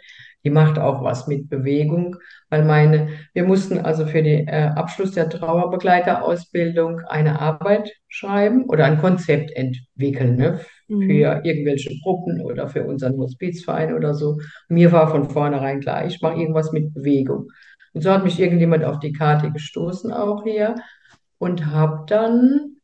die 0.44 0.50
macht 0.50 0.78
auch 0.78 1.04
was 1.04 1.26
mit 1.26 1.50
Bewegung, 1.50 2.16
weil 2.48 2.64
meine, 2.64 3.08
wir 3.34 3.44
mussten 3.44 3.78
also 3.78 4.06
für 4.06 4.22
den 4.22 4.48
äh, 4.48 4.70
Abschluss 4.74 5.12
der 5.12 5.28
Trauerbegleiterausbildung 5.28 7.00
eine 7.00 7.40
Arbeit 7.40 7.92
schreiben 8.08 8.64
oder 8.64 8.86
ein 8.86 8.98
Konzept 8.98 9.50
entwickeln, 9.54 10.36
ne, 10.36 10.60
mhm. 10.86 11.02
für 11.02 11.40
irgendwelche 11.44 11.90
Gruppen 12.02 12.40
oder 12.40 12.68
für 12.68 12.84
unseren 12.84 13.18
Hospizverein 13.18 13.94
oder 13.94 14.14
so. 14.14 14.38
Mir 14.68 14.92
war 14.92 15.10
von 15.10 15.28
vornherein 15.28 15.80
klar, 15.80 16.06
ich 16.06 16.22
mache 16.22 16.40
irgendwas 16.40 16.72
mit 16.72 16.94
Bewegung. 16.94 17.48
Und 17.98 18.02
so 18.02 18.12
hat 18.12 18.22
mich 18.22 18.38
irgendjemand 18.38 18.84
auf 18.84 19.00
die 19.00 19.12
Karte 19.12 19.50
gestoßen 19.50 20.12
auch 20.12 20.44
hier 20.44 20.76
und 21.38 21.66
habe 21.66 22.04
dann, 22.06 22.76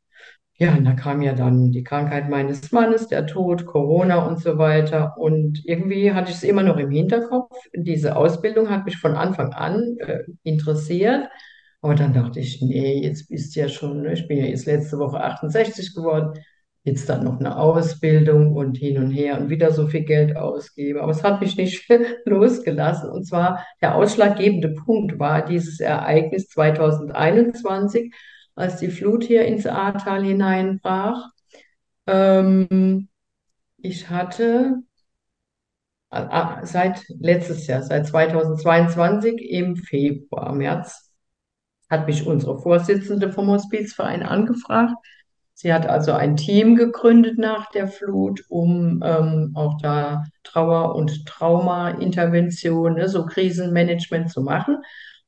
ja, 0.57 0.77
da 0.77 0.93
kam 0.95 1.23
ja 1.23 1.35
dann 1.35 1.71
die 1.71 1.85
Krankheit 1.85 2.29
meines 2.29 2.73
Mannes, 2.73 3.07
der 3.07 3.25
Tod, 3.25 3.65
Corona 3.65 4.27
und 4.27 4.41
so 4.41 4.59
weiter. 4.59 5.17
Und 5.17 5.65
irgendwie 5.65 6.13
hatte 6.13 6.33
ich 6.33 6.39
es 6.39 6.43
immer 6.43 6.65
noch 6.65 6.79
im 6.79 6.91
Hinterkopf. 6.91 7.55
Diese 7.77 8.17
Ausbildung 8.17 8.71
hat 8.71 8.87
mich 8.87 8.97
von 8.97 9.15
Anfang 9.15 9.53
an 9.53 9.99
äh, 10.01 10.25
interessiert. 10.43 11.29
Aber 11.81 11.95
dann 11.95 12.13
dachte 12.13 12.41
ich, 12.41 12.61
nee, 12.61 13.01
jetzt 13.01 13.29
bist 13.29 13.55
du 13.55 13.61
ja 13.61 13.69
schon, 13.69 14.03
ne, 14.03 14.15
ich 14.15 14.27
bin 14.27 14.39
ja 14.39 14.47
jetzt 14.47 14.67
letzte 14.67 14.99
Woche 14.99 15.21
68 15.21 15.95
geworden 15.95 16.41
jetzt 16.85 17.09
dann 17.09 17.25
noch 17.25 17.41
eine 17.41 17.57
Ausbildung 17.57 18.55
und 18.55 18.77
hin 18.77 18.99
und 18.99 19.11
her 19.11 19.41
und 19.41 19.49
wieder 19.49 19.73
so 19.73 19.87
viel 19.89 20.05
Geld 20.05 20.37
ausgebe. 20.37 21.03
Aber 21.03 21.13
es 21.13 21.23
hat 21.25 21.41
mich 21.41 21.57
nicht 21.57 21.89
losgelassen. 22.27 23.11
Und 23.11 23.25
zwar 23.25 23.65
der 23.81 23.95
ausschlaggebende 23.95 24.69
Punkt 24.69 25.19
war 25.19 25.45
dieses 25.45 25.81
Ereignis 25.81 26.49
2021, 26.49 28.15
als 28.55 28.77
die 28.77 28.91
Flut 28.91 29.25
hier 29.25 29.47
ins 29.47 29.67
Ahrtal 29.67 30.25
hineinbrach. 30.25 31.31
Ähm, 32.07 33.09
ich 33.79 34.11
hatte 34.11 34.83
seit 36.63 37.05
letztes 37.09 37.67
Jahr, 37.67 37.83
seit 37.83 38.07
2022 38.07 39.41
im 39.51 39.77
Februar, 39.77 40.55
März, 40.55 41.11
hat 41.91 42.07
mich 42.07 42.27
unsere 42.27 42.59
Vorsitzende 42.61 43.33
vom 43.33 43.49
Hospizverein 43.49 44.23
angefragt, 44.23 44.95
Sie 45.65 45.73
hat 45.73 45.87
also 45.87 46.13
ein 46.13 46.37
Team 46.37 46.77
gegründet 46.77 47.39
nach 47.39 47.71
der 47.71 47.89
Flut, 47.89 48.45
um 48.51 49.01
ähm, 49.03 49.53
auch 49.55 49.81
da 49.81 50.25
Trauer- 50.43 50.95
und 50.95 51.25
Trauma-Intervention, 51.25 52.97
ne, 52.97 53.09
so 53.09 53.25
Krisenmanagement 53.25 54.31
zu 54.31 54.43
machen. 54.43 54.75
Und 54.77 54.85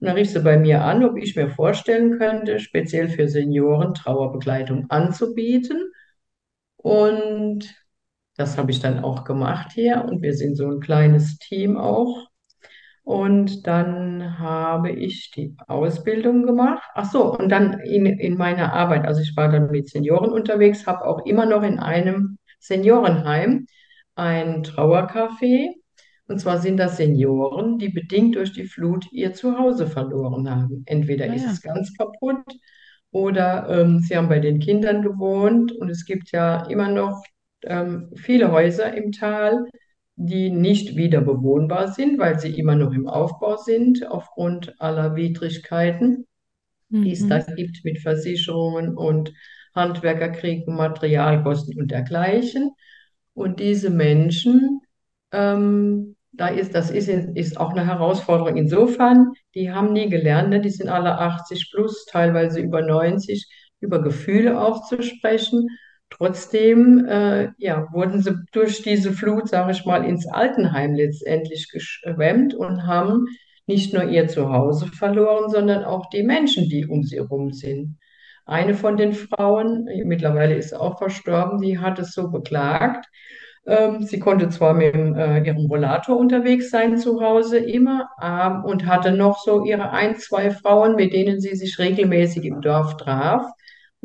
dann 0.06 0.14
rief 0.14 0.28
sie 0.28 0.40
bei 0.40 0.58
mir 0.58 0.84
an, 0.84 1.02
ob 1.04 1.16
ich 1.16 1.36
mir 1.36 1.48
vorstellen 1.48 2.18
könnte, 2.18 2.60
speziell 2.60 3.08
für 3.08 3.30
Senioren 3.30 3.94
Trauerbegleitung 3.94 4.90
anzubieten. 4.90 5.90
Und 6.76 7.74
das 8.36 8.58
habe 8.58 8.72
ich 8.72 8.80
dann 8.80 9.02
auch 9.02 9.24
gemacht 9.24 9.72
hier. 9.72 10.04
Und 10.04 10.20
wir 10.20 10.34
sind 10.34 10.56
so 10.56 10.68
ein 10.68 10.80
kleines 10.80 11.38
Team 11.38 11.78
auch. 11.78 12.28
Und 13.06 13.68
dann 13.68 14.40
habe 14.40 14.90
ich 14.90 15.30
die 15.30 15.54
Ausbildung 15.68 16.44
gemacht. 16.44 16.82
Ach 16.92 17.08
so, 17.08 17.38
und 17.38 17.50
dann 17.50 17.78
in, 17.78 18.04
in 18.04 18.36
meiner 18.36 18.72
Arbeit, 18.72 19.06
also 19.06 19.20
ich 19.20 19.36
war 19.36 19.48
dann 19.48 19.70
mit 19.70 19.88
Senioren 19.88 20.32
unterwegs, 20.32 20.88
habe 20.88 21.04
auch 21.04 21.24
immer 21.24 21.46
noch 21.46 21.62
in 21.62 21.78
einem 21.78 22.36
Seniorenheim 22.58 23.68
ein 24.16 24.64
Trauercafé. 24.64 25.68
Und 26.26 26.40
zwar 26.40 26.58
sind 26.58 26.78
das 26.78 26.96
Senioren, 26.96 27.78
die 27.78 27.90
bedingt 27.90 28.34
durch 28.34 28.52
die 28.52 28.66
Flut 28.66 29.06
ihr 29.12 29.32
Zuhause 29.34 29.86
verloren 29.86 30.50
haben. 30.50 30.82
Entweder 30.86 31.26
ah, 31.30 31.32
ist 31.32 31.46
es 31.46 31.62
ganz 31.62 31.96
kaputt 31.96 32.42
oder 33.12 33.68
ähm, 33.70 34.00
sie 34.00 34.16
haben 34.16 34.28
bei 34.28 34.40
den 34.40 34.58
Kindern 34.58 35.02
gewohnt. 35.02 35.70
Und 35.70 35.90
es 35.90 36.06
gibt 36.06 36.32
ja 36.32 36.66
immer 36.66 36.88
noch 36.88 37.22
ähm, 37.62 38.10
viele 38.16 38.50
Häuser 38.50 38.92
im 38.94 39.12
Tal, 39.12 39.64
die 40.16 40.50
nicht 40.50 40.96
wieder 40.96 41.20
bewohnbar 41.20 41.88
sind, 41.92 42.18
weil 42.18 42.38
sie 42.40 42.58
immer 42.58 42.74
noch 42.76 42.92
im 42.92 43.08
Aufbau 43.08 43.56
sind 43.56 44.06
aufgrund 44.08 44.74
aller 44.80 45.16
Widrigkeiten. 45.16 46.26
die 47.02 47.12
es 47.12 47.26
da 47.26 47.40
gibt 47.40 47.84
mit 47.84 48.00
Versicherungen 48.00 48.96
und 48.96 49.32
Handwerkerkriegen, 49.74 50.74
Materialkosten 50.74 51.78
und 51.78 51.90
dergleichen. 51.90 52.72
Und 53.34 53.60
diese 53.60 53.90
Menschen, 53.90 54.80
ähm, 55.32 56.16
da 56.32 56.48
ist, 56.48 56.74
das 56.74 56.90
ist, 56.90 57.08
ist 57.08 57.58
auch 57.58 57.70
eine 57.70 57.86
Herausforderung 57.86 58.56
insofern, 58.56 59.32
die 59.54 59.70
haben 59.72 59.92
nie 59.92 60.08
gelernt, 60.08 60.50
ne? 60.50 60.60
Die 60.60 60.70
sind 60.70 60.88
alle 60.88 61.18
80 61.18 61.70
plus, 61.72 62.06
teilweise 62.06 62.60
über 62.60 62.82
90, 62.82 63.46
über 63.80 64.02
Gefühle 64.02 64.60
auch 64.60 64.86
zu 64.88 65.02
sprechen. 65.02 65.68
Trotzdem, 66.10 67.04
äh, 67.06 67.50
ja, 67.58 67.88
wurden 67.92 68.22
sie 68.22 68.36
durch 68.52 68.82
diese 68.82 69.12
Flut, 69.12 69.48
sage 69.48 69.72
ich 69.72 69.84
mal, 69.84 70.04
ins 70.04 70.26
Altenheim 70.26 70.94
letztendlich 70.94 71.70
geschwemmt 71.70 72.54
und 72.54 72.86
haben 72.86 73.26
nicht 73.66 73.92
nur 73.92 74.04
ihr 74.04 74.28
Zuhause 74.28 74.86
verloren, 74.86 75.50
sondern 75.50 75.84
auch 75.84 76.08
die 76.10 76.22
Menschen, 76.22 76.68
die 76.68 76.86
um 76.86 77.02
sie 77.02 77.16
herum 77.16 77.52
sind. 77.52 77.98
Eine 78.44 78.74
von 78.74 78.96
den 78.96 79.12
Frauen, 79.12 79.88
mittlerweile 80.04 80.54
ist 80.54 80.70
sie 80.70 80.80
auch 80.80 80.98
verstorben, 80.98 81.60
die 81.60 81.78
hat 81.78 81.98
es 81.98 82.12
so 82.12 82.30
beklagt. 82.30 83.06
Ähm, 83.66 84.02
sie 84.04 84.20
konnte 84.20 84.48
zwar 84.50 84.74
mit 84.74 84.94
äh, 84.94 85.42
ihrem 85.42 85.66
Rollator 85.66 86.16
unterwegs 86.16 86.70
sein 86.70 86.96
zu 86.98 87.20
Hause 87.20 87.58
immer 87.58 88.08
ähm, 88.22 88.64
und 88.64 88.86
hatte 88.86 89.10
noch 89.10 89.38
so 89.40 89.64
ihre 89.64 89.90
ein, 89.90 90.16
zwei 90.16 90.52
Frauen, 90.52 90.94
mit 90.94 91.12
denen 91.12 91.40
sie 91.40 91.56
sich 91.56 91.78
regelmäßig 91.80 92.44
im 92.44 92.60
Dorf 92.60 92.96
traf. 92.96 93.44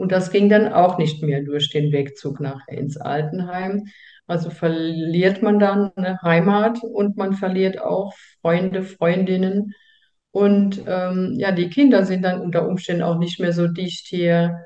Und 0.02 0.12
das 0.12 0.32
ging 0.32 0.50
dann 0.50 0.74
auch 0.74 0.98
nicht 0.98 1.22
mehr 1.22 1.44
durch 1.44 1.70
den 1.70 1.92
Wegzug 1.92 2.40
nachher 2.40 2.76
ins 2.76 2.98
Altenheim. 2.98 3.86
Also 4.26 4.50
verliert 4.50 5.44
man 5.44 5.60
dann 5.60 5.92
eine 5.96 6.20
Heimat 6.24 6.80
und 6.82 7.18
man 7.18 7.34
verliert 7.34 7.80
auch 7.80 8.16
Freunde, 8.42 8.82
Freundinnen. 8.82 9.76
Und 10.32 10.82
ähm, 10.88 11.36
ja, 11.38 11.52
die 11.52 11.70
Kinder 11.70 12.04
sind 12.04 12.24
dann 12.24 12.42
unter 12.42 12.68
Umständen 12.68 13.04
auch 13.04 13.20
nicht 13.20 13.40
mehr 13.40 13.54
so 13.54 13.68
dicht 13.68 14.08
hier. 14.08 14.66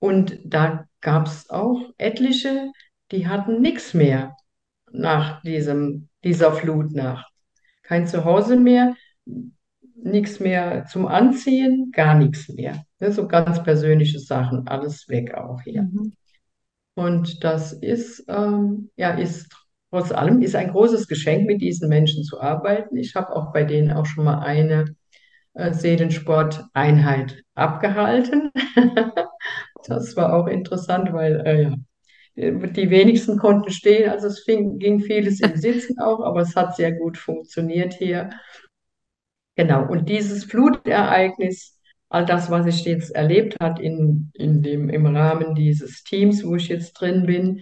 Und 0.00 0.40
da 0.44 0.88
gab 1.00 1.28
es 1.28 1.48
auch 1.48 1.78
etliche, 1.96 2.72
die 3.12 3.28
hatten 3.28 3.60
nichts 3.60 3.94
mehr 3.94 4.34
nach 4.90 5.42
diesem, 5.42 6.08
dieser 6.24 6.50
Flutnacht. 6.54 7.30
Kein 7.84 8.08
Zuhause 8.08 8.56
mehr, 8.56 8.96
nichts 10.02 10.40
mehr 10.40 10.86
zum 10.86 11.06
Anziehen, 11.06 11.90
gar 11.92 12.14
nichts 12.14 12.48
mehr. 12.48 12.84
So 13.00 13.26
ganz 13.26 13.62
persönliche 13.62 14.18
Sachen, 14.18 14.66
alles 14.68 15.08
weg 15.08 15.34
auch 15.34 15.60
hier. 15.62 15.82
Mhm. 15.82 16.12
Und 16.94 17.42
das 17.42 17.72
ist, 17.72 18.24
ähm, 18.28 18.90
ja, 18.96 19.10
ist 19.12 19.50
trotz 19.90 20.12
allem 20.12 20.40
ist 20.42 20.56
ein 20.56 20.70
großes 20.70 21.06
Geschenk, 21.06 21.46
mit 21.46 21.60
diesen 21.60 21.88
Menschen 21.88 22.24
zu 22.24 22.40
arbeiten. 22.40 22.96
Ich 22.96 23.14
habe 23.14 23.34
auch 23.34 23.52
bei 23.52 23.64
denen 23.64 23.92
auch 23.92 24.06
schon 24.06 24.24
mal 24.24 24.40
eine 24.40 24.96
äh, 25.54 25.72
Seelensport-Einheit 25.72 27.42
abgehalten. 27.54 28.50
das 29.86 30.16
war 30.16 30.34
auch 30.34 30.46
interessant, 30.46 31.12
weil 31.12 31.40
äh, 31.46 31.76
ja, 32.34 32.50
die 32.50 32.88
wenigsten 32.88 33.36
konnten 33.36 33.70
stehen, 33.70 34.08
also 34.08 34.28
es 34.28 34.40
fing, 34.40 34.78
ging 34.78 35.00
vieles 35.00 35.40
im 35.40 35.56
Sitzen 35.56 36.00
auch, 36.00 36.20
aber 36.20 36.40
es 36.40 36.56
hat 36.56 36.74
sehr 36.76 36.92
gut 36.92 37.18
funktioniert 37.18 37.92
hier. 37.92 38.30
Genau, 39.56 39.86
und 39.88 40.08
dieses 40.08 40.44
Flutereignis, 40.44 41.78
all 42.08 42.24
das, 42.24 42.50
was 42.50 42.66
ich 42.66 42.84
jetzt 42.84 43.10
erlebt 43.14 43.56
hat 43.60 43.80
in, 43.80 44.30
in 44.34 44.62
dem, 44.62 44.88
im 44.88 45.06
Rahmen 45.06 45.54
dieses 45.54 46.02
Teams, 46.04 46.44
wo 46.44 46.56
ich 46.56 46.68
jetzt 46.68 46.94
drin 46.94 47.26
bin, 47.26 47.60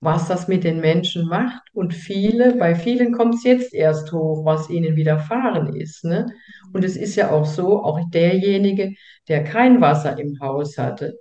was 0.00 0.28
das 0.28 0.48
mit 0.48 0.64
den 0.64 0.80
Menschen 0.80 1.26
macht. 1.26 1.62
Und 1.74 1.94
viele, 1.94 2.54
bei 2.56 2.74
vielen 2.74 3.12
kommt 3.12 3.34
es 3.34 3.44
jetzt 3.44 3.74
erst 3.74 4.12
hoch, 4.12 4.44
was 4.44 4.70
ihnen 4.70 4.96
widerfahren 4.96 5.74
ist. 5.74 6.04
Ne? 6.04 6.26
Und 6.72 6.84
es 6.84 6.96
ist 6.96 7.16
ja 7.16 7.30
auch 7.30 7.46
so, 7.46 7.82
auch 7.82 8.00
derjenige, 8.10 8.94
der 9.28 9.44
kein 9.44 9.80
Wasser 9.80 10.18
im 10.18 10.38
Haus 10.40 10.78
hatte, 10.78 11.18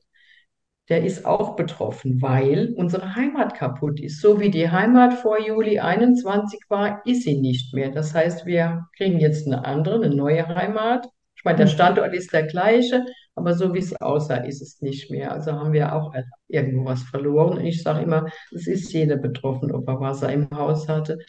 der 0.90 1.04
ist 1.04 1.26
auch 1.26 1.56
betroffen, 1.56 2.22
weil 2.22 2.74
unsere 2.76 3.16
Heimat 3.16 3.54
kaputt 3.56 4.00
ist. 4.00 4.22
So 4.22 4.40
wie 4.40 4.50
die 4.50 4.70
Heimat 4.70 5.14
vor 5.14 5.40
Juli 5.40 5.80
21 5.80 6.62
war, 6.68 7.02
ist 7.06 7.24
sie 7.24 7.40
nicht 7.40 7.74
mehr. 7.74 7.92
Das 7.92 8.14
heißt, 8.14 8.46
wir 8.48 8.88
kriegen 8.98 9.20
jetzt 9.20 9.46
eine 9.46 9.66
andere, 9.66 9.96
eine 9.96 10.16
neue 10.16 10.48
Heimat. 10.48 11.08
Ich 11.36 11.44
meine, 11.46 11.58
der 11.58 11.68
mhm. 11.68 11.72
Standort 11.72 12.14
ist 12.14 12.34
der 12.34 12.48
gleiche, 12.48 13.06
aber 13.36 13.54
so 13.54 13.74
wie 13.74 13.80
es 13.80 13.96
aussah, 14.02 14.38
ist 14.38 14.62
es 14.62 14.82
nicht 14.82 15.12
mehr. 15.12 15.32
Also 15.32 15.54
haben 15.54 15.74
wir 15.74 15.96
auch 15.96 16.14
irgendwo 16.48 16.86
was 16.86 17.04
verloren. 17.04 17.60
Und 17.60 17.66
ich 17.66 17.84
sage 17.84 18.04
immer, 18.04 18.26
es 18.52 18.68
ist 18.68 18.92
jeder 18.92 19.16
betroffen, 19.16 19.72
ob 19.72 19.88
er 19.88 20.00
Wasser 20.00 20.34
im 20.34 20.50
Haus 20.52 20.90
hatte 20.90 21.20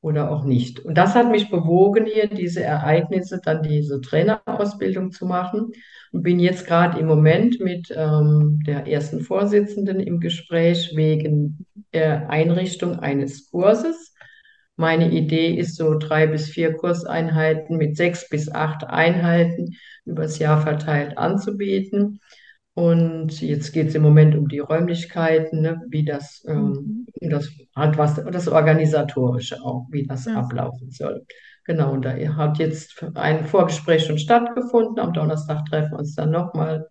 oder 0.00 0.30
auch 0.30 0.44
nicht. 0.44 0.80
Und 0.80 0.96
das 0.96 1.14
hat 1.14 1.30
mich 1.30 1.50
bewogen, 1.50 2.06
hier 2.06 2.28
diese 2.28 2.62
Ereignisse, 2.62 3.40
dann 3.44 3.62
diese 3.62 4.00
Trainerausbildung 4.00 5.10
zu 5.10 5.26
machen. 5.26 5.72
Und 6.12 6.22
bin 6.22 6.38
jetzt 6.38 6.66
gerade 6.66 6.98
im 6.98 7.06
Moment 7.06 7.60
mit 7.60 7.92
ähm, 7.94 8.60
der 8.66 8.86
ersten 8.86 9.20
Vorsitzenden 9.20 10.00
im 10.00 10.20
Gespräch 10.20 10.92
wegen 10.94 11.66
der 11.92 12.30
Einrichtung 12.30 12.98
eines 13.00 13.50
Kurses. 13.50 14.14
Meine 14.76 15.10
Idee 15.10 15.54
ist 15.54 15.76
so 15.76 15.98
drei 15.98 16.28
bis 16.28 16.48
vier 16.48 16.72
Kurseinheiten 16.72 17.76
mit 17.76 17.96
sechs 17.96 18.28
bis 18.28 18.50
acht 18.50 18.84
Einheiten 18.84 19.74
übers 20.04 20.38
Jahr 20.38 20.62
verteilt 20.62 21.18
anzubieten. 21.18 22.20
Und 22.78 23.40
jetzt 23.40 23.72
geht 23.72 23.88
es 23.88 23.96
im 23.96 24.02
Moment 24.02 24.36
um 24.36 24.46
die 24.46 24.60
Räumlichkeiten, 24.60 25.62
ne, 25.62 25.82
wie 25.88 26.04
das, 26.04 26.44
ähm, 26.46 27.06
mhm. 27.20 27.28
das 27.28 27.50
hat 27.74 27.98
was, 27.98 28.14
das 28.14 28.46
Organisatorische 28.46 29.56
auch, 29.64 29.88
wie 29.90 30.06
das 30.06 30.26
ja. 30.26 30.36
ablaufen 30.36 30.88
soll. 30.92 31.26
Genau, 31.64 31.92
und 31.94 32.04
da 32.04 32.12
hat 32.12 32.58
jetzt 32.58 33.04
ein 33.16 33.46
Vorgespräch 33.46 34.06
schon 34.06 34.16
stattgefunden. 34.16 35.00
Am 35.00 35.12
Donnerstag 35.12 35.64
treffen 35.64 35.90
wir 35.90 35.98
uns 35.98 36.14
dann 36.14 36.30
nochmal. 36.30 36.86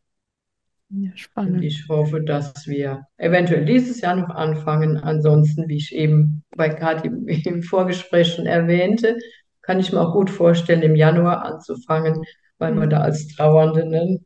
Ja, 0.89 1.11
spannend. 1.15 1.55
Und 1.55 1.63
ich 1.63 1.87
hoffe, 1.87 2.21
dass 2.21 2.67
wir 2.67 3.03
eventuell 3.15 3.63
dieses 3.63 4.01
Jahr 4.01 4.17
noch 4.17 4.35
anfangen. 4.35 4.97
Ansonsten, 4.97 5.69
wie 5.69 5.77
ich 5.77 5.95
eben 5.95 6.43
bei 6.57 6.67
Kathi 6.67 7.07
im 7.45 7.63
Vorgespräch 7.63 8.33
schon 8.33 8.45
erwähnte, 8.45 9.15
kann 9.61 9.79
ich 9.79 9.93
mir 9.93 10.01
auch 10.01 10.11
gut 10.11 10.29
vorstellen, 10.29 10.81
im 10.81 10.97
Januar 10.97 11.45
anzufangen, 11.45 12.23
weil 12.57 12.73
man 12.75 12.87
mhm. 12.87 12.89
da 12.89 12.99
als 12.99 13.29
Trauernde 13.29 13.85
ne, 13.87 14.19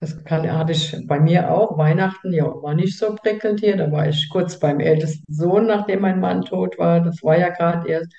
das 0.00 0.24
kann, 0.24 0.50
hatte 0.52 0.72
ich 0.72 0.96
bei 1.06 1.18
mir 1.18 1.50
auch. 1.50 1.78
Weihnachten, 1.78 2.32
ja, 2.32 2.44
war 2.44 2.74
nicht 2.74 2.98
so 2.98 3.14
prickelnd 3.14 3.60
hier. 3.60 3.76
Da 3.76 3.90
war 3.90 4.08
ich 4.08 4.28
kurz 4.28 4.58
beim 4.58 4.80
ältesten 4.80 5.32
Sohn, 5.32 5.66
nachdem 5.66 6.02
mein 6.02 6.20
Mann 6.20 6.42
tot 6.42 6.78
war. 6.78 7.00
Das 7.00 7.22
war 7.22 7.38
ja 7.38 7.48
gerade 7.48 7.88
erst. 7.88 8.12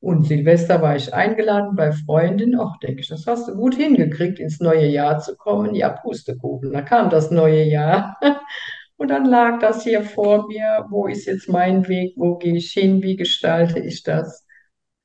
Und 0.00 0.26
Silvester 0.26 0.82
war 0.82 0.96
ich 0.96 1.14
eingeladen 1.14 1.76
bei 1.76 1.90
Freundin. 1.92 2.58
Ach, 2.60 2.78
denke 2.80 3.00
ich, 3.00 3.08
das 3.08 3.26
hast 3.26 3.48
du 3.48 3.54
gut 3.54 3.74
hingekriegt, 3.74 4.38
ins 4.38 4.60
neue 4.60 4.86
Jahr 4.86 5.18
zu 5.20 5.34
kommen. 5.36 5.74
Ja, 5.74 5.90
Pustekuchen. 5.90 6.72
Da 6.72 6.82
kam 6.82 7.08
das 7.08 7.30
neue 7.30 7.64
Jahr. 7.64 8.18
Und 8.96 9.08
dann 9.08 9.24
lag 9.24 9.58
das 9.60 9.82
hier 9.82 10.02
vor 10.04 10.46
mir. 10.46 10.86
Wo 10.90 11.06
ist 11.06 11.26
jetzt 11.26 11.48
mein 11.48 11.88
Weg? 11.88 12.14
Wo 12.16 12.36
gehe 12.36 12.56
ich 12.56 12.72
hin? 12.72 13.02
Wie 13.02 13.16
gestalte 13.16 13.80
ich 13.80 14.02
das? 14.02 14.46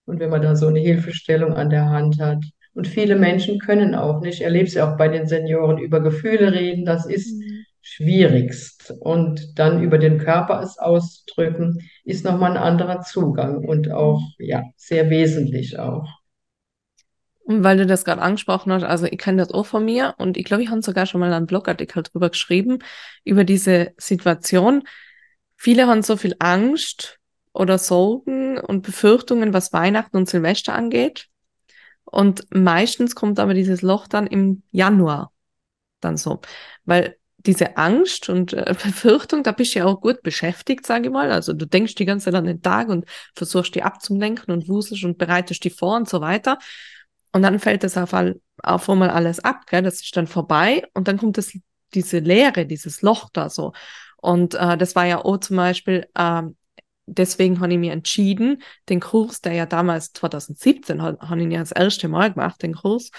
Und 0.06 0.20
wenn 0.20 0.30
man 0.30 0.42
da 0.42 0.56
so 0.56 0.68
eine 0.68 0.80
Hilfestellung 0.80 1.54
an 1.54 1.70
der 1.70 1.90
Hand 1.90 2.20
hat, 2.20 2.44
und 2.80 2.88
viele 2.88 3.18
Menschen 3.18 3.60
können 3.60 3.94
auch 3.94 4.22
nicht, 4.22 4.36
ich 4.36 4.42
erlebe 4.42 4.66
es 4.66 4.74
ja 4.74 4.90
auch 4.90 4.96
bei 4.96 5.10
den 5.10 5.28
Senioren, 5.28 5.80
über 5.80 6.00
Gefühle 6.00 6.54
reden. 6.54 6.86
Das 6.86 7.06
ist 7.06 7.38
mhm. 7.38 7.66
schwierigst. 7.82 8.94
Und 9.02 9.60
dann 9.60 9.84
über 9.84 9.98
den 9.98 10.18
Körper 10.18 10.62
es 10.62 10.78
auszudrücken, 10.78 11.82
ist 12.06 12.24
nochmal 12.24 12.52
ein 12.52 12.64
anderer 12.64 13.02
Zugang 13.02 13.66
und 13.66 13.92
auch, 13.92 14.22
ja, 14.38 14.64
sehr 14.78 15.10
wesentlich 15.10 15.78
auch. 15.78 16.08
Und 17.44 17.66
weil 17.66 17.76
du 17.76 17.86
das 17.86 18.06
gerade 18.06 18.22
angesprochen 18.22 18.72
hast, 18.72 18.84
also 18.84 19.08
ich 19.08 19.18
kenne 19.18 19.42
das 19.42 19.52
auch 19.52 19.66
von 19.66 19.84
mir 19.84 20.16
und 20.18 20.38
ich 20.38 20.46
glaube, 20.46 20.64
ich 20.64 20.70
habe 20.70 20.82
sogar 20.82 21.06
schon 21.06 21.20
mal 21.20 21.34
einen 21.34 21.48
Blogartikel 21.48 22.04
drüber 22.04 22.30
geschrieben, 22.30 22.80
über 23.26 23.44
diese 23.44 23.92
Situation. 23.98 24.84
Viele 25.58 25.86
haben 25.86 26.02
so 26.02 26.16
viel 26.16 26.38
Angst 26.40 27.20
oder 27.52 27.78
Sorgen 27.78 28.58
und 28.58 28.84
Befürchtungen, 28.84 29.54
was 29.54 29.74
Weihnachten 29.74 30.16
und 30.16 30.30
Silvester 30.30 30.74
angeht. 30.74 31.28
Und 32.12 32.48
meistens 32.50 33.16
kommt 33.16 33.40
aber 33.40 33.54
dieses 33.54 33.82
Loch 33.82 34.08
dann 34.08 34.26
im 34.28 34.64
Januar 34.72 35.32
dann 36.00 36.18
so, 36.18 36.42
weil 36.86 37.18
diese 37.38 37.78
Angst 37.78 38.30
und 38.30 38.54
äh, 38.54 38.76
Befürchtung, 38.84 39.44
da 39.44 39.52
bist 39.52 39.76
du 39.76 39.80
ja 39.80 39.86
auch 39.86 40.02
gut 40.02 40.22
beschäftigt, 40.24 40.86
sage 40.86 41.08
ich 41.08 41.12
mal. 41.12 41.32
Also 41.32 41.54
du 41.54 41.66
denkst 41.66 41.96
die 41.96 42.06
ganze 42.06 42.26
Zeit 42.26 42.36
an 42.36 42.46
den 42.46 42.62
Tag 42.62 42.90
und 42.90 43.06
versuchst 43.36 43.76
die 43.76 43.84
abzulenken 43.84 44.54
und 44.54 44.68
wuselst 44.68 45.04
und 45.04 45.18
bereitest 45.18 45.64
die 45.64 45.70
vor 45.70 45.96
und 45.96 46.10
so 46.10 46.20
weiter. 46.22 46.58
Und 47.32 47.44
dann 47.44 47.60
fällt 47.60 47.84
das 47.84 47.96
auf, 47.98 48.14
all, 48.14 48.42
auf 48.64 48.90
einmal 48.90 49.10
alles 49.12 49.40
ab, 49.40 49.68
gell? 49.68 49.84
das 49.84 50.02
ist 50.02 50.18
dann 50.18 50.28
vorbei 50.28 50.84
und 50.94 51.08
dann 51.08 51.18
kommt 51.18 51.38
das, 51.38 51.56
diese 51.94 52.20
Leere, 52.20 52.66
dieses 52.66 53.04
Loch 53.04 53.30
da 53.32 53.50
so. 53.50 53.74
Und 54.18 54.56
äh, 54.56 54.78
das 54.78 54.96
war 54.96 55.06
ja 55.06 55.24
auch 55.24 55.38
zum 55.38 55.58
Beispiel 55.58 56.08
äh, 56.16 56.42
deswegen 57.14 57.60
habe 57.60 57.74
ich 57.74 57.80
mich 57.80 57.90
entschieden, 57.90 58.62
den 58.90 59.00
Kurs, 59.00 59.42
der 59.42 59.54
ja 59.54 59.66
damals 59.66 60.14
2017 60.14 61.02
habe 61.02 61.42
ich 61.42 61.52
ja 61.52 61.60
das 61.60 61.72
erste 61.72 62.08
Mal 62.08 62.34
gemacht, 62.34 62.62
den 62.62 62.76
Kurs, 62.76 63.12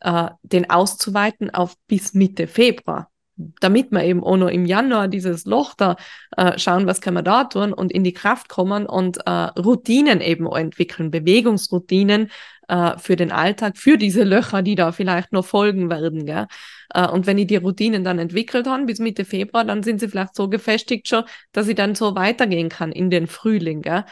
äh, 0.00 0.30
den 0.42 0.70
auszuweiten 0.70 1.50
auf 1.50 1.74
bis 1.86 2.14
Mitte 2.14 2.46
Februar. 2.46 3.10
Damit 3.36 3.90
wir 3.90 4.04
eben 4.04 4.22
auch 4.22 4.36
noch 4.36 4.48
im 4.48 4.64
Januar 4.64 5.08
dieses 5.08 5.44
Loch 5.44 5.74
da 5.74 5.96
äh, 6.36 6.58
schauen, 6.58 6.86
was 6.86 7.00
können 7.00 7.16
wir 7.16 7.22
da 7.22 7.44
tun 7.44 7.72
und 7.72 7.92
in 7.92 8.04
die 8.04 8.12
Kraft 8.12 8.48
kommen 8.48 8.86
und 8.86 9.18
äh, 9.26 9.30
Routinen 9.30 10.20
eben 10.20 10.46
auch 10.46 10.56
entwickeln, 10.56 11.10
Bewegungsroutinen 11.10 12.30
äh, 12.68 12.96
für 12.98 13.16
den 13.16 13.32
Alltag, 13.32 13.76
für 13.76 13.98
diese 13.98 14.24
Löcher, 14.24 14.62
die 14.62 14.74
da 14.74 14.92
vielleicht 14.92 15.32
noch 15.32 15.44
folgen 15.44 15.90
werden. 15.90 16.26
Gell? 16.26 16.46
Äh, 16.94 17.08
und 17.08 17.26
wenn 17.26 17.38
ich 17.38 17.48
die 17.48 17.56
Routinen 17.56 18.04
dann 18.04 18.18
entwickelt 18.18 18.66
habe 18.66 18.86
bis 18.86 19.00
Mitte 19.00 19.24
Februar, 19.24 19.64
dann 19.64 19.82
sind 19.82 20.00
sie 20.00 20.08
vielleicht 20.08 20.34
so 20.34 20.48
gefestigt 20.48 21.08
schon, 21.08 21.24
dass 21.52 21.68
ich 21.68 21.74
dann 21.74 21.94
so 21.94 22.14
weitergehen 22.14 22.68
kann 22.68 22.92
in 22.92 23.10
den 23.10 23.26
Frühling. 23.26 23.82
Gell? 23.82 24.04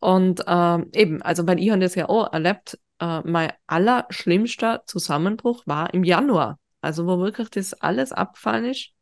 Und 0.00 0.46
äh, 0.46 0.78
eben, 0.94 1.22
also 1.22 1.46
weil 1.46 1.58
ich 1.58 1.70
habe 1.70 1.80
das 1.80 1.94
ja 1.94 2.08
auch 2.08 2.32
erlebt, 2.32 2.78
äh, 3.00 3.20
mein 3.24 3.52
allerschlimmster 3.66 4.82
Zusammenbruch 4.86 5.62
war 5.66 5.92
im 5.92 6.04
Januar. 6.04 6.59
Also 6.80 7.06
wo 7.06 7.18
wirklich 7.18 7.50
das 7.50 7.74
alles 7.74 8.12
abgefallen 8.12 8.66
ist. 8.66 8.92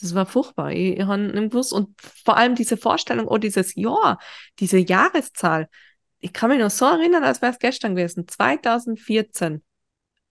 Das 0.00 0.14
war 0.14 0.26
furchtbar. 0.26 0.72
Ich, 0.72 0.98
ich 0.98 1.04
habe 1.04 1.22
nicht 1.22 1.50
gewusst. 1.50 1.72
Und 1.72 2.00
vor 2.00 2.36
allem 2.36 2.54
diese 2.54 2.76
Vorstellung, 2.76 3.28
oh, 3.28 3.38
dieses 3.38 3.74
Jahr, 3.74 4.18
diese 4.58 4.78
Jahreszahl. 4.78 5.68
Ich 6.18 6.32
kann 6.32 6.50
mich 6.50 6.58
noch 6.58 6.70
so 6.70 6.86
erinnern, 6.86 7.24
als 7.24 7.42
wäre 7.42 7.52
es 7.52 7.58
gestern 7.58 7.94
gewesen. 7.94 8.26
2014. 8.26 9.62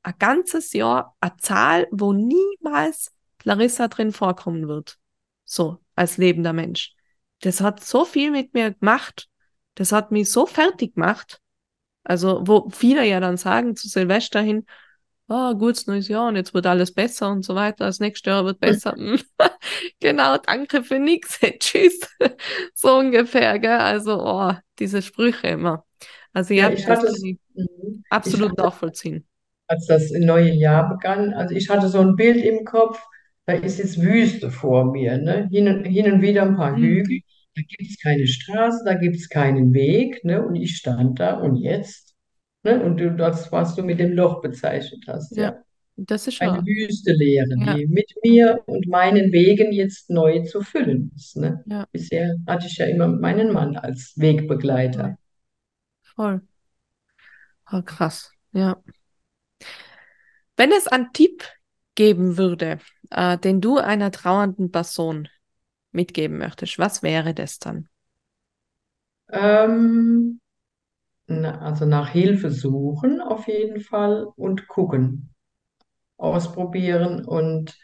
Ein 0.04 0.14
ganzes 0.20 0.74
Jahr, 0.74 1.16
eine 1.22 1.38
Zahl, 1.38 1.88
wo 1.92 2.14
niemals 2.14 3.12
Larissa 3.44 3.88
drin 3.88 4.12
vorkommen 4.12 4.68
wird. 4.68 4.98
So, 5.46 5.80
als 5.96 6.18
lebender 6.18 6.54
Mensch. 6.54 6.94
Das 7.42 7.62
hat 7.62 7.84
so 7.84 8.06
viel 8.06 8.32
mit 8.32 8.54
mir 8.54 8.72
gemacht. 8.74 9.30
Das 9.76 9.92
hat 9.92 10.12
mich 10.12 10.32
so 10.32 10.46
fertig 10.46 10.96
gemacht. 10.96 11.40
Also, 12.04 12.42
wo 12.46 12.70
viele 12.70 13.06
ja 13.06 13.20
dann 13.20 13.38
sagen 13.38 13.76
zu 13.76 13.88
Silvester 13.88 14.42
hin, 14.42 14.66
oh, 15.34 15.56
gutes 15.56 15.88
neues 15.88 16.08
Jahr 16.08 16.28
und 16.30 16.36
jetzt 16.36 16.54
wird 16.54 16.66
alles 16.68 16.94
besser 16.94 17.32
und 17.32 17.44
so 17.44 17.56
weiter, 17.56 17.86
das 17.86 18.00
nächste 18.00 18.30
Jahr 18.32 18.46
wird 18.46 18.60
besser. 18.60 18.96
genau, 20.00 20.38
danke 20.38 20.84
für 20.84 21.00
nichts, 21.00 21.40
Tschüss. 21.60 22.00
so 22.74 22.98
ungefähr, 22.98 23.60
gell? 23.60 23.72
Also, 23.80 24.22
oh, 24.24 24.54
diese 24.80 25.02
Sprüche 25.02 25.48
immer. 25.48 25.86
Also, 26.34 26.54
ja, 26.54 26.70
Ja, 26.70 26.72
ich 26.72 26.88
hatte 26.88 27.08
ich 27.10 27.40
mhm. 27.56 28.04
absolut 28.10 28.58
hatte, 28.58 28.58
nachvollziehen. 28.58 29.28
als 29.68 29.86
das 29.88 30.12
neue 30.12 30.52
Jahr 30.52 30.90
begann, 30.90 31.34
also 31.34 31.56
ich 31.56 31.70
hatte 31.70 31.88
so 31.90 32.00
ein 32.00 32.16
Bild 32.16 32.38
im 32.44 32.66
Kopf, 32.66 33.02
da 33.46 33.54
ist 33.54 33.78
jetzt 33.80 34.02
Wüste 34.02 34.52
vor 34.52 34.86
mir, 34.92 35.18
ne? 35.18 35.48
Hin 35.52 35.68
und, 35.68 35.86
hin 35.86 36.12
und 36.12 36.22
wieder 36.22 36.44
ein 36.44 36.56
paar 36.56 36.76
Mhm. 36.76 36.80
Hügel, 36.80 37.22
da 37.56 37.62
gibt 37.68 37.90
es 37.92 38.00
keine 38.02 38.28
Straße, 38.28 38.84
da 38.86 38.94
gibt 38.96 39.16
es 39.16 39.30
keinen 39.30 39.74
Weg, 39.74 40.24
ne? 40.24 40.46
Und 40.46 40.56
ich 40.56 40.78
stand 40.78 41.20
da 41.20 41.34
und 41.40 41.56
jetzt, 41.58 42.03
ne? 42.64 42.84
Und 42.84 42.98
du, 42.98 43.12
das, 43.16 43.52
was 43.52 43.76
du 43.76 43.84
mit 43.84 44.00
dem 44.00 44.14
Loch 44.14 44.42
bezeichnet 44.42 45.06
hast, 45.08 45.36
Ja, 45.36 45.44
ja. 45.44 45.64
das 45.98 46.28
ist 46.28 46.42
Eine 46.42 46.54
wahr. 46.54 46.66
Wüste 46.66 47.14
leere, 47.14 47.48
Ja, 47.56 47.76
die 47.76 47.88
mit 47.88 48.14
mir 48.24 48.62
und 48.68 48.88
meinen 48.88 49.32
Wegen 49.32 49.72
jetzt 49.74 50.10
neu 50.10 50.44
zu 50.44 50.62
füllen 50.62 51.12
ist, 51.16 51.38
ne? 51.38 51.66
ja, 51.66 51.88
Bisher 51.92 52.36
hatte 52.48 52.68
ich 52.68 52.78
ja 52.78 52.86
immer 52.88 53.08
meinen 53.08 53.54
Mann 53.54 53.78
als. 53.78 54.14
Wegbegleiter. 54.18 55.18
voll. 56.16 56.42
Oh, 57.72 57.82
krass. 57.82 58.32
Ja. 58.54 58.82
Wenn 60.58 60.72
es 60.72 60.88
einen 60.88 61.14
Tipp 61.14 61.44
geben 61.96 62.38
würde, 62.38 62.80
äh, 63.12 63.38
den 63.38 63.62
du 63.62 63.78
einer 63.78 64.12
trauernden 64.12 64.72
Person 64.72 65.28
mitgeben 65.92 66.38
möchtest, 66.38 66.80
was 66.80 67.04
wäre 67.04 67.34
das 67.34 67.60
dann? 67.60 67.90
Ähm, 69.34 70.40
also 71.28 71.86
nach 71.86 72.10
Hilfe 72.10 72.52
suchen 72.52 73.22
auf 73.22 73.48
jeden 73.48 73.82
Fall 73.82 74.26
und 74.36 74.68
gucken, 74.68 75.34
ausprobieren 76.18 77.26
und 77.26 77.76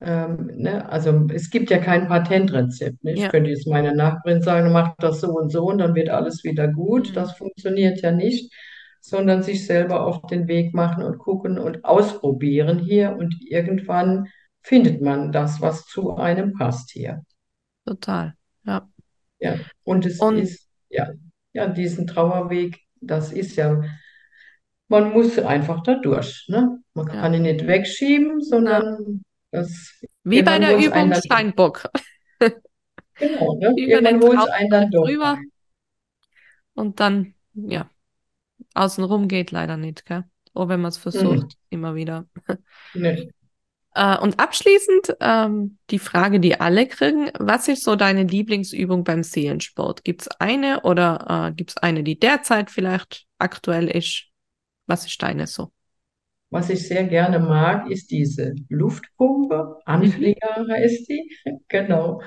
ähm, 0.00 0.50
ne, 0.56 0.88
also 0.88 1.26
es 1.32 1.50
gibt 1.50 1.70
ja 1.70 1.78
kein 1.78 2.08
Patentrezept. 2.08 3.02
Ne? 3.04 3.14
Ich 3.14 3.22
Ja. 3.22 3.30
könnte 3.30 3.50
jetzt 3.50 3.66
meiner 3.68 3.94
Nachbarin 3.94 4.42
sagen, 4.42 4.72
mach 4.72 4.94
das 4.98 5.20
so 5.20 5.28
und 5.32 5.50
so 5.50 5.64
und 5.66 5.78
dann 5.78 5.94
wird 5.94 6.10
alles 6.10 6.44
wieder 6.44 6.68
gut. 6.68 7.16
Mhm. 7.16 7.16
Das 7.16 7.32
funktioniert 7.34 8.00
ja 8.02 8.10
nicht, 8.12 8.52
sondern 9.00 9.42
sich 9.42 9.66
selber 9.66 10.06
auf 10.06 10.22
den 10.28 10.48
Weg 10.48 10.74
machen 10.74 11.04
und 11.04 11.18
gucken 11.18 11.58
und 11.58 11.84
ausprobieren 11.84 12.78
hier 12.80 13.16
und 13.18 13.34
irgendwann 13.48 14.28
findet 14.62 15.00
man 15.02 15.32
das, 15.32 15.60
was 15.60 15.86
zu 15.86 16.16
einem 16.16 16.54
passt 16.54 16.90
hier. 16.92 17.22
Total. 17.86 18.36
Ja. 18.64 18.88
Ja, 19.38 19.60
und 19.84 20.06
es 20.06 20.20
Und 20.20 20.34
ist, 20.34 20.68
ja, 20.88 21.08
ja, 21.54 21.68
diesen 21.68 22.06
Trauerweg, 22.08 22.80
das 23.00 23.32
ist 23.32 23.56
ja, 23.56 23.82
man 24.88 25.12
muss 25.12 25.38
einfach 25.38 25.82
da 25.82 25.94
durch, 25.96 26.46
ne? 26.48 26.78
Man 26.94 27.08
ja. 27.08 27.20
kann 27.20 27.34
ihn 27.34 27.42
nicht 27.42 27.66
wegschieben, 27.66 28.42
sondern 28.42 29.22
das, 29.50 29.92
wie 30.24 30.42
bei 30.42 30.58
der 30.58 30.76
Übung 30.76 31.14
Steinbock. 31.14 31.88
genau, 33.18 33.56
ne? 33.58 33.74
Über 33.76 34.00
den 34.02 34.20
Irgendwann 34.20 34.20
holt 34.22 34.40
es 34.40 34.48
einen 34.48 34.70
dann 34.70 34.90
doch 34.90 35.06
drüber 35.06 35.38
ein. 35.38 35.50
und 36.74 37.00
dann, 37.00 37.34
ja, 37.54 37.90
außenrum 38.74 39.28
geht 39.28 39.50
leider 39.52 39.76
nicht, 39.76 40.06
gell? 40.06 40.24
Auch 40.54 40.68
wenn 40.68 40.80
man 40.82 40.90
es 40.90 40.98
Mhm. 41.12 41.12
versucht, 41.12 41.58
immer 41.70 41.94
wieder. 41.94 42.28
Ne. 42.94 43.28
Äh, 43.94 44.18
und 44.18 44.40
abschließend 44.40 45.16
ähm, 45.20 45.78
die 45.90 45.98
Frage, 45.98 46.40
die 46.40 46.60
alle 46.60 46.86
kriegen: 46.86 47.30
Was 47.38 47.68
ist 47.68 47.84
so 47.84 47.96
deine 47.96 48.24
Lieblingsübung 48.24 49.04
beim 49.04 49.22
Seelensport? 49.22 50.04
Gibt 50.04 50.22
es 50.22 50.28
eine 50.40 50.82
oder 50.82 51.48
äh, 51.48 51.54
gibt 51.54 51.70
es 51.70 51.76
eine, 51.78 52.02
die 52.02 52.18
derzeit 52.18 52.70
vielleicht 52.70 53.26
aktuell 53.38 53.88
ist? 53.88 54.26
Was 54.86 55.06
ist 55.06 55.22
deine 55.22 55.46
so? 55.46 55.72
Was 56.50 56.70
ich 56.70 56.86
sehr 56.86 57.04
gerne 57.04 57.38
mag, 57.40 57.90
ist 57.90 58.10
diese 58.10 58.54
Luftpumpe. 58.68 59.80
Anflieger 59.86 60.66
heißt 60.70 61.08
die, 61.08 61.30
genau, 61.68 62.22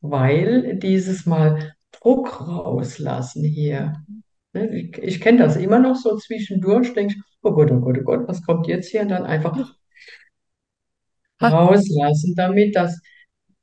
weil 0.00 0.76
dieses 0.76 1.26
Mal 1.26 1.74
Druck 1.92 2.40
rauslassen 2.40 3.44
hier. 3.44 4.04
Ne, 4.52 4.74
Ich, 4.74 4.98
ich 4.98 5.20
kenne 5.20 5.38
das 5.38 5.56
immer 5.56 5.78
noch 5.78 5.96
so 5.96 6.16
zwischendurch, 6.16 6.94
denke 6.94 7.14
ich, 7.16 7.22
oh 7.42 7.52
Gott, 7.52 7.70
oh 7.70 7.80
Gott, 7.80 7.98
oh 7.98 8.04
Gott, 8.04 8.28
was 8.28 8.42
kommt 8.44 8.66
jetzt 8.66 8.90
hier? 8.90 9.02
Und 9.02 9.08
dann 9.08 9.24
einfach 9.24 9.74
rauslassen, 11.40 12.34
damit 12.36 12.76
das, 12.76 13.00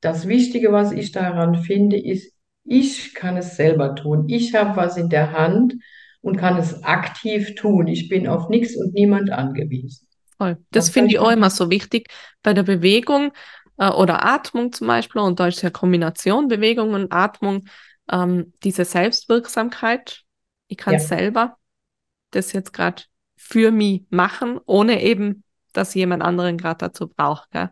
das 0.02 0.28
Wichtige, 0.28 0.72
was 0.72 0.92
ich 0.92 1.12
daran 1.12 1.56
finde, 1.56 1.98
ist, 1.98 2.34
ich 2.64 3.14
kann 3.14 3.38
es 3.38 3.56
selber 3.56 3.96
tun. 3.96 4.26
Ich 4.28 4.56
habe 4.56 4.76
was 4.76 4.98
in 4.98 5.10
der 5.10 5.32
Hand 5.34 5.76
und 6.22 6.38
kann 6.38 6.58
es 6.58 6.84
aktiv 6.84 7.56
tun. 7.56 7.88
Ich 7.88 8.10
bin 8.10 8.28
auf 8.28 8.50
nichts 8.50 8.76
und 8.76 8.94
niemand 8.94 9.30
angewiesen. 9.32 10.08
voll. 10.38 10.58
Das 10.72 10.86
Das 10.86 10.90
finde 10.90 11.12
ich 11.12 11.20
auch 11.20 11.32
immer 11.32 11.50
so 11.50 11.70
wichtig 11.70 12.10
bei 12.44 12.54
der 12.54 12.64
Bewegung 12.64 13.32
äh, 13.78 13.90
oder 13.90 14.26
Atmung 14.26 14.72
zum 14.72 14.88
Beispiel. 14.88 15.22
Und 15.22 15.40
da 15.40 15.48
ist 15.48 15.62
ja 15.62 15.70
Kombination 15.70 16.48
Bewegung 16.48 16.94
und 16.94 17.12
Atmung 17.12 17.66
ähm, 18.12 18.54
diese 18.64 18.86
Selbstwirksamkeit. 18.86 20.24
Ich 20.68 20.78
kann 20.78 20.94
ja, 20.94 21.00
selber 21.00 21.58
das 22.32 22.54
jetzt 22.54 22.74
gerade 22.74 23.04
für 23.36 23.72
mich 23.72 24.04
machen, 24.10 24.60
ohne 24.66 25.04
eben, 25.04 25.44
dass 25.78 25.94
jemand 25.94 26.24
anderen 26.24 26.58
gerade 26.58 26.78
dazu 26.80 27.08
braucht. 27.08 27.52
Gell? 27.52 27.70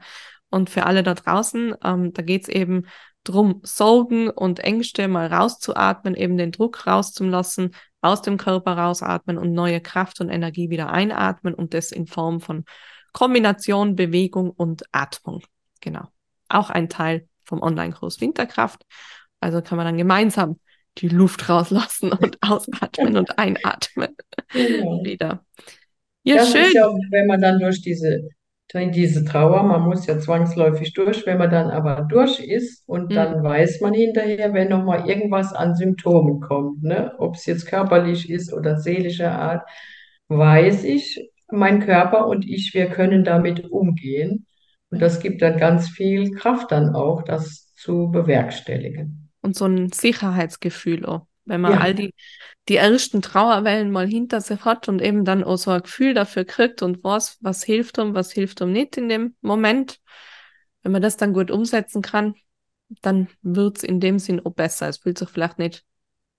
Und 0.50 0.70
für 0.70 0.86
alle 0.86 1.04
da 1.04 1.14
draußen, 1.14 1.76
ähm, 1.84 2.14
da 2.14 2.22
geht's 2.22 2.48
eben 2.48 2.86
drum, 3.24 3.62
Sorgen 3.64 4.30
und 4.30 4.60
Ängste 4.60 5.08
mal 5.08 5.28
rauszuatmen, 5.28 6.16
eben 6.16 6.38
den 6.38 6.52
Druck 6.52 6.86
rauszulassen, 6.86 7.74
aus 8.02 8.22
dem 8.22 8.38
Körper 8.38 8.78
rausatmen 8.78 9.38
und 9.38 9.54
neue 9.54 9.80
Kraft 9.80 10.20
und 10.20 10.30
Energie 10.30 10.70
wieder 10.70 10.92
einatmen 10.92 11.54
und 11.54 11.74
das 11.74 11.92
in 11.92 12.06
Form 12.06 12.42
von 12.42 12.66
Kombination 13.14 13.96
Bewegung 13.96 14.52
und 14.52 14.84
Atmung. 14.92 15.42
Genau. 15.80 16.08
Auch 16.50 16.70
ein 16.70 16.90
Teil 16.90 17.28
vom 17.46 17.62
Online-Kurs 17.62 18.20
Winterkraft. 18.20 18.86
Also 19.40 19.62
kann 19.62 19.78
man 19.78 19.86
dann 19.86 19.98
gemeinsam 19.98 20.60
die 20.98 21.08
Luft 21.08 21.50
rauslassen 21.50 22.12
und 22.12 22.38
ausatmen 22.42 23.18
und 23.18 23.38
einatmen 23.38 24.16
genau. 24.50 25.04
wieder. 25.04 25.46
Ja, 26.24 26.36
Ja, 26.36 26.44
es 26.44 26.56
ist 26.56 26.74
ja, 26.74 26.88
schön. 26.88 27.02
wenn 27.12 27.28
man 27.28 27.42
dann 27.42 27.60
durch 27.60 27.82
diese, 27.82 28.30
diese 28.74 29.24
Trauer, 29.26 29.64
man 29.64 29.84
muss 29.84 30.06
ja 30.08 30.20
zwangsläufig 30.20 30.94
durch, 30.94 31.26
wenn 31.26 31.38
man 31.38 31.52
dann 31.52 31.70
aber 31.70 32.08
durch 32.10 32.40
ist 32.40 32.84
und 32.88 33.10
Hm. 33.10 33.16
dann 33.16 33.44
weiß 33.44 33.82
man 33.82 33.94
hinterher, 33.94 34.54
wenn 34.54 34.70
nochmal 34.70 35.08
irgendwas 35.10 35.54
an 35.54 35.76
Symptomen 35.76 36.40
kommt, 36.42 36.82
ne? 36.84 37.14
Ob 37.20 37.36
es 37.36 37.46
jetzt 37.46 37.68
körperlich 37.68 38.30
ist 38.30 38.52
oder 38.54 38.78
seelischer 38.80 39.32
Art, 39.34 39.68
weiß 40.30 40.84
ich, 40.86 41.30
mein 41.52 41.82
Körper 41.82 42.28
und 42.28 42.48
ich, 42.50 42.74
wir 42.74 42.88
können 42.88 43.24
damit 43.24 43.70
umgehen. 43.70 44.48
Und 44.90 45.02
das 45.02 45.20
gibt 45.20 45.42
dann 45.42 45.58
ganz 45.58 45.90
viel 45.90 46.32
Kraft 46.32 46.72
dann 46.72 46.96
auch, 46.96 47.22
das 47.24 47.74
zu 47.76 48.10
bewerkstelligen. 48.12 49.30
Und 49.42 49.56
so 49.56 49.66
ein 49.66 49.92
Sicherheitsgefühl 49.92 51.06
auch. 51.06 51.28
Wenn 51.46 51.62
man 51.62 51.74
Ja, 51.74 51.80
all 51.80 51.94
die, 51.96 52.14
die 52.70 52.78
ersten 52.78 53.22
Trauerwellen 53.22 53.92
mal 53.92 54.08
hinter 54.08 54.42
sich 54.42 54.64
hat 54.66 54.88
und 54.90 55.02
eben 55.02 55.26
dann 55.26 55.44
auch 55.44 55.58
so 55.58 55.72
ein 55.72 55.82
Gefühl 55.84 56.14
dafür 56.14 56.46
kriegt 56.46 56.82
und 56.82 57.04
was, 57.04 57.38
was 57.42 57.64
hilft 57.64 58.00
um, 58.00 58.16
was 58.16 58.32
hilft 58.32 58.62
um 58.62 58.72
nicht 58.72 58.98
in 58.98 59.10
dem 59.10 59.36
Moment. 59.42 60.00
Wenn 60.82 60.92
man 60.92 61.02
das 61.02 61.18
dann 61.18 61.34
gut 61.34 61.52
umsetzen 61.52 62.02
kann, 62.02 62.36
dann 63.02 63.28
wird's 63.42 63.84
in 63.84 64.00
dem 64.00 64.20
Sinn 64.20 64.46
auch 64.46 64.54
besser. 64.54 64.90
Es 64.90 64.98
fühlt 65.00 65.18
sich 65.18 65.30
vielleicht 65.30 65.60
nicht 65.60 65.86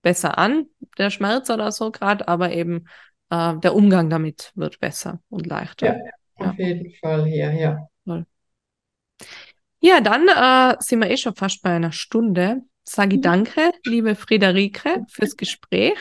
besser 0.03 0.39
an, 0.39 0.67
der 0.99 1.11
Schmerz 1.11 1.51
oder 1.51 1.73
so 1.73 1.91
gerade, 1.91 2.29
aber 2.29 2.53
eben 2.53 2.87
äh, 3.31 3.57
der 3.59 3.75
Umgang 3.75 4.11
damit 4.11 4.53
wird 4.55 4.81
besser 4.81 5.21
und 5.31 5.47
ja, 5.81 5.93
leichter. 5.93 6.01
auf 6.37 6.53
Ja, 6.53 6.59
jeden 6.59 6.93
Fall 6.97 7.25
hier, 7.27 7.53
ja. 7.53 7.89
Ja, 9.81 10.01
dann 10.01 10.27
äh, 10.29 10.77
sind 10.81 11.01
wir 11.01 11.11
eh 11.11 11.17
schon 11.17 11.35
fast 11.37 11.63
bei 11.63 11.71
einer 11.71 11.93
Stunde. 11.93 12.63
Sage 12.85 13.17
ich 13.17 13.23
danke, 13.23 13.73
liebe 13.85 14.15
Friederike, 14.15 15.05
fürs 15.09 15.37
Gespräch. 15.37 15.99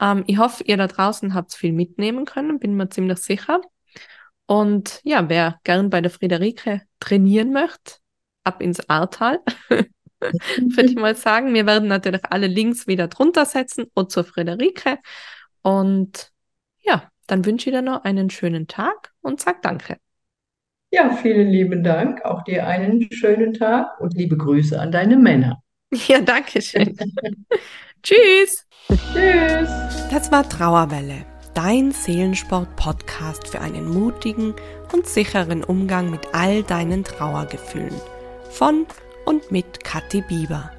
Ähm, 0.00 0.24
ich 0.26 0.38
hoffe, 0.38 0.64
ihr 0.64 0.76
da 0.76 0.86
draußen 0.86 1.34
habt 1.34 1.54
viel 1.54 1.72
mitnehmen 1.72 2.24
können, 2.26 2.58
bin 2.58 2.76
mir 2.76 2.88
ziemlich 2.90 3.18
sicher. 3.18 3.60
Und 4.46 5.00
ja, 5.04 5.28
wer 5.28 5.60
gern 5.64 5.88
bei 5.88 6.00
der 6.02 6.10
Friederike 6.10 6.82
trainieren 7.00 7.52
möchte, 7.52 7.94
ab 8.44 8.60
ins 8.60 8.88
Ahrtal, 8.90 9.40
würde 9.70 10.88
ich 10.90 10.96
mal 10.96 11.16
sagen. 11.16 11.54
Wir 11.54 11.66
werden 11.66 11.88
natürlich 11.88 12.22
alle 12.28 12.46
Links 12.46 12.86
wieder 12.86 13.08
drunter 13.08 13.46
setzen 13.46 13.86
und 13.94 14.12
zur 14.12 14.24
Friederike. 14.24 14.98
Und 15.62 16.30
ja, 16.82 17.10
dann 17.26 17.46
wünsche 17.46 17.70
ich 17.70 17.74
dir 17.74 17.82
noch 17.82 18.04
einen 18.04 18.28
schönen 18.28 18.66
Tag 18.66 19.12
und 19.22 19.40
sag 19.40 19.62
Danke. 19.62 19.96
Ja, 20.90 21.10
vielen 21.10 21.48
lieben 21.48 21.82
Dank. 21.82 22.24
Auch 22.24 22.44
dir 22.44 22.66
einen 22.66 23.10
schönen 23.10 23.54
Tag 23.54 23.98
und 24.00 24.14
liebe 24.14 24.36
Grüße 24.36 24.78
an 24.78 24.92
deine 24.92 25.16
Männer. 25.16 25.63
Ja, 26.08 26.20
danke 26.20 26.60
schön. 26.60 26.96
Tschüss. 28.02 28.66
Tschüss. 28.88 29.70
Das 30.10 30.30
war 30.30 30.46
Trauerwelle, 30.48 31.24
dein 31.54 31.92
Seelensport-Podcast 31.92 33.48
für 33.48 33.60
einen 33.60 33.88
mutigen 33.88 34.54
und 34.92 35.06
sicheren 35.06 35.64
Umgang 35.64 36.10
mit 36.10 36.20
all 36.32 36.62
deinen 36.62 37.04
Trauergefühlen. 37.04 38.00
Von 38.50 38.86
und 39.24 39.50
mit 39.50 39.82
Kathi 39.84 40.22
Bieber. 40.22 40.70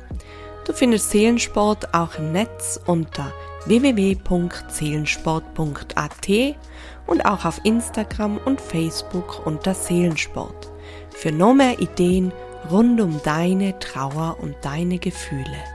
Du 0.66 0.74
findest 0.74 1.12
Seelensport 1.12 1.94
auch 1.94 2.18
im 2.18 2.32
Netz 2.32 2.80
unter 2.86 3.34
www.seelensport.at 3.66 6.56
und 7.08 7.26
auch 7.26 7.46
auf 7.46 7.62
Instagram 7.64 8.38
und 8.46 8.62
Facebook 8.62 9.46
unter 9.46 9.74
Seelensport. 9.74 10.72
Für 11.12 11.32
noch 11.32 11.54
mehr 11.54 11.80
Ideen 11.80 12.32
rund 12.72 13.00
um 13.02 13.22
deine 13.24 13.78
Trauer 13.80 14.38
und 14.42 14.56
deine 14.62 15.00
Gefühle. 15.00 15.75